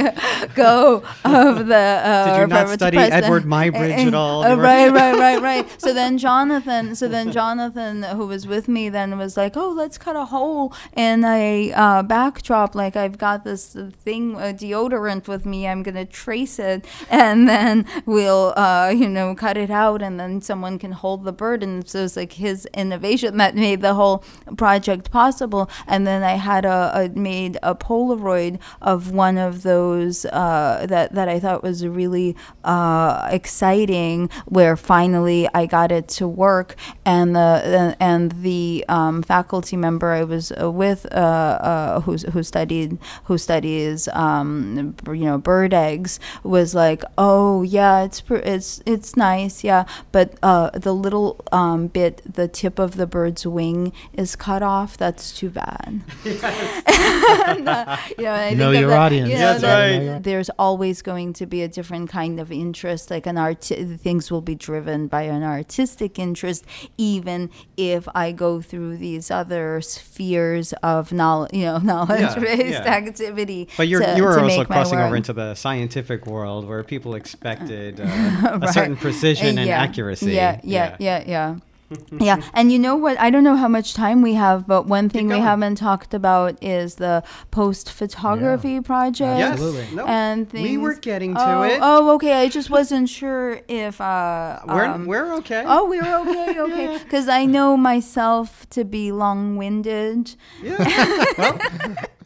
[0.55, 1.75] go- of the.
[1.75, 4.43] Uh, Did you not study Eadweard Muybridge at all?
[4.43, 5.81] Uh, right, right, right, right.
[5.81, 9.97] So then Jonathan, so then Jonathan, who was with me, then was like, "Oh, let's
[9.97, 12.75] cut a hole in a uh, backdrop.
[12.75, 15.67] Like I've got this thing, a deodorant with me.
[15.67, 20.41] I'm gonna trace it, and then we'll, uh, you know, cut it out, and then
[20.41, 24.23] someone can hold the bird." And so it's like his innovation that made the whole
[24.57, 25.69] project possible.
[25.87, 31.13] And then I had a, a made a Polaroid of one of those uh, that
[31.13, 37.35] that I thought was really uh, exciting, where finally I got it to work, and
[37.35, 42.97] the and the um, faculty member I was uh, with, uh, uh, who who studied
[43.25, 49.63] who studies um, you know bird eggs, was like, oh yeah, it's it's it's nice,
[49.63, 54.63] yeah, but uh, the little um, bit, the tip of the bird's wing is cut
[54.63, 54.97] off.
[54.97, 56.01] That's too bad.
[56.43, 59.29] and, uh, you know, I Know think your that- audience.
[59.29, 60.23] you know, That's that right.
[60.23, 63.09] There's always going to be a different kind of interest.
[63.11, 66.65] Like an art, things will be driven by an artistic interest,
[66.97, 72.85] even if I go through these other spheres of knowledge, you know, knowledge-based yeah.
[72.85, 73.69] activity.
[73.77, 77.15] But you're, to, you were to also crossing over into the scientific world where people
[77.21, 79.81] expected uh, a certain precision Uh, and yeah.
[79.81, 80.31] accuracy.
[80.31, 81.55] Yeah, yeah, yeah, yeah.
[82.19, 83.19] yeah, and you know what?
[83.19, 86.61] I don't know how much time we have, but one thing we haven't talked about
[86.63, 89.39] is the post photography project.
[89.39, 89.53] Yes.
[89.53, 89.95] Absolutely.
[89.95, 90.69] No, And things.
[90.69, 91.79] we were getting to oh, it.
[91.81, 92.33] Oh, okay.
[92.33, 95.63] I just wasn't sure if uh, we're, um, we're okay.
[95.65, 97.03] Oh, we were okay, okay.
[97.03, 100.35] Because I know myself to be long-winded.
[100.61, 101.25] Yeah.
[101.37, 101.59] well,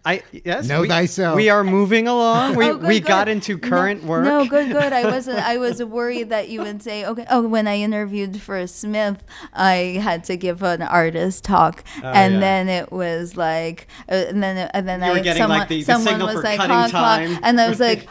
[0.05, 0.67] I yes.
[0.67, 1.35] Know we, thyself.
[1.37, 2.55] We are moving along.
[2.57, 3.31] We Oh, good, we got good.
[3.31, 4.25] into No- current work.
[4.25, 4.91] No, good, good.
[4.91, 5.39] I wasn't.
[5.53, 7.25] I was worried that you would say, okay.
[7.29, 9.23] Oh, when I interviewed for Smith,
[9.53, 12.39] I had to give an artist talk, Oh, and yeah.
[12.41, 15.67] then it was like, uh, and then and then You were I getting, someone like,
[15.69, 17.39] the- the someone signal was for like cutting clock, clock, time.
[17.43, 18.07] and I was like.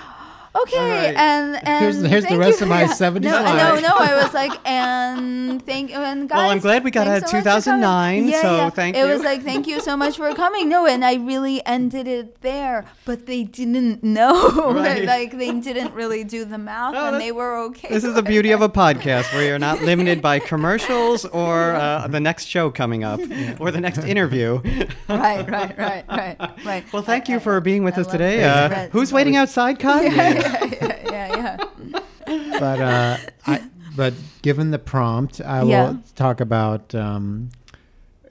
[0.54, 1.16] Okay, Alright.
[1.16, 2.64] and and Here's- here's the rest you.
[2.64, 2.92] of my Yeah.
[2.92, 3.42] 70 no.
[3.42, 6.36] No, no, I was like, and thank you, and guys.
[6.36, 8.24] Well, I'm glad we got out so much for coming.
[8.24, 8.70] 2009, Yeah, so yeah.
[8.70, 9.06] thank it you.
[9.06, 10.68] was like, thank you so much for coming.
[10.68, 14.32] No, and I really ended it there, but they didn't know.
[14.82, 15.04] Right.
[15.04, 17.88] like they didn't really do the math, Oh, and they were okay.
[17.88, 22.06] This is the beauty of a podcast where you're not limited by commercials or uh,
[22.08, 23.20] the next show coming up
[23.60, 24.60] or the next interview.
[25.08, 26.92] right, right, right, right, right.
[26.92, 28.44] Well, thank I- you for being with I us today.
[28.44, 30.41] Uh, who's waiting outside, Kai?
[30.42, 31.66] Yeah, yeah, yeah,
[32.26, 32.56] yeah.
[32.60, 33.16] but uh,
[33.46, 33.62] I,
[33.96, 35.90] but given the prompt, I Yeah.
[35.90, 36.94] will talk about.
[36.94, 37.50] Um,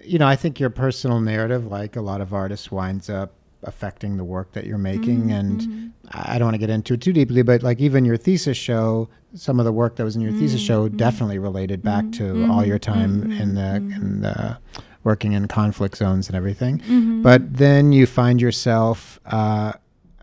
[0.04, 3.34] you know, I think your personal narrative, like a lot of artists, winds up
[3.64, 6.96] affecting the work that you're making, Mm-hmm, and I I don't want to get into
[6.96, 10.16] it too deeply, but like even your thesis show, some of the work that was
[10.16, 10.98] in your thesis show Mm-hmm.
[10.98, 14.58] definitely related back to all your time in the in the
[15.04, 16.80] working in conflict zones and everything.
[16.80, 17.22] Mm-hmm.
[17.22, 19.20] But then you find yourself.
[19.28, 19.74] Uh,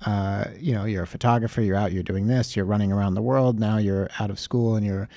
[0.06, 1.60] uh, you know, you're a photographer.
[1.62, 1.92] You're out.
[1.92, 2.56] You're doing this.
[2.56, 3.58] You're running around the world.
[3.58, 5.08] Now you're out of school and you're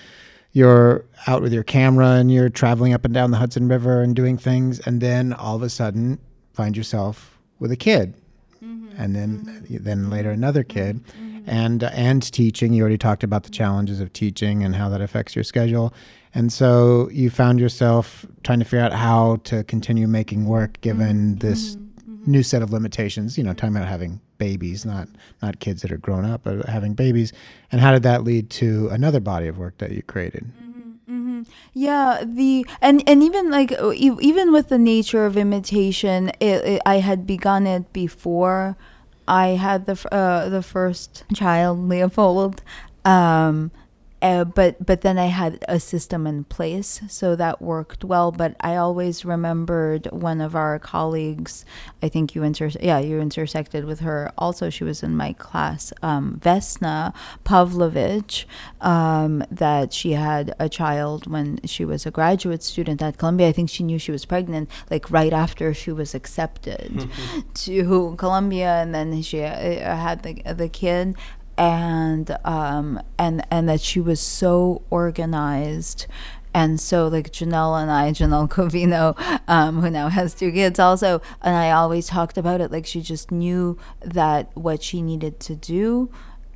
[0.53, 4.15] you're out with your camera and you're traveling up and down the Hudson River and
[4.15, 4.79] doing things.
[4.81, 6.19] And then all of a sudden,
[6.53, 8.15] find yourself with a kid,
[8.63, 8.89] mm-hmm.
[8.97, 9.75] and then mm-hmm.
[9.75, 10.99] uh, then later another mm-hmm.
[10.99, 12.73] kid, and and teaching.
[12.73, 15.93] You already talked about the challenges of teaching and how that affects your schedule.
[16.33, 21.35] And so you found yourself trying to figure out how to continue making work given
[21.37, 21.77] this
[22.25, 23.37] new set of limitations.
[23.37, 25.07] You know, talking about having babies, not
[25.43, 27.31] not kids that are grown up, but having babies.
[27.71, 30.45] And how did that lead to another body of work that you created?
[31.73, 36.97] Yeah, the and and even like even with the nature of imitation, it, it, I
[36.97, 38.77] had begun it before
[39.27, 42.63] I had the uh, the first child, Leopold.
[43.05, 43.71] Um,
[44.21, 48.31] uh, but but then I had a system in place, so that worked well.
[48.31, 51.65] But I always remembered one of our colleagues.
[52.03, 54.31] I think you inter yeah you intersected with her.
[54.37, 58.47] Also, she was in my class, um, Vesna Pavlovich.
[58.79, 63.47] Um, that she had a child when she was a graduate student at Columbia.
[63.47, 67.09] I think she knew she was pregnant like right after she was accepted
[67.53, 71.15] to Columbia, and then she uh, had the the kid
[71.61, 76.07] and um and and that she was so organized.
[76.53, 79.15] And so like Janelle and I, Janelle Covino,
[79.47, 83.01] um, who now has two kids also, and I always talked about it like she
[83.01, 86.09] just knew that what she needed to do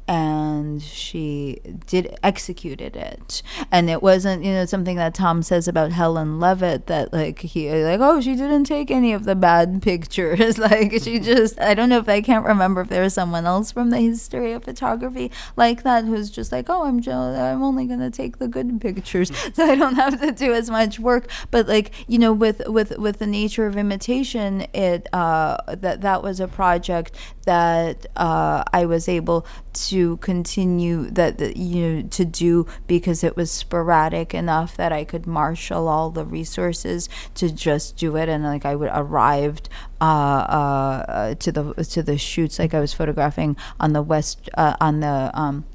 [0.07, 3.41] and she did executed it.
[3.71, 7.71] And it wasn't you know something that tom says about helen levitt that like he
[7.71, 10.57] like oh she didn't take any of the bad pictures.
[10.65, 13.71] Like she just i don't know if i can't remember if there was someone else
[13.71, 17.85] from the history of photography like that who's just like oh i'm jo- i'm only
[17.85, 19.31] going to take the good pictures.
[19.53, 21.29] So i don't have to do as much work.
[21.51, 26.23] But like you know with with with the nature of imitation it uh that that
[26.23, 27.15] was a project
[27.45, 29.45] that uh i was able
[29.75, 35.27] to continue that, you know to do because it was sporadic enough that I could
[35.27, 38.29] marshal all the resources to just do it.
[38.29, 39.69] And like I would arrived
[40.01, 42.59] uh, uh, uh, to the to the shoots.
[42.59, 45.65] Like I was photographing on the west uh, on the um,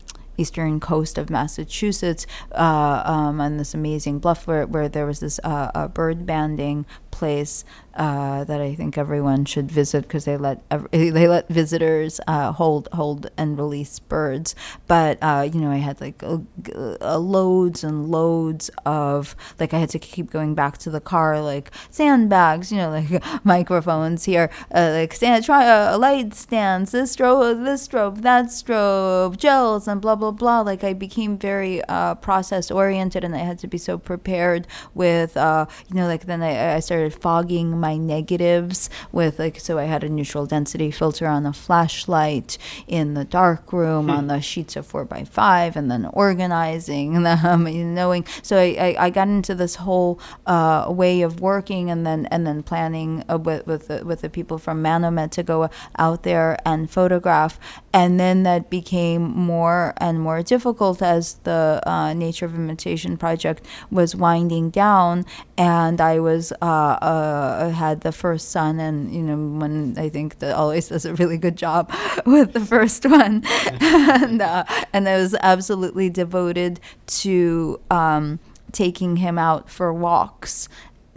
[0.40, 5.38] eastern coast of Massachusetts uh, um, on this amazing bluff where, where there was this
[5.44, 7.64] uh, uh, bird banding place
[7.94, 12.52] uh, that I think everyone should visit because they let ev- they let visitors uh,
[12.52, 14.54] hold hold and release birds.
[14.86, 19.98] But uh, you know, I had like loads and loads of like I had to
[19.98, 25.12] keep going back to the car, like sandbags, you know, like microphones here, uh, like
[25.12, 30.30] stand try uh, light stands, this strobe, this strobe, that strobe, gels, and blah blah
[30.30, 30.60] blah.
[30.60, 35.34] Like I became very uh, process oriented, and I had to be so prepared with
[35.34, 40.04] you know, like then I, I started fogging my negatives with like so I had
[40.04, 44.86] a neutral density filter on the flashlight in the dark room on the sheets of
[44.86, 48.26] four by five, and then organizing and you know, knowing.
[48.42, 52.46] So I, I, I got into this whole uh, way of working, and then and
[52.46, 56.56] then planning uh, with with the, with the people from Manomet to go out there
[56.64, 57.58] and photograph,
[57.92, 63.64] and then that became more and more difficult as the uh, Nature of Imitation project
[63.90, 65.24] was winding down,
[65.56, 70.38] and I was uh, uh, had the first son, and you know when I think
[70.38, 71.92] that always does a really good job
[72.26, 73.42] with the first one,
[73.80, 78.38] and uh, and I was absolutely devoted to um,
[78.72, 80.68] taking him out for walks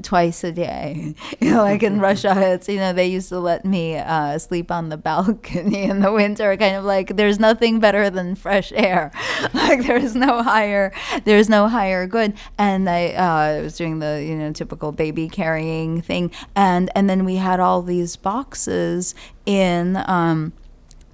[0.01, 1.15] twice a day.
[1.39, 4.71] You know, like in Russia, it's you know they used to let me uh, sleep
[4.71, 6.55] on the balcony in the winter.
[6.55, 9.11] Kind of like there's nothing better than fresh air.
[9.53, 10.93] like there's no higher,
[11.25, 12.33] there's no higher good.
[12.57, 17.25] And I uh, was doing the you know typical baby carrying thing, and and then
[17.25, 19.15] we had all these boxes
[19.45, 19.97] in.
[20.07, 20.53] Um,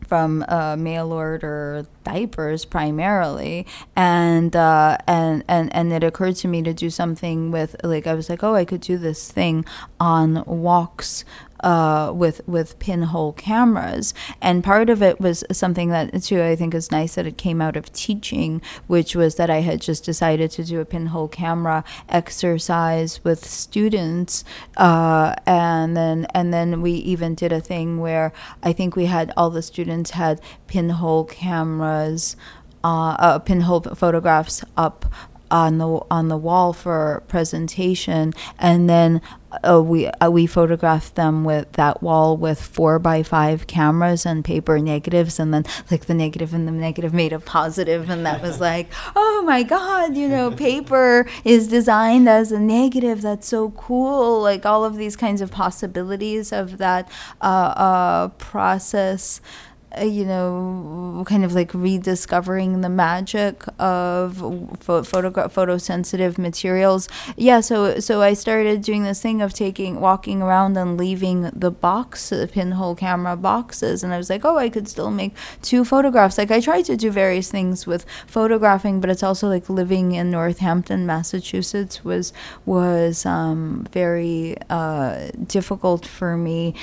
[0.10, 6.64] from uh, mail order diapers primarily, and uh, and and and it occurred to me
[6.64, 9.64] to do something with like I was like, oh, I could do this thing
[9.99, 11.23] on walks
[11.61, 16.73] uh, with with pinhole cameras, and part of it was something that too I think
[16.73, 20.52] is nice that it came out of teaching, which was that I had just decided
[20.52, 24.44] to do a pinhole camera exercise with students,
[24.77, 28.31] uh, and then and then we even did a thing where
[28.64, 32.36] I think we had all the students had pinhole cameras.
[32.81, 35.06] Uh, uh, pinhole photographs up
[35.51, 39.21] on the on the wall for presentation, and then
[39.63, 44.45] uh, we uh, we photographed them with that wall with four by five cameras and
[44.45, 48.41] paper negatives, and then like the negative and the negative made a positive, and that
[48.41, 53.21] was like, oh my god, you know, paper is designed as a negative.
[53.21, 54.41] That's so cool.
[54.41, 57.09] Like all of these kinds of possibilities of that
[57.41, 59.41] uh, uh, process
[59.98, 67.10] you know, kind of like rediscovering the magic of pho- photogra- photosensitive materials.
[67.36, 71.72] Yeah, so so I started doing this thing of taking walking around and leaving the
[71.72, 75.84] box, the pinhole camera boxes, and I was like, oh, I could still make two
[75.84, 76.38] photographs.
[76.38, 80.30] Like I tried to do various things with photographing, but it's also like living in
[80.30, 82.32] Northampton, Massachusetts was
[82.66, 86.76] was um, very uh, difficult for me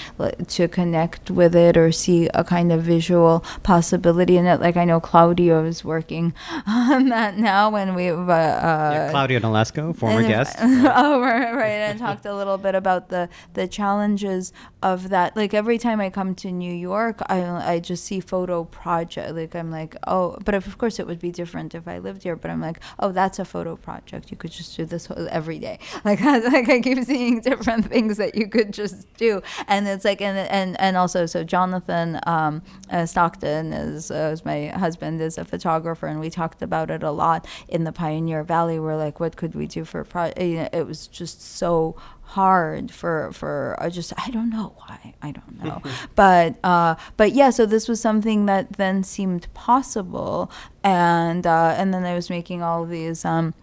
[0.49, 4.59] to connect with it or see a kind of visual possibility in it.
[4.61, 6.27] Like I know Claudio is working
[6.67, 7.71] on that now.
[7.77, 10.57] When we uh, Yeah, Claudio Nolasco, former and- guest.
[10.61, 11.81] oh, right, right.
[11.89, 13.29] And talked a little bit about the
[13.59, 14.53] the challenges
[14.83, 15.37] of that.
[15.37, 17.39] Like every time I come to New York, I
[17.75, 19.35] I just see photo project.
[19.41, 22.37] Like I'm like, oh, but of course it would be different if I lived here.
[22.37, 24.31] But I'm like, oh, that's a photo project.
[24.31, 25.09] You could just do this
[25.41, 25.79] every day.
[26.07, 26.21] Like
[26.57, 29.33] like I keep seeing different things that you could just do,
[29.67, 34.45] and it's like and and and also so Jonathan um, uh, Stockton is uh, is
[34.45, 38.43] my husband is a photographer, and we talked about it a lot in the Pioneer
[38.43, 38.79] Valley.
[38.79, 42.91] We're like, what could we do for pro- you know, it was just so hard
[42.91, 45.15] for for I just I don't know why.
[45.23, 45.83] I don't know.
[46.17, 50.51] But uh but yeah so this was something that then seemed possible.
[50.83, 53.55] And uh and then I was making all these um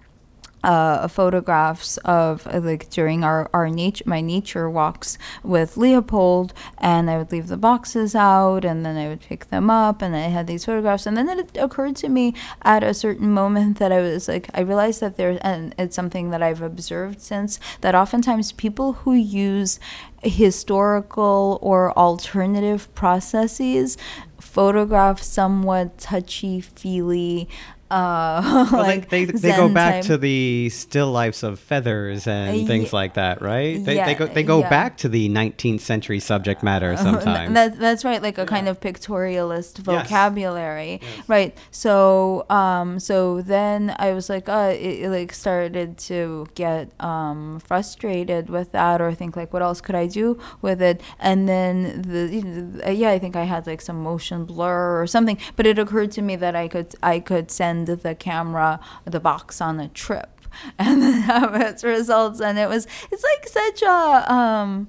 [0.63, 7.09] uh, photographs of uh, like during our our nature my nature walks with Leopold, and
[7.09, 10.29] I would leave the boxes out, and then I would pick them up, and I
[10.29, 13.99] had these photographs, and then it occurred to me at a certain moment that I
[14.01, 18.51] was like, I realized that there, and it's something that I've observed since that oftentimes
[18.51, 19.79] people who use
[20.23, 23.97] historical or alternative processes
[24.39, 27.49] photograph somewhat touchy feely
[27.93, 32.63] uh, Well, like they, they, they go back to the still lifes of feathers and
[32.63, 33.83] Uh, things ye- like that, right?
[33.83, 34.69] They, yeah, they go they go yeah.
[34.69, 37.53] back to the 19th century subject matter Th- sometimes.
[37.53, 41.55] That, that's right, like a kind of pictorialist vocabulary, right?
[41.71, 47.59] So, um, so then I was like, uh, it, it, like started to get um,
[47.59, 51.01] frustrated with that, or think like, what else could I do with it?
[51.19, 55.37] And then the uh, yeah, I think I had like some motion blur or something,
[55.55, 59.61] but it occurred to me that I could I could send the camera the box
[59.61, 60.29] on a trip.
[60.77, 64.87] And then have its results, and it was it's like such a um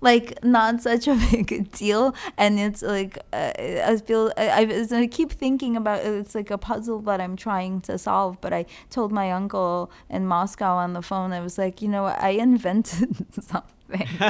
[0.00, 2.14] like not such a big deal.
[2.38, 3.52] And it's like uh,
[3.90, 6.12] i feel I, I, I keep thinking about it.
[6.14, 8.40] it's like a puzzle that i'm trying to solve.
[8.40, 12.04] But i told my uncle in moscow on the phone i was like you know
[12.04, 14.06] i invented something thing.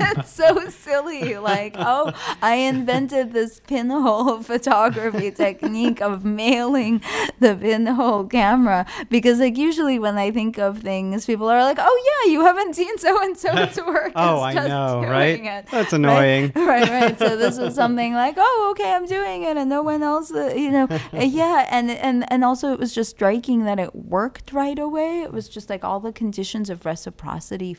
[0.00, 1.36] it's so silly.
[1.36, 2.12] Like, oh,
[2.42, 7.02] I invented this pinhole photography technique of mailing
[7.40, 12.24] the pinhole camera because, like, usually when I think of things, people are like, oh
[12.24, 14.12] yeah, you haven't seen so and so's work.
[14.16, 15.40] Oh, I know, right?
[15.44, 16.52] it." That's annoying.
[16.54, 17.18] Right, right.
[17.18, 20.52] So this was something like, oh, okay, I'm doing it, and no one else, uh,
[20.54, 24.52] you know, Uh, yeah, and and and also it was just striking that it worked
[24.52, 25.22] right away.
[25.22, 27.74] It was just like all the conditions of reciprocity,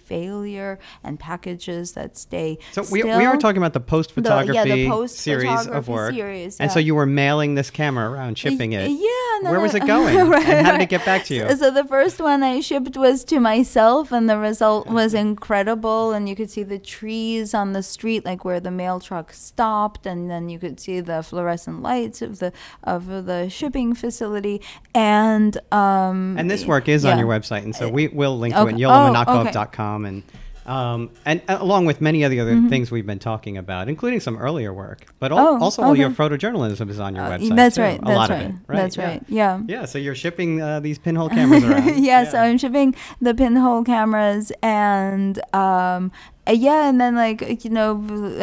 [1.03, 2.57] and packages that stay.
[2.71, 6.13] So we, we are talking about the post The- yeah, photography series of work.
[6.13, 8.89] series, And so you were mailing this camera around, shipping it.
[8.89, 9.39] Yeah.
[9.43, 10.15] no, Where was it going?
[10.17, 11.47] and how did it get back to you?
[11.49, 16.11] So, so the first one I shipped was to myself, and the result was incredible.
[16.11, 20.05] And you could see the trees on the street, like where the mail truck stopped,
[20.05, 22.51] and then you could see the fluorescent lights of the
[22.83, 24.61] of the shipping facility.
[24.95, 28.61] And um, And this work is on your website, and so we will link to
[28.67, 28.81] it, Okay.
[28.83, 30.23] yolamonakhov.com, and
[30.69, 32.69] um, and uh, along with many of the other Mm-hmm.
[32.69, 34.99] things we've been talking about, including some earlier work.
[35.19, 37.55] But Oh, also, all your photojournalism is on your Uh, website.
[37.55, 37.99] that's too, right.
[37.99, 38.45] A That's lot right.
[38.45, 38.55] of it.
[38.67, 38.75] Right.
[38.77, 39.07] That's yeah.
[39.07, 39.23] right.
[39.27, 39.61] Yeah.
[39.67, 39.85] Yeah.
[39.85, 42.03] So you're shipping uh, these pinhole cameras around.
[42.03, 46.11] yeah, so I'm shipping the pinhole cameras and um
[46.47, 47.93] uh, yeah, and then like you know,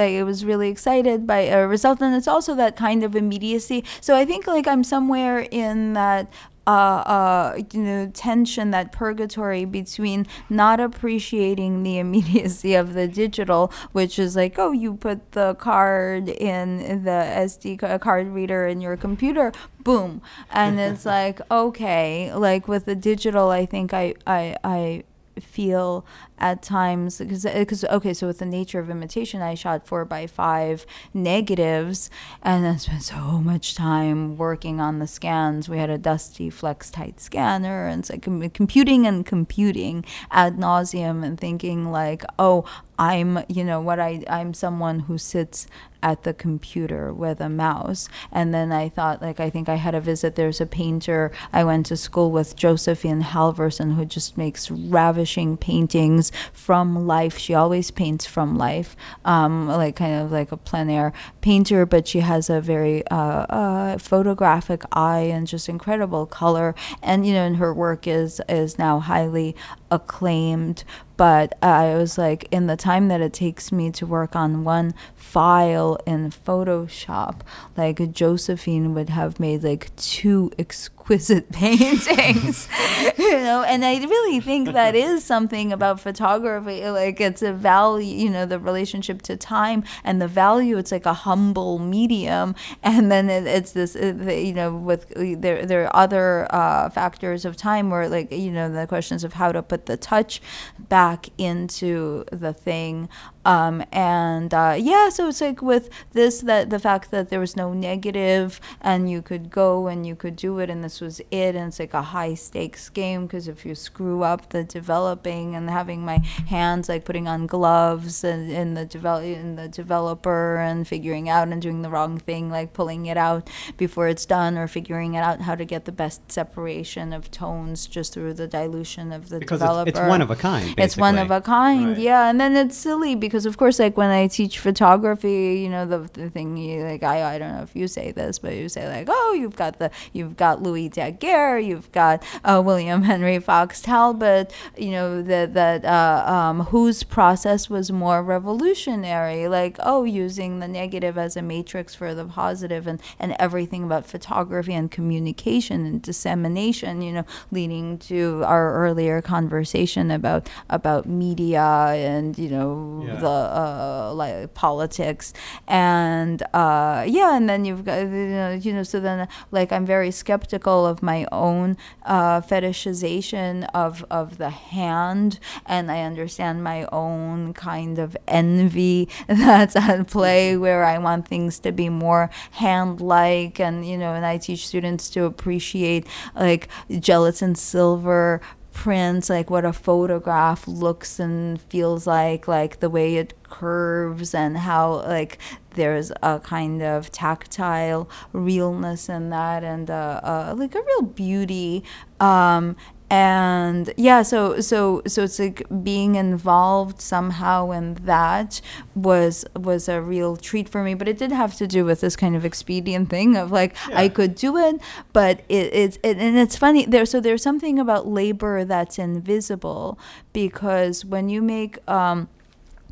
[0.00, 3.82] like I was really excited by a result, and it's also that kind of immediacy.
[4.00, 6.30] So I think like I'm somewhere in that
[6.66, 13.72] uh, uh, you know, tension, that purgatory between not appreciating the immediacy of the digital,
[13.93, 18.97] which is like, oh, you put the card in the SD card reader in your
[18.97, 25.05] computer, boom, and it's like, okay, like with the digital, I think I, I, I
[25.40, 26.05] feel
[26.38, 30.04] at times because because uh, okay so with the nature of imitation i shot four
[30.04, 30.84] by five
[31.14, 32.10] negatives
[32.42, 37.20] and I spent so much time working on the scans we had a dusty Flextight
[37.20, 42.64] scanner and like com- computing and computing ad nauseum and thinking like oh
[42.98, 45.66] i'm you know what i i'm someone who sits
[46.06, 48.08] at the computer with a mouse.
[48.30, 50.36] And then I thought, like, I think I had a visit.
[50.36, 56.25] There's a painter I went to school with, Josephine Halvorson, who just makes ravishing paintings
[56.52, 57.38] from life.
[57.38, 62.08] She always paints from life, um, like kind of like a plein air painter, but
[62.08, 66.74] she has a very uh, uh, photographic eye and just incredible color.
[67.02, 69.54] And, you know, and her work is, is now highly
[69.90, 70.84] acclaimed
[71.16, 74.94] but I was like, in the time that it takes me to work on one
[75.14, 77.40] file in Photoshop,
[77.76, 82.68] like Josephine would have made like two exquisite paintings,
[83.18, 83.62] you know.
[83.66, 86.84] And I really think that is something about photography.
[86.88, 90.76] Like it's a value, you know, the relationship to time and the value.
[90.78, 95.64] It's like a humble medium, and then it, it's this, the- you know, with there
[95.64, 99.52] there are other uh, factors of time where like you know the questions of how
[99.52, 100.43] to put the touch
[100.88, 101.05] back
[101.38, 103.08] into the thing
[103.55, 107.55] um, and uh, yeah so it's like with this that the fact that there was
[107.56, 111.52] no negative and you could go and you could do it and this was it
[111.59, 115.70] and it's like a high stakes game because if you screw up the developing and
[115.70, 116.18] having my
[116.56, 121.48] hands like putting on gloves and in the develop in the developer and figuring out
[121.48, 125.20] and doing the wrong thing like pulling it out before it's done or figuring it
[125.20, 129.39] out how to get the best separation of tones just through the dilution of the
[129.39, 130.74] Because developer it's, it's one of a kind.
[130.78, 131.98] it's one of a kind Right.
[131.98, 135.84] yeah and then it's silly because of course like when i teach photography you know
[135.84, 138.68] the, the thing you like I, I don't know if you say this but you
[138.68, 143.38] say like oh you've got the you've got louis daguerre you've got uh, william henry
[143.40, 150.04] fox talbot you know that that uh, um, whose process was more revolutionary like oh
[150.04, 154.90] using the negative as a matrix for the positive and and everything about photography and
[154.90, 161.60] communication and dissemination you know leading to our earlier conversation about about media
[161.94, 163.20] and you know Yeah.
[163.26, 165.32] The uh, like politics.
[165.66, 169.86] And uh, yeah and then you've got you know, you know so then like I'm
[169.86, 175.38] very skeptical of my own uh, fetishization of of the hand.
[175.66, 181.58] And I understand my own kind of envy that's at play where I want things
[181.60, 186.68] to be more hand like and you know and I teach students to appreciate like
[187.00, 188.40] gelatin silver
[188.76, 194.58] prints like what a photograph looks and feels like like the way it curves and
[194.58, 195.38] how like
[195.76, 201.84] there's a kind of tactile realness in that and uh, uh, like a real beauty.
[202.20, 202.76] Um,
[203.08, 208.60] and yeah so so so it's like being involved somehow in that
[208.96, 210.94] was was a real treat for me.
[210.94, 214.08] But it did have to do with this kind of expedient thing of like i
[214.08, 214.80] could do it
[215.12, 219.98] but it, it's it, and it's funny there so there's something about labor that's invisible
[220.32, 222.28] because when you make um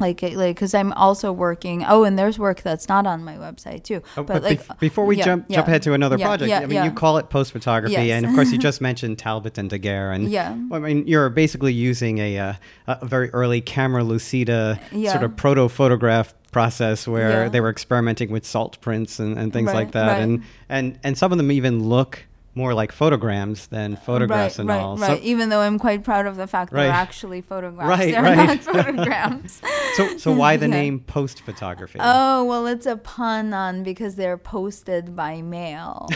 [0.00, 3.84] like like because i'm also working oh and there's work that's not on my website
[3.84, 6.16] too Oh, but, but like bef- before we yeah, jump yeah, jump ahead to another
[6.18, 8.10] yeah, project, I mean, you call it post photography, Yes.
[8.10, 10.56] and of course, you just mentioned Talbot and Daguerre, and Yeah.
[10.68, 12.54] well, I mean, you're basically using a, uh,
[12.88, 18.44] a very early camera lucida sort of proto photograph process where they were experimenting with
[18.46, 20.20] salt prints and, and things Right, like that, right.
[20.22, 22.24] and and and some of them even look
[22.54, 24.96] more like photograms than photographs right, and right, all.
[24.96, 25.18] Right.
[25.18, 26.84] So, Even though I'm quite proud of the fact Right.
[26.84, 27.88] they're actually photographs.
[27.88, 28.36] Right, they're right.
[28.36, 29.60] not photograms.
[29.96, 30.74] so, so why the Yeah.
[30.74, 31.98] name post photography?
[32.02, 36.08] Oh well, it's a pun on because they're posted by mail.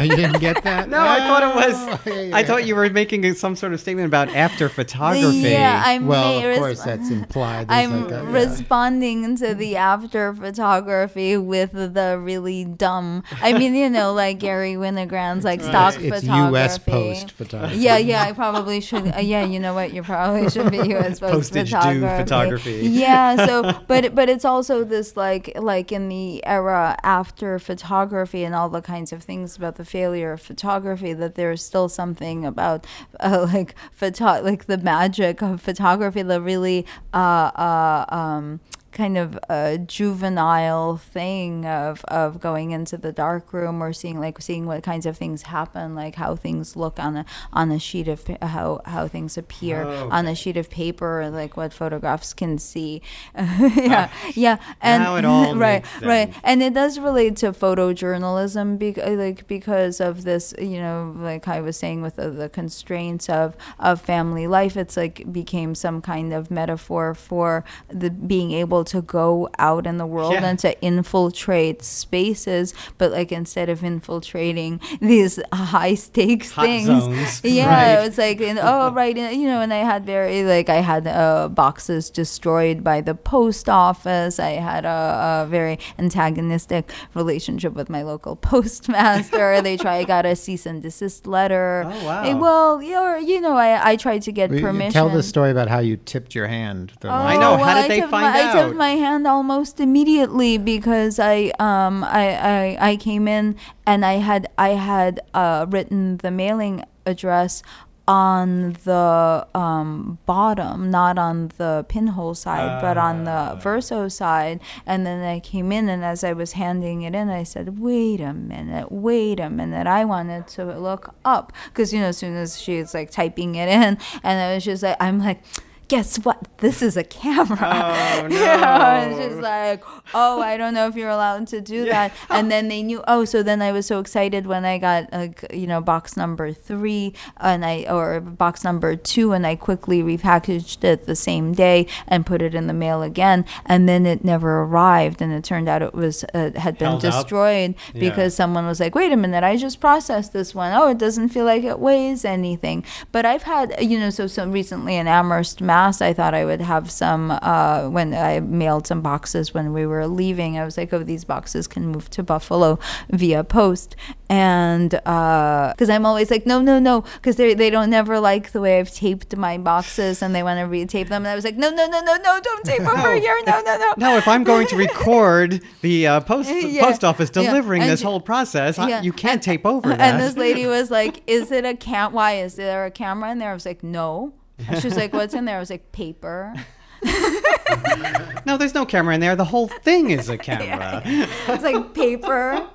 [0.00, 0.88] you didn't get that?
[0.88, 2.06] no, I thought it was.
[2.06, 5.38] Yeah, yeah, I thought you were making some sort of statement about after photography.
[5.38, 7.68] Yeah, I'm Well, ma- of course, that's implied.
[7.68, 8.32] There's I'm like a- yeah.
[8.32, 13.22] responding to the after photography with the really dumb.
[13.40, 16.52] I mean, you know, like Garry Winogrand's like stock It's photography.
[16.52, 16.78] U.S.
[16.78, 17.76] Post photography.
[17.78, 19.14] Yeah, yeah, I probably should.
[19.14, 19.92] Uh, yeah, you know what?
[19.92, 21.20] You probably should be U.S.
[21.20, 22.22] Post Postage due photography.
[22.22, 22.80] photography.
[22.82, 23.46] Yeah.
[23.46, 28.68] So, but but it's also this like like in the era after photography and all
[28.68, 32.86] the kinds of things about the failure of photography that there's still something about
[33.20, 38.60] uh, like photo like the magic of photography, that really uh uh um
[38.94, 44.40] kind of a juvenile thing of, of going into the dark room or seeing like
[44.40, 48.08] seeing what kinds of things happen like how things look on a on a sheet
[48.08, 52.56] of how how things appear Oh, on a sheet of paper like what photographs can
[52.58, 53.02] see.
[53.36, 53.58] Ah.
[53.76, 56.32] Yeah yeah and Now it all right right.
[56.44, 61.60] and it does relate to photojournalism be- like because of this you know like i
[61.60, 66.32] was saying with the, the constraints of of family life it's like became some kind
[66.32, 70.44] of metaphor for the being able to go out in the world Yeah.
[70.44, 77.40] and to infiltrate spaces but like instead of infiltrating these high stakes Hot things zones,
[77.44, 78.06] yeah right.
[78.06, 81.06] it's like in, oh right and, you know and i had very like i had
[81.06, 87.88] uh, boxes destroyed by the post office i had a, a very antagonistic relationship with
[87.90, 92.22] my local postmaster they try i got a cease and desist letter Oh, wow.
[92.24, 95.22] Eh, well you know, you know I, I tried to get We- permission Tell the
[95.22, 96.92] story about how you tipped your hand.
[97.00, 97.56] The Oh, I know.
[97.56, 98.78] How well, did they find my, I out?
[98.78, 103.56] my hand almost immediately because I um I, I I came in
[103.86, 107.62] and I had I had uh, written the mailing address
[108.06, 113.54] on the um, bottom, not on the pinhole side, but on Ah.
[113.54, 114.60] the verso side.
[114.84, 118.20] And then I came in, and as I was handing it in, I said, "Wait
[118.20, 122.36] a minute, wait a minute." I wanted to look up because you know, as soon
[122.36, 125.40] as she's like typing it in, and I was just like, I'm like.
[125.88, 126.38] Guess what?
[126.58, 127.58] This is a camera.
[127.60, 129.28] Oh, You know, it's no.
[129.28, 129.84] just like,
[130.14, 132.12] oh, I don't know if you're allowed to do that.
[132.30, 133.02] And then they knew.
[133.06, 135.08] Oh, so then I was so excited when I got,
[135.54, 140.82] you know, box number three, and I or box number two, and I quickly repackaged
[140.84, 143.44] it the same day and put it in the mail again.
[143.66, 147.02] And then it never arrived, and it turned out it was uh, had been Held
[147.02, 148.00] destroyed Yeah.
[148.00, 150.72] because someone was like, wait a minute, I just processed this one.
[150.72, 152.84] Oh, it doesn't feel like it weighs anything.
[153.12, 156.60] But I've had, you know, so some recently in Amherst, Mass, I thought I would
[156.60, 160.56] have some uh, when I mailed some boxes when we were leaving.
[160.56, 162.78] I was like, oh, these boxes can move to Buffalo
[163.10, 163.96] via post.
[164.28, 168.60] And because I'm always like, no, no, no, because they they don't never like the
[168.60, 171.22] way I've taped my boxes and they want to retape them.
[171.24, 173.36] And I was like, no, no, no, no, no, don't tape over here.
[173.44, 173.94] No, no, no.
[173.96, 178.02] No, if I'm going to record the uh, post Yeah, post office delivering and this
[178.02, 180.00] whole process, I- you can't and- tape over that.
[180.00, 182.12] And this lady was like, "Is it a cam?
[182.12, 185.12] Why is there a camera in there?" I was like, "No." And she was like,
[185.12, 186.54] "What's in there?" I was like, "Paper."
[188.46, 189.36] no, there's no camera in there.
[189.36, 191.02] The whole thing is a camera.
[191.04, 192.66] It's like paper.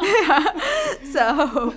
[1.12, 1.74] so,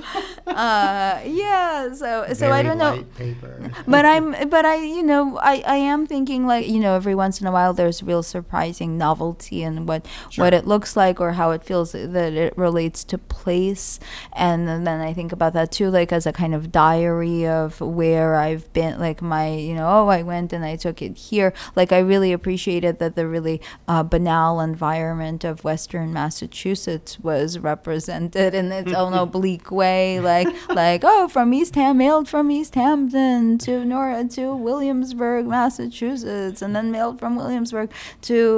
[0.48, 1.94] uh, yeah.
[1.94, 3.04] So, so I don't know.
[3.18, 3.72] paper.
[3.88, 7.42] but I'm, but I, you know, I, I am thinking like, you know, every once
[7.42, 10.06] in a while there's real surprising novelty in what,
[10.36, 14.00] what it looks like or how it feels that it relates to place.
[14.34, 17.82] And then, then I think about that too, like as a kind of diary of
[17.82, 21.54] where I've been, like my, you know, oh, I went and I took it here.
[21.76, 28.53] Like I really appreciated that the really uh, banal environment of Western Massachusetts was represented
[28.53, 33.57] in its own oblique way, like like oh, from East Ham, mailed from East Hampton
[33.60, 37.91] to Nor to Williamsburg, Massachusetts, and then mailed from Williamsburg
[38.22, 38.57] to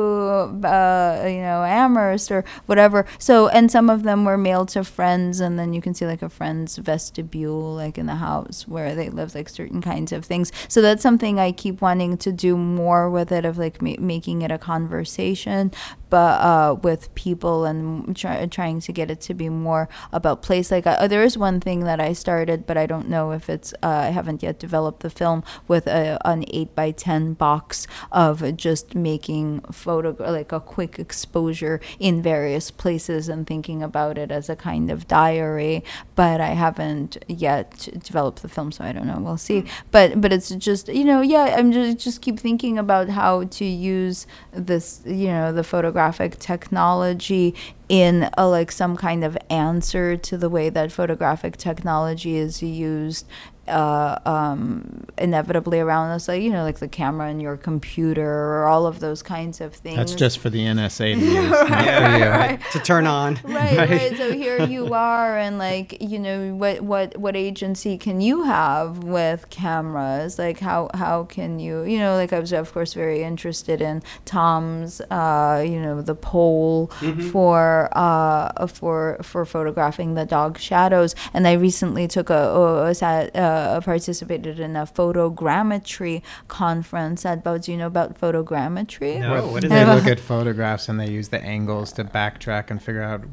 [0.63, 3.05] uh, you know Amherst or whatever.
[3.17, 6.21] So and some of them were mailed to friends, and then you can see like
[6.21, 10.51] a friend's vestibule, like in the house where they live, like certain kinds of things.
[10.67, 14.41] So that's something I keep wanting to do more with it, of like ma- making
[14.41, 15.71] it a conversation,
[16.09, 20.71] but uh, with people and try, trying to get it to be more about place.
[20.71, 23.73] Like uh, there is one thing that I started, but I don't know if it's
[23.83, 28.55] uh, I haven't yet developed the film with a, an eight by ten box of
[28.57, 34.49] just making photo like a quick exposure in various places and thinking about it as
[34.49, 35.83] a kind of diary.
[36.15, 39.19] But I haven't yet developed the film, so I don't know.
[39.19, 39.65] We'll see.
[39.91, 43.65] But but it's just you know yeah I'm just just keep thinking about how to
[43.65, 47.53] use this you know the photographic technology
[47.89, 53.27] in a, like some kind of answer to the way that photographic technology is used
[53.69, 58.67] uh, um, inevitably around us, like you know, like the camera in your computer or
[58.67, 59.97] all of those kinds of things.
[59.97, 62.25] That's just for the NSA to use, not for you.
[62.25, 62.59] right.
[62.71, 63.39] to turn on.
[63.43, 64.17] right, right.
[64.17, 69.03] So here you are, and like you know, what what what agency can you have
[69.03, 70.39] with cameras?
[70.39, 72.15] Like how how can you you know?
[72.15, 76.87] Like I was of course very interested in Tom's uh, you know the pole
[77.31, 82.95] for uh for for photographing the dog shadows, and I recently took a, a, a
[82.95, 87.57] sat, uh, participated in a photogrammetry conference at Bo.
[87.57, 89.19] Do you know about photogrammetry?
[89.19, 89.87] No, what is They it?
[89.87, 93.23] look at photographs and they use the angles to backtrack and figure out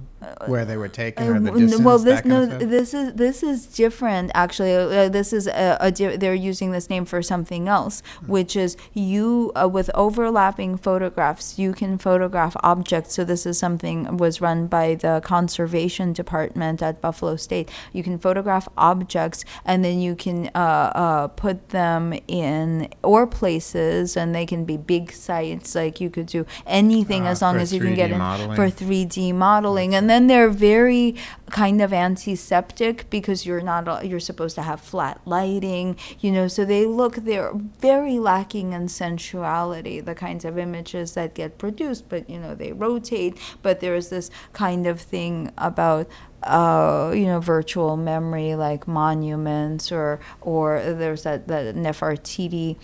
[0.47, 1.83] where they were taken or the Uh, distance.
[1.83, 4.31] well, this no, this is this is different.
[4.35, 8.33] Actually, uh, this is a, a di- they're using this name for something else, Hmm.
[8.33, 13.15] which is you uh, with overlapping photographs, you can photograph objects.
[13.15, 17.69] So this is something was run by the conservation department at Buffalo State.
[17.93, 20.59] You can photograph objects, and then you can uh,
[21.05, 25.75] uh, put them in or places, and they can be big sites.
[25.75, 28.57] Like you could do anything Ah, as long as you can 3D get in modeling.
[28.57, 31.15] for 3D modeling, and then they're very
[31.51, 36.49] kind of antiseptic because you're not you're supposed to have flat lighting, you know.
[36.49, 40.01] So they look they're very lacking in sensuality.
[40.01, 43.39] The kinds of images that get produced, but you know they rotate.
[43.63, 46.09] But there's this kind of thing about
[46.43, 52.77] uh, you know, virtual memory like monuments or or there's that that Nefertiti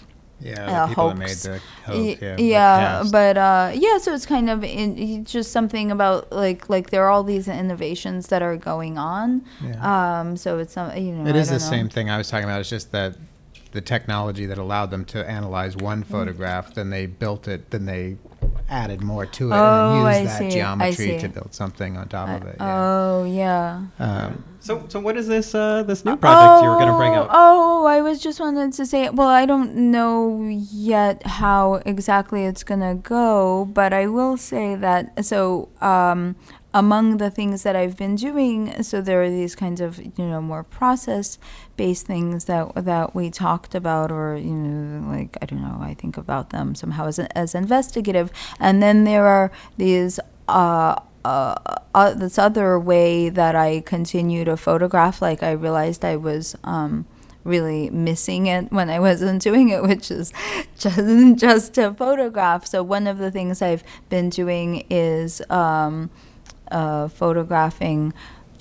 [0.43, 1.43] yeah, uh, the made hoax.
[1.43, 5.91] the hoax, yeah, yeah, but uh, yeah, so it's kind of in, it's just something
[5.91, 9.45] about like like there are all these innovations that are going on.
[9.65, 10.21] Yeah.
[10.21, 11.59] Um, so it's some you know It is the know.
[11.59, 12.61] same thing I was talking about.
[12.61, 13.17] It's just that
[13.73, 15.83] the technology that allowed them to analyze Mm.
[15.83, 18.19] one photograph, then they built it, then they
[18.73, 22.09] added more to it Oh, and I used that see, geometry to build something on
[22.09, 22.57] top of it.
[22.59, 22.79] Yeah.
[22.81, 23.83] Oh yeah.
[23.99, 27.15] Um, So, so what is this uh, this new project you were going to bring
[27.15, 27.31] Oh, up?
[27.33, 29.11] Oh, I was just wanted to say.
[29.11, 35.25] Well, I don't know yet how exactly it's gonna go, but I will say that.
[35.25, 36.37] So, um,
[36.75, 40.41] among the things that I've been doing, so there are these kinds of you know
[40.41, 40.65] more
[41.77, 45.95] process-based things that that we talked about, or you know, like I don't know, I
[45.95, 50.21] think about them somehow as as investigative, and then there are these.
[50.49, 51.55] Uh, uh,
[51.95, 57.07] uh, this other way that I continue to photograph, like I realized I was um,
[57.45, 60.33] really missing it when I wasn't doing it, which is
[60.79, 62.67] just just to photograph.
[62.67, 66.11] So one of the things I've been doing is um,
[66.73, 68.13] uh, photographing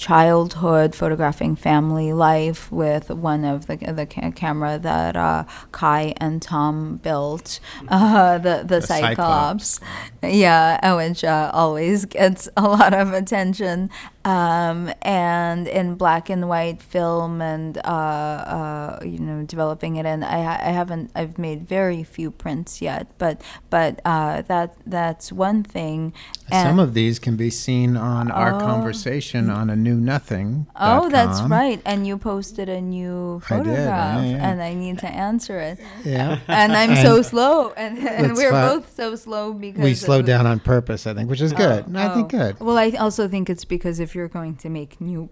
[0.01, 6.41] childhood, photographing family life with one of the the ca- camera that uh, Kai and
[6.41, 9.79] Tom built, uh, the the, The Cyclops.
[10.23, 13.91] Yeah, uh, which uh, always gets a lot of attention.
[14.23, 20.05] Um, and in black and white film, and uh, uh, you know, developing it.
[20.05, 23.41] And I, I haven't, I've made very few prints yet, but
[23.71, 26.13] but uh, that that's one thing.
[26.51, 28.59] some of these can be seen on our Oh.
[28.59, 30.67] conversation on a new nothing.
[30.75, 31.81] Oh, that's right.
[31.85, 34.49] And you posted a new I did, yeah, photograph, yeah.
[34.51, 35.79] and I need to answer it.
[36.03, 36.39] Yeah.
[36.47, 38.67] And I'm so slow, and, and we're fine.
[38.79, 41.87] both so slow because we slowed down on purpose, I think, which is good.
[41.87, 42.37] And I think Oh.
[42.37, 42.59] good.
[42.59, 45.29] Well, I also think it's because if you're going to make new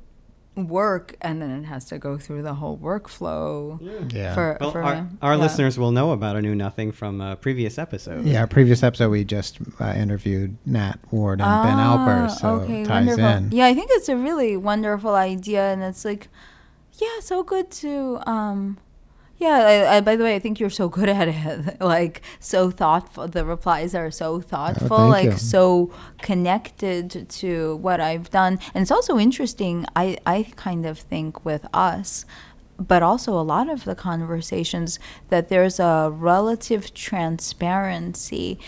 [0.56, 3.80] work, and then it has to go through the whole workflow
[4.11, 4.34] Yeah.
[4.34, 5.38] for, Well, for our, our Yeah.
[5.38, 8.26] listeners will know about a new nothing from a previous episode.
[8.26, 12.84] yeah, previous episode we just uh, interviewed Nat Ward and Ben Alper, Ah, so okay,
[12.84, 13.26] ties wonderful.
[13.26, 13.51] in.
[13.53, 16.27] Yeah, I think it's a really wonderful idea, and it's like,
[16.93, 18.77] yeah, so good to, um,
[19.40, 21.78] Yeah, I, I, by the way, I think you're so good at it.
[21.82, 23.28] Like so thoughtful.
[23.28, 25.38] The replies are so thoughtful, oh, thank like you.
[25.38, 25.91] so
[26.22, 28.60] connected to what I've done.
[28.74, 29.86] And it's also interesting.
[29.95, 32.26] I I kind of think with us,
[32.78, 34.99] but also a lot of the conversations
[35.30, 38.60] that there's a relative transparency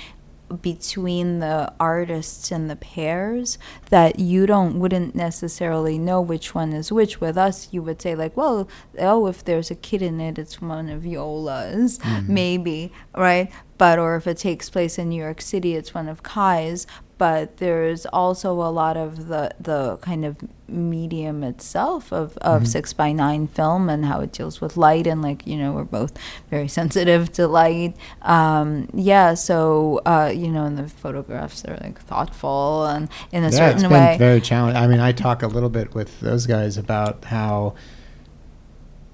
[0.51, 3.57] between the artists and the pairs
[3.89, 7.69] that you don't wouldn't necessarily know which one is which with us.
[7.71, 8.67] You would say like well
[8.99, 12.33] oh if there's a kid in it it's one of Yola's mm-hmm.
[12.33, 13.51] maybe right?
[13.77, 16.85] But or if it takes place in new york city it's one of kai's
[17.21, 20.37] but there's also a lot of the the kind of
[20.67, 25.21] medium itself of, of six by nine film and how it deals with light and
[25.21, 26.17] like you know we're both
[26.49, 32.01] very sensitive to light um, yeah so uh, you know and the photographs are like
[32.01, 34.81] thoughtful and in a yeah, certain it's been way very challenging.
[34.81, 37.75] I mean, I talk a little bit with those guys about how.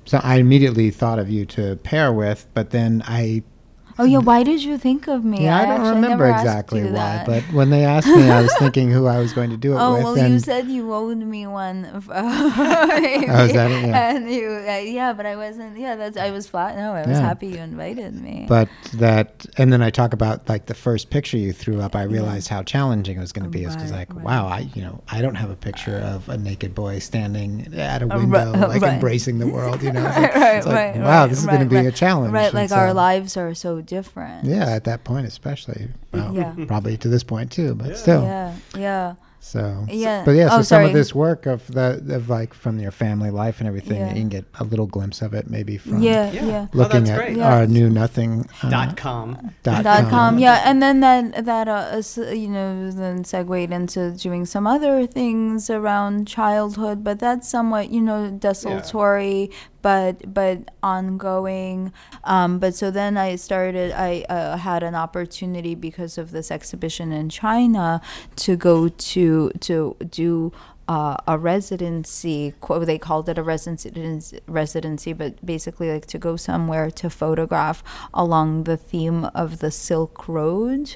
[0.06, 3.44] So I immediately thought of you to pair with, but then I
[4.00, 7.26] oh yeah why did you think of me yeah I, don't remember exactly why, that.
[7.26, 9.78] but when they asked me, I was thinking who I was going to do it
[9.80, 11.86] Oh with, well, you said you owed me one.
[11.98, 13.88] Of, Oh, is that it?
[13.88, 14.16] Yeah.
[14.16, 15.78] And you, uh, yeah, but I wasn't.
[15.78, 16.18] Yeah, that's.
[16.18, 16.76] I was flat.
[16.76, 17.22] No, I was Yeah.
[17.22, 18.46] happy you invited me.
[18.48, 21.96] but that and then I talk about like the first picture you threw up.
[21.96, 23.64] I realized how challenging it was going to be.
[23.64, 24.26] It's because Right, like, right.
[24.26, 28.02] wow, I you know I don't have a picture of a naked boy standing at
[28.02, 28.94] a Uh, window like right.
[28.94, 29.82] embracing the world.
[29.84, 31.92] You know, it's like, right, it's like, right, wow, this is going to be a
[31.92, 32.34] challenge.
[32.34, 34.46] right, like our lives are so different.
[34.46, 35.88] Yeah, at that point especially.
[36.14, 36.54] Well, Yeah.
[36.68, 38.24] Probably to this point too, but still.
[38.24, 39.14] Yeah, yeah.
[39.40, 40.24] So, Yeah.
[40.26, 43.30] but yeah, so Oh, some of this work of the of like from your family
[43.30, 44.10] life and everything, Yeah.
[44.10, 46.46] you can get a little glimpse of it maybe from Yeah, Yeah.
[46.46, 46.66] yeah.
[46.74, 47.38] Oh, looking that's at great.
[47.38, 47.54] Yeah.
[47.56, 49.38] our new nothing uh, Dot com.
[49.64, 50.10] dot dot com.
[50.10, 52.02] com yeah and then that that uh,
[52.34, 58.02] you know then segued into doing some other things around childhood but that's somewhat you
[58.02, 59.50] know desultory
[59.88, 61.94] but but ongoing.
[62.26, 67.14] Um, but so then i started i uh, had an opportunity because of this exhibition
[67.14, 68.02] in china
[68.36, 70.52] to go to to do
[70.88, 72.54] uh, a residency.
[72.70, 77.84] They called it a residency, residency, but basically like to go somewhere to photograph
[78.14, 80.96] along the theme of the Silk Road,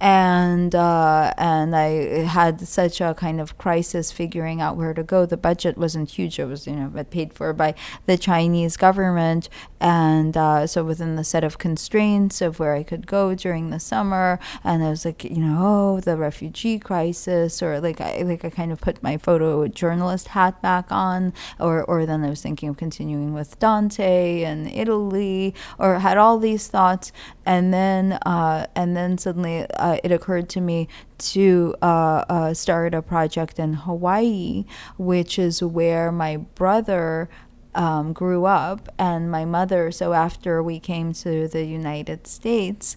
[0.00, 5.24] and uh, and I had such a kind of crisis figuring out where to go.
[5.24, 7.74] The budget wasn't huge; it was you know but paid for by
[8.06, 9.48] the Chinese government,
[9.80, 13.80] and uh, so within the set of constraints of where I could go during the
[13.80, 18.44] summer, and I was like, you know, oh, the refugee crisis, or like I like
[18.44, 22.70] I kind of put my photojournalist hat back on, or or then I was thinking
[22.70, 27.12] of continuing with Dante and Italy, or had all these thoughts,
[27.44, 30.88] and then uh, and then suddenly uh, it occurred to me
[31.18, 34.64] to uh, uh, start a project in Hawaii,
[34.96, 37.28] which is where my brother
[37.74, 39.90] um, grew up, and my mother.
[39.90, 42.96] So after we came to the United States,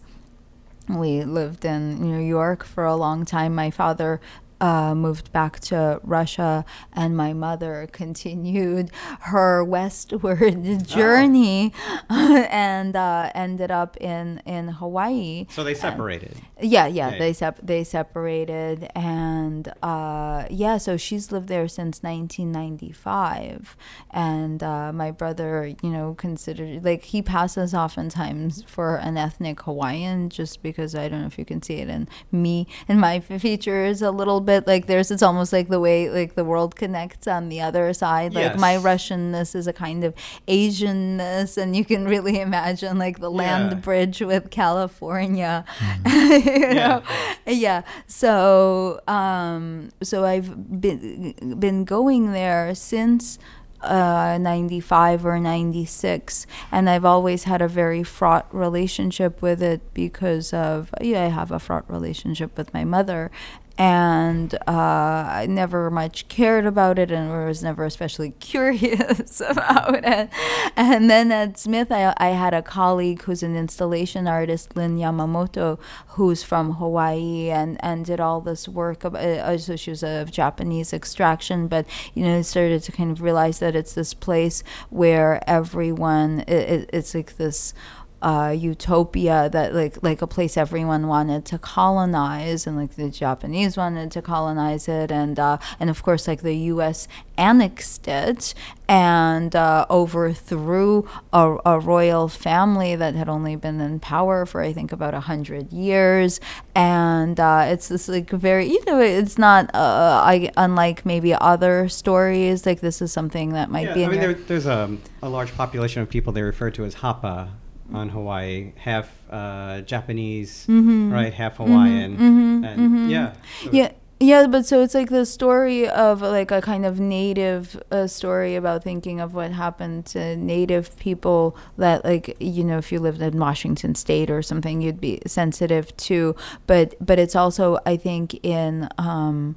[0.88, 3.54] we lived in New York for a long time.
[3.56, 4.20] My father
[4.62, 6.64] uh, moved back to Russia,
[6.94, 11.74] and my mother continued her westward journey
[12.10, 15.48] and uh, ended up in, in Hawaii.
[15.50, 16.38] So they separated.
[16.62, 22.04] Yeah, yeah, Yeah, they sep- they separated, and uh, yeah, so she's lived there since
[22.04, 23.76] 1995,
[24.12, 30.30] and uh, my brother, you know, considered like he passes oftentimes for an ethnic Hawaiian,
[30.30, 34.02] just because I don't know if you can see it in me and my features
[34.04, 34.51] a little bit.
[34.52, 37.94] But like there's, it's almost like the way like the world connects on the other
[37.94, 38.34] side.
[38.34, 40.14] Like my Russianness is a kind of
[40.46, 43.78] Asianness, and you can really imagine like the land Yeah.
[43.78, 45.64] bridge with California.
[46.06, 47.02] you know?
[47.46, 47.84] yeah.
[48.08, 53.40] So um, so I've been been going there since
[53.82, 60.54] uh, 95 or 96 and i've always had a very fraught relationship with it because
[60.54, 63.32] of yeah i have a fraught relationship with my mother
[63.78, 70.30] and uh, I never much cared about it and was never especially curious about it.
[70.76, 75.80] And then at Smith, I, I had a colleague who's an installation artist, Lynne Yamamoto,
[76.10, 79.04] who's from Hawaii and, and did all this work.
[79.04, 83.22] About, uh, so she was of Japanese extraction, but you know, started to kind of
[83.22, 87.74] realize that it's this place where everyone, it, it, it's like this
[88.22, 93.78] uh, utopia that like like a place everyone wanted to colonize, and like the Japanese
[93.78, 97.08] wanted to colonize it, and uh, and of course like the U.S.
[97.38, 98.54] annexed it
[98.88, 104.74] and uh, overthrew a, a royal family that had only been in power for I
[104.74, 106.40] think about a hundred years,
[106.76, 111.90] and uh, it's this like very you know it's not uh, I, unlike maybe other
[111.90, 115.30] stories like this is something that might Yeah, be I mean, there, there's a, a
[115.30, 117.50] large population of people they refer to as Hapa
[117.94, 123.76] on Hawaii, half uh, Japanese, right, half Hawaiian, and yeah, so- Mm-hmm.
[123.76, 123.92] yeah
[124.24, 128.56] yeah but so it's like the story of like a kind of native uh, story
[128.56, 133.20] about thinking of what happened to native people that like you know if you lived
[133.20, 136.36] in washington state or something you'd be sensitive to.
[136.68, 139.56] But but it's also i think in um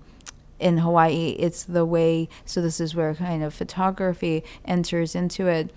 [0.58, 5.74] in hawaii it's the way so this is where kind of photography enters into it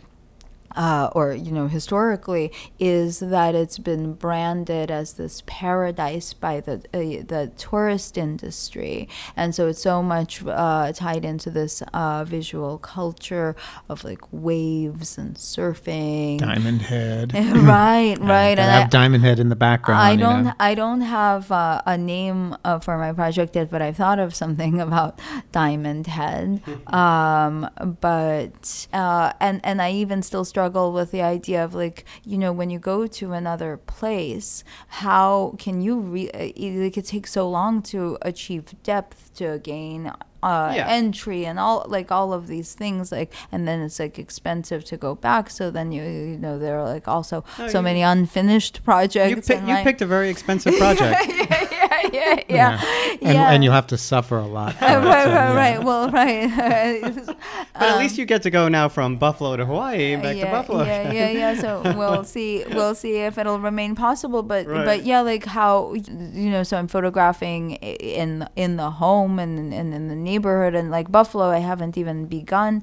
[0.78, 6.76] uh, or you know historically is that it's been branded as this paradise by the
[6.94, 12.78] uh, the tourist industry and so it's so much uh, tied into this uh, visual
[12.78, 13.56] culture
[13.90, 17.34] of like waves and surfing Diamond Head.
[17.74, 20.02] right right Gotta and have Diamond Head in the background.
[20.02, 20.44] I don't.
[20.46, 20.54] know?
[20.60, 24.36] I don't have uh, a name uh, for my project yet, but I've thought of
[24.36, 25.20] something about
[25.52, 26.62] Diamond Head.
[26.94, 32.38] um, but uh, and and I even still struggle with the idea of like you
[32.38, 37.32] know when you go to another place, how can you re- uh, like it takes
[37.32, 40.12] so long to achieve depth to gain.
[40.44, 40.88] Uh, Yeah.
[40.88, 44.96] entry and all like all of these things like and then it's like expensive to
[44.96, 48.02] go back so then you you know there are like also No, so you- many
[48.04, 51.18] unfinished projects you, pick, and, you like- picked a very expensive project.
[51.28, 52.80] yeah, yeah, yeah, yeah.
[53.22, 53.52] And, yeah.
[53.52, 54.74] and you'll have to suffer a lot.
[54.80, 55.56] for Uh, it, right, so, right, yeah.
[55.56, 55.84] right.
[55.84, 57.26] Well, right.
[57.74, 60.38] but at least you get to go now from Buffalo to Hawaii and back Um,
[60.38, 60.84] yeah, to Buffalo.
[60.86, 61.16] Yeah, again.
[61.16, 61.62] yeah, yeah.
[61.62, 62.64] So we'll see.
[62.72, 64.44] We'll see if it'll remain possible.
[64.44, 64.86] But Right.
[64.86, 66.64] but yeah, like how you know.
[66.64, 71.08] So I'm photographing i- in in the home and, and in the neighborhood and like
[71.18, 71.46] Buffalo.
[71.60, 72.74] I haven't even begun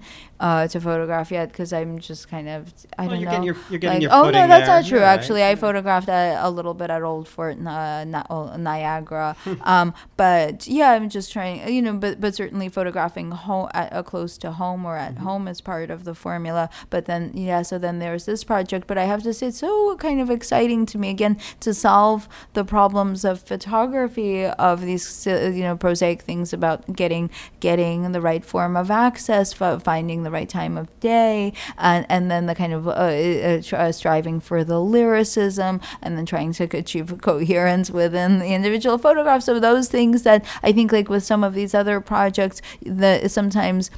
[0.47, 2.61] uh, to photograph yet because I'm just kind of
[2.99, 3.31] I Well, don't you're know.
[3.35, 4.77] getting your- you're getting like, your oh no, that's there.
[4.77, 4.99] not true.
[5.01, 5.19] Yeah, right.
[5.19, 9.37] Actually, I photographed a, a little bit at Old Fort uh, Na- oh, Niagara.
[9.75, 11.57] um, but yeah, I'm just trying.
[11.77, 15.45] You know, but but certainly photographing home at uh, close to home or at home
[15.53, 16.65] is part of the formula.
[16.91, 18.87] But then yeah, so then there's this project.
[18.91, 22.29] But I have to say, it's so kind of exciting to me again to solve
[22.59, 27.31] the problems of photography of these you know prosaic things about getting
[27.61, 32.31] getting the right form of access, fi- finding the right time of day, and and
[32.31, 36.65] then the kind of uh, uh, uh, striving for the lyricism, and then trying to
[36.77, 39.47] achieve coherence within the individual photographs.
[39.47, 43.91] So those things that I think like with some of these other projects, that sometimes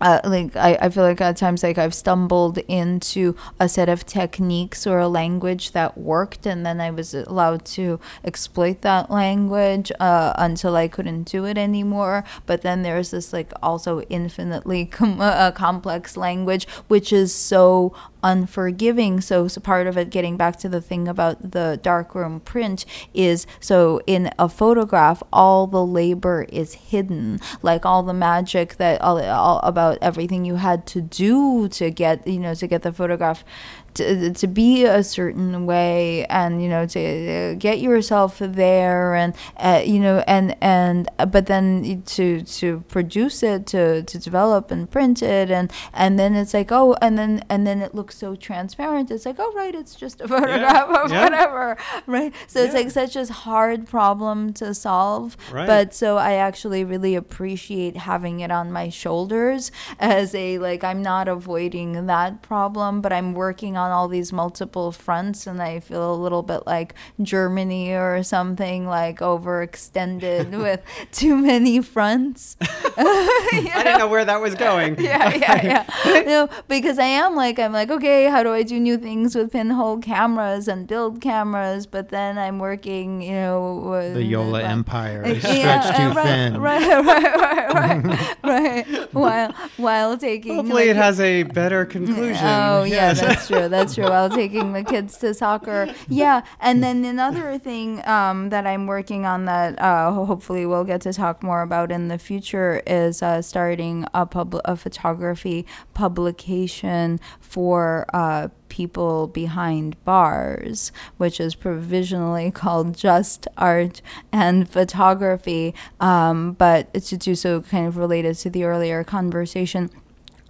[0.00, 4.06] uh, like I, I feel like at times like I've stumbled into a set of
[4.06, 9.90] techniques or a language that worked and then I was allowed to exploit that language
[9.98, 12.24] uh, until I couldn't do it anymore.
[12.46, 19.20] But then there's this like also infinitely com- uh, complex language which is so unforgiving.
[19.20, 22.84] So, so part of it getting back to the thing about the darkroom print
[23.14, 27.40] is so in a photograph all the labor is hidden.
[27.62, 32.26] Like all the magic that all, all about everything you had to do to get
[32.26, 33.44] you know to get the photograph
[33.94, 39.34] to, to be a certain way and you know to uh, get yourself there and
[39.56, 44.90] uh, you know and and but then to to produce it to to develop and
[44.90, 48.34] print it and and then it's like oh and then and then it looks so
[48.34, 51.24] transparent it's like oh right it's just a photograph of yeah.
[51.24, 52.80] whatever right so it's Yeah.
[52.80, 55.66] like such a hard problem to solve Right.
[55.66, 61.02] but so I actually really appreciate having it on my shoulders as a like I'm
[61.02, 66.12] not avoiding that problem, but I'm working on all these multiple fronts, and I feel
[66.12, 70.82] a little bit like Germany or something like overextended with
[71.12, 72.56] too many fronts.
[72.98, 75.00] I didn't know where that was going.
[75.00, 76.20] yeah, yeah, yeah.
[76.22, 79.52] no, because I am like I'm like okay, how do I do new things with
[79.52, 81.86] pinhole cameras and build cameras?
[81.86, 86.08] But then I'm working, you know, with The Yola like- Empire is yeah, stretched uh,
[86.10, 86.60] too right, thin.
[86.60, 89.14] Right, right, right, right, right.
[89.14, 92.44] While while taking Hopefully, the it has a better conclusion.
[92.44, 93.20] Oh yeah, Yes.
[93.20, 93.67] that's true.
[93.68, 94.04] That's true.
[94.04, 96.42] While taking the kids to soccer, yeah.
[96.60, 101.12] And then another thing um, that I'm working on that uh, hopefully we'll get to
[101.12, 108.06] talk more about in the future is uh, starting a pub a photography publication for
[108.12, 114.00] uh, people behind bars, which is provisionally called Just Art
[114.32, 119.90] and Photography, um, but to do so kind of related to the earlier conversation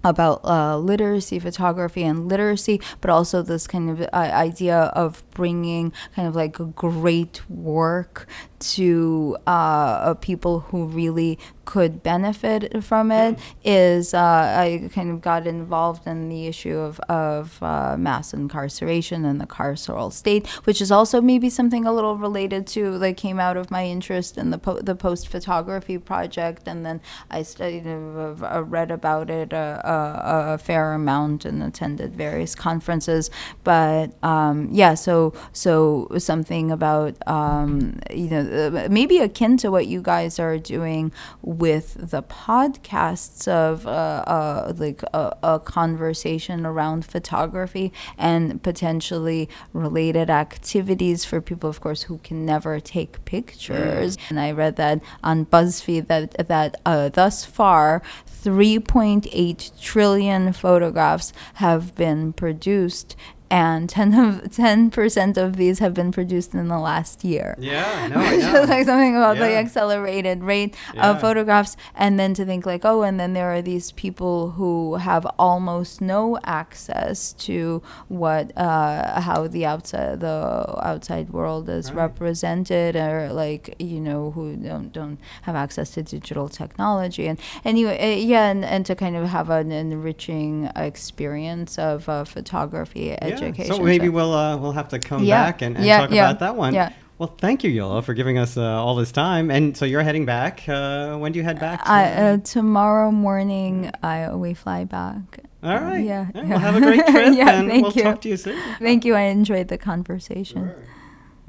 [0.05, 5.93] about uh, literacy, photography, and literacy, but also this kind of uh, idea of bringing
[6.17, 8.27] kind of like great work
[8.59, 15.47] to uh, people who really could benefit from it is uh, I kind of got
[15.47, 20.91] involved in the issue of, of uh, mass incarceration and the carceral state, which is
[20.91, 24.57] also maybe something a little related to like came out of my interest in the
[24.57, 29.81] po- the post photography project, and then I studied, uh, uh, read about it a,
[29.85, 33.31] a, a fair amount and attended various conferences.
[33.63, 39.87] But um, yeah, so so something about um, you know uh, maybe akin to what
[39.87, 43.91] you guys are doing with the podcasts of uh,
[44.27, 52.03] uh, like a, a conversation around photography and potentially related activities for people, of course,
[52.05, 54.17] who can never take pictures.
[54.29, 58.03] And I read that on BuzzFeed that that uh, thus far.
[58.45, 63.17] 3.8 trillion photographs have been produced
[63.51, 68.17] and 10 of 10% of these have been produced in the last year Yeah, no,
[68.21, 68.63] I Just know.
[68.63, 71.11] like something about the accelerated rate Yeah.
[71.11, 74.97] of photographs and then to think like oh and then there are these people who
[74.97, 80.39] have almost no access to what uh, how the outside the
[80.83, 82.03] outside world is Right.
[82.03, 87.97] represented or like you know who don't don't have access to digital technology and anyway
[87.99, 93.38] uh, yeah and, and to kind of have an enriching experience of uh, photography Yeah,
[93.43, 93.75] education.
[93.75, 94.13] So maybe so.
[94.13, 95.45] we'll uh, we'll have to come yeah.
[95.45, 96.31] back and, and yeah, talk yeah.
[96.31, 96.75] about that one.
[96.75, 96.93] Yeah.
[97.19, 99.51] Well, thank you, Yola, for giving us uh, all this time.
[99.51, 100.69] And so you're heading back.
[100.69, 101.83] Uh, when do you head back?
[101.85, 105.41] To I, uh, tomorrow morning, I we fly back.
[105.61, 106.05] All right.
[106.05, 106.31] yeah.
[106.33, 107.35] Well, have a great trip.
[107.35, 108.05] yeah, and thank we'll you.
[108.05, 108.61] talk to you soon.
[108.79, 109.17] Thank you.
[109.17, 110.69] I enjoyed the conversation.
[110.69, 110.85] Sure.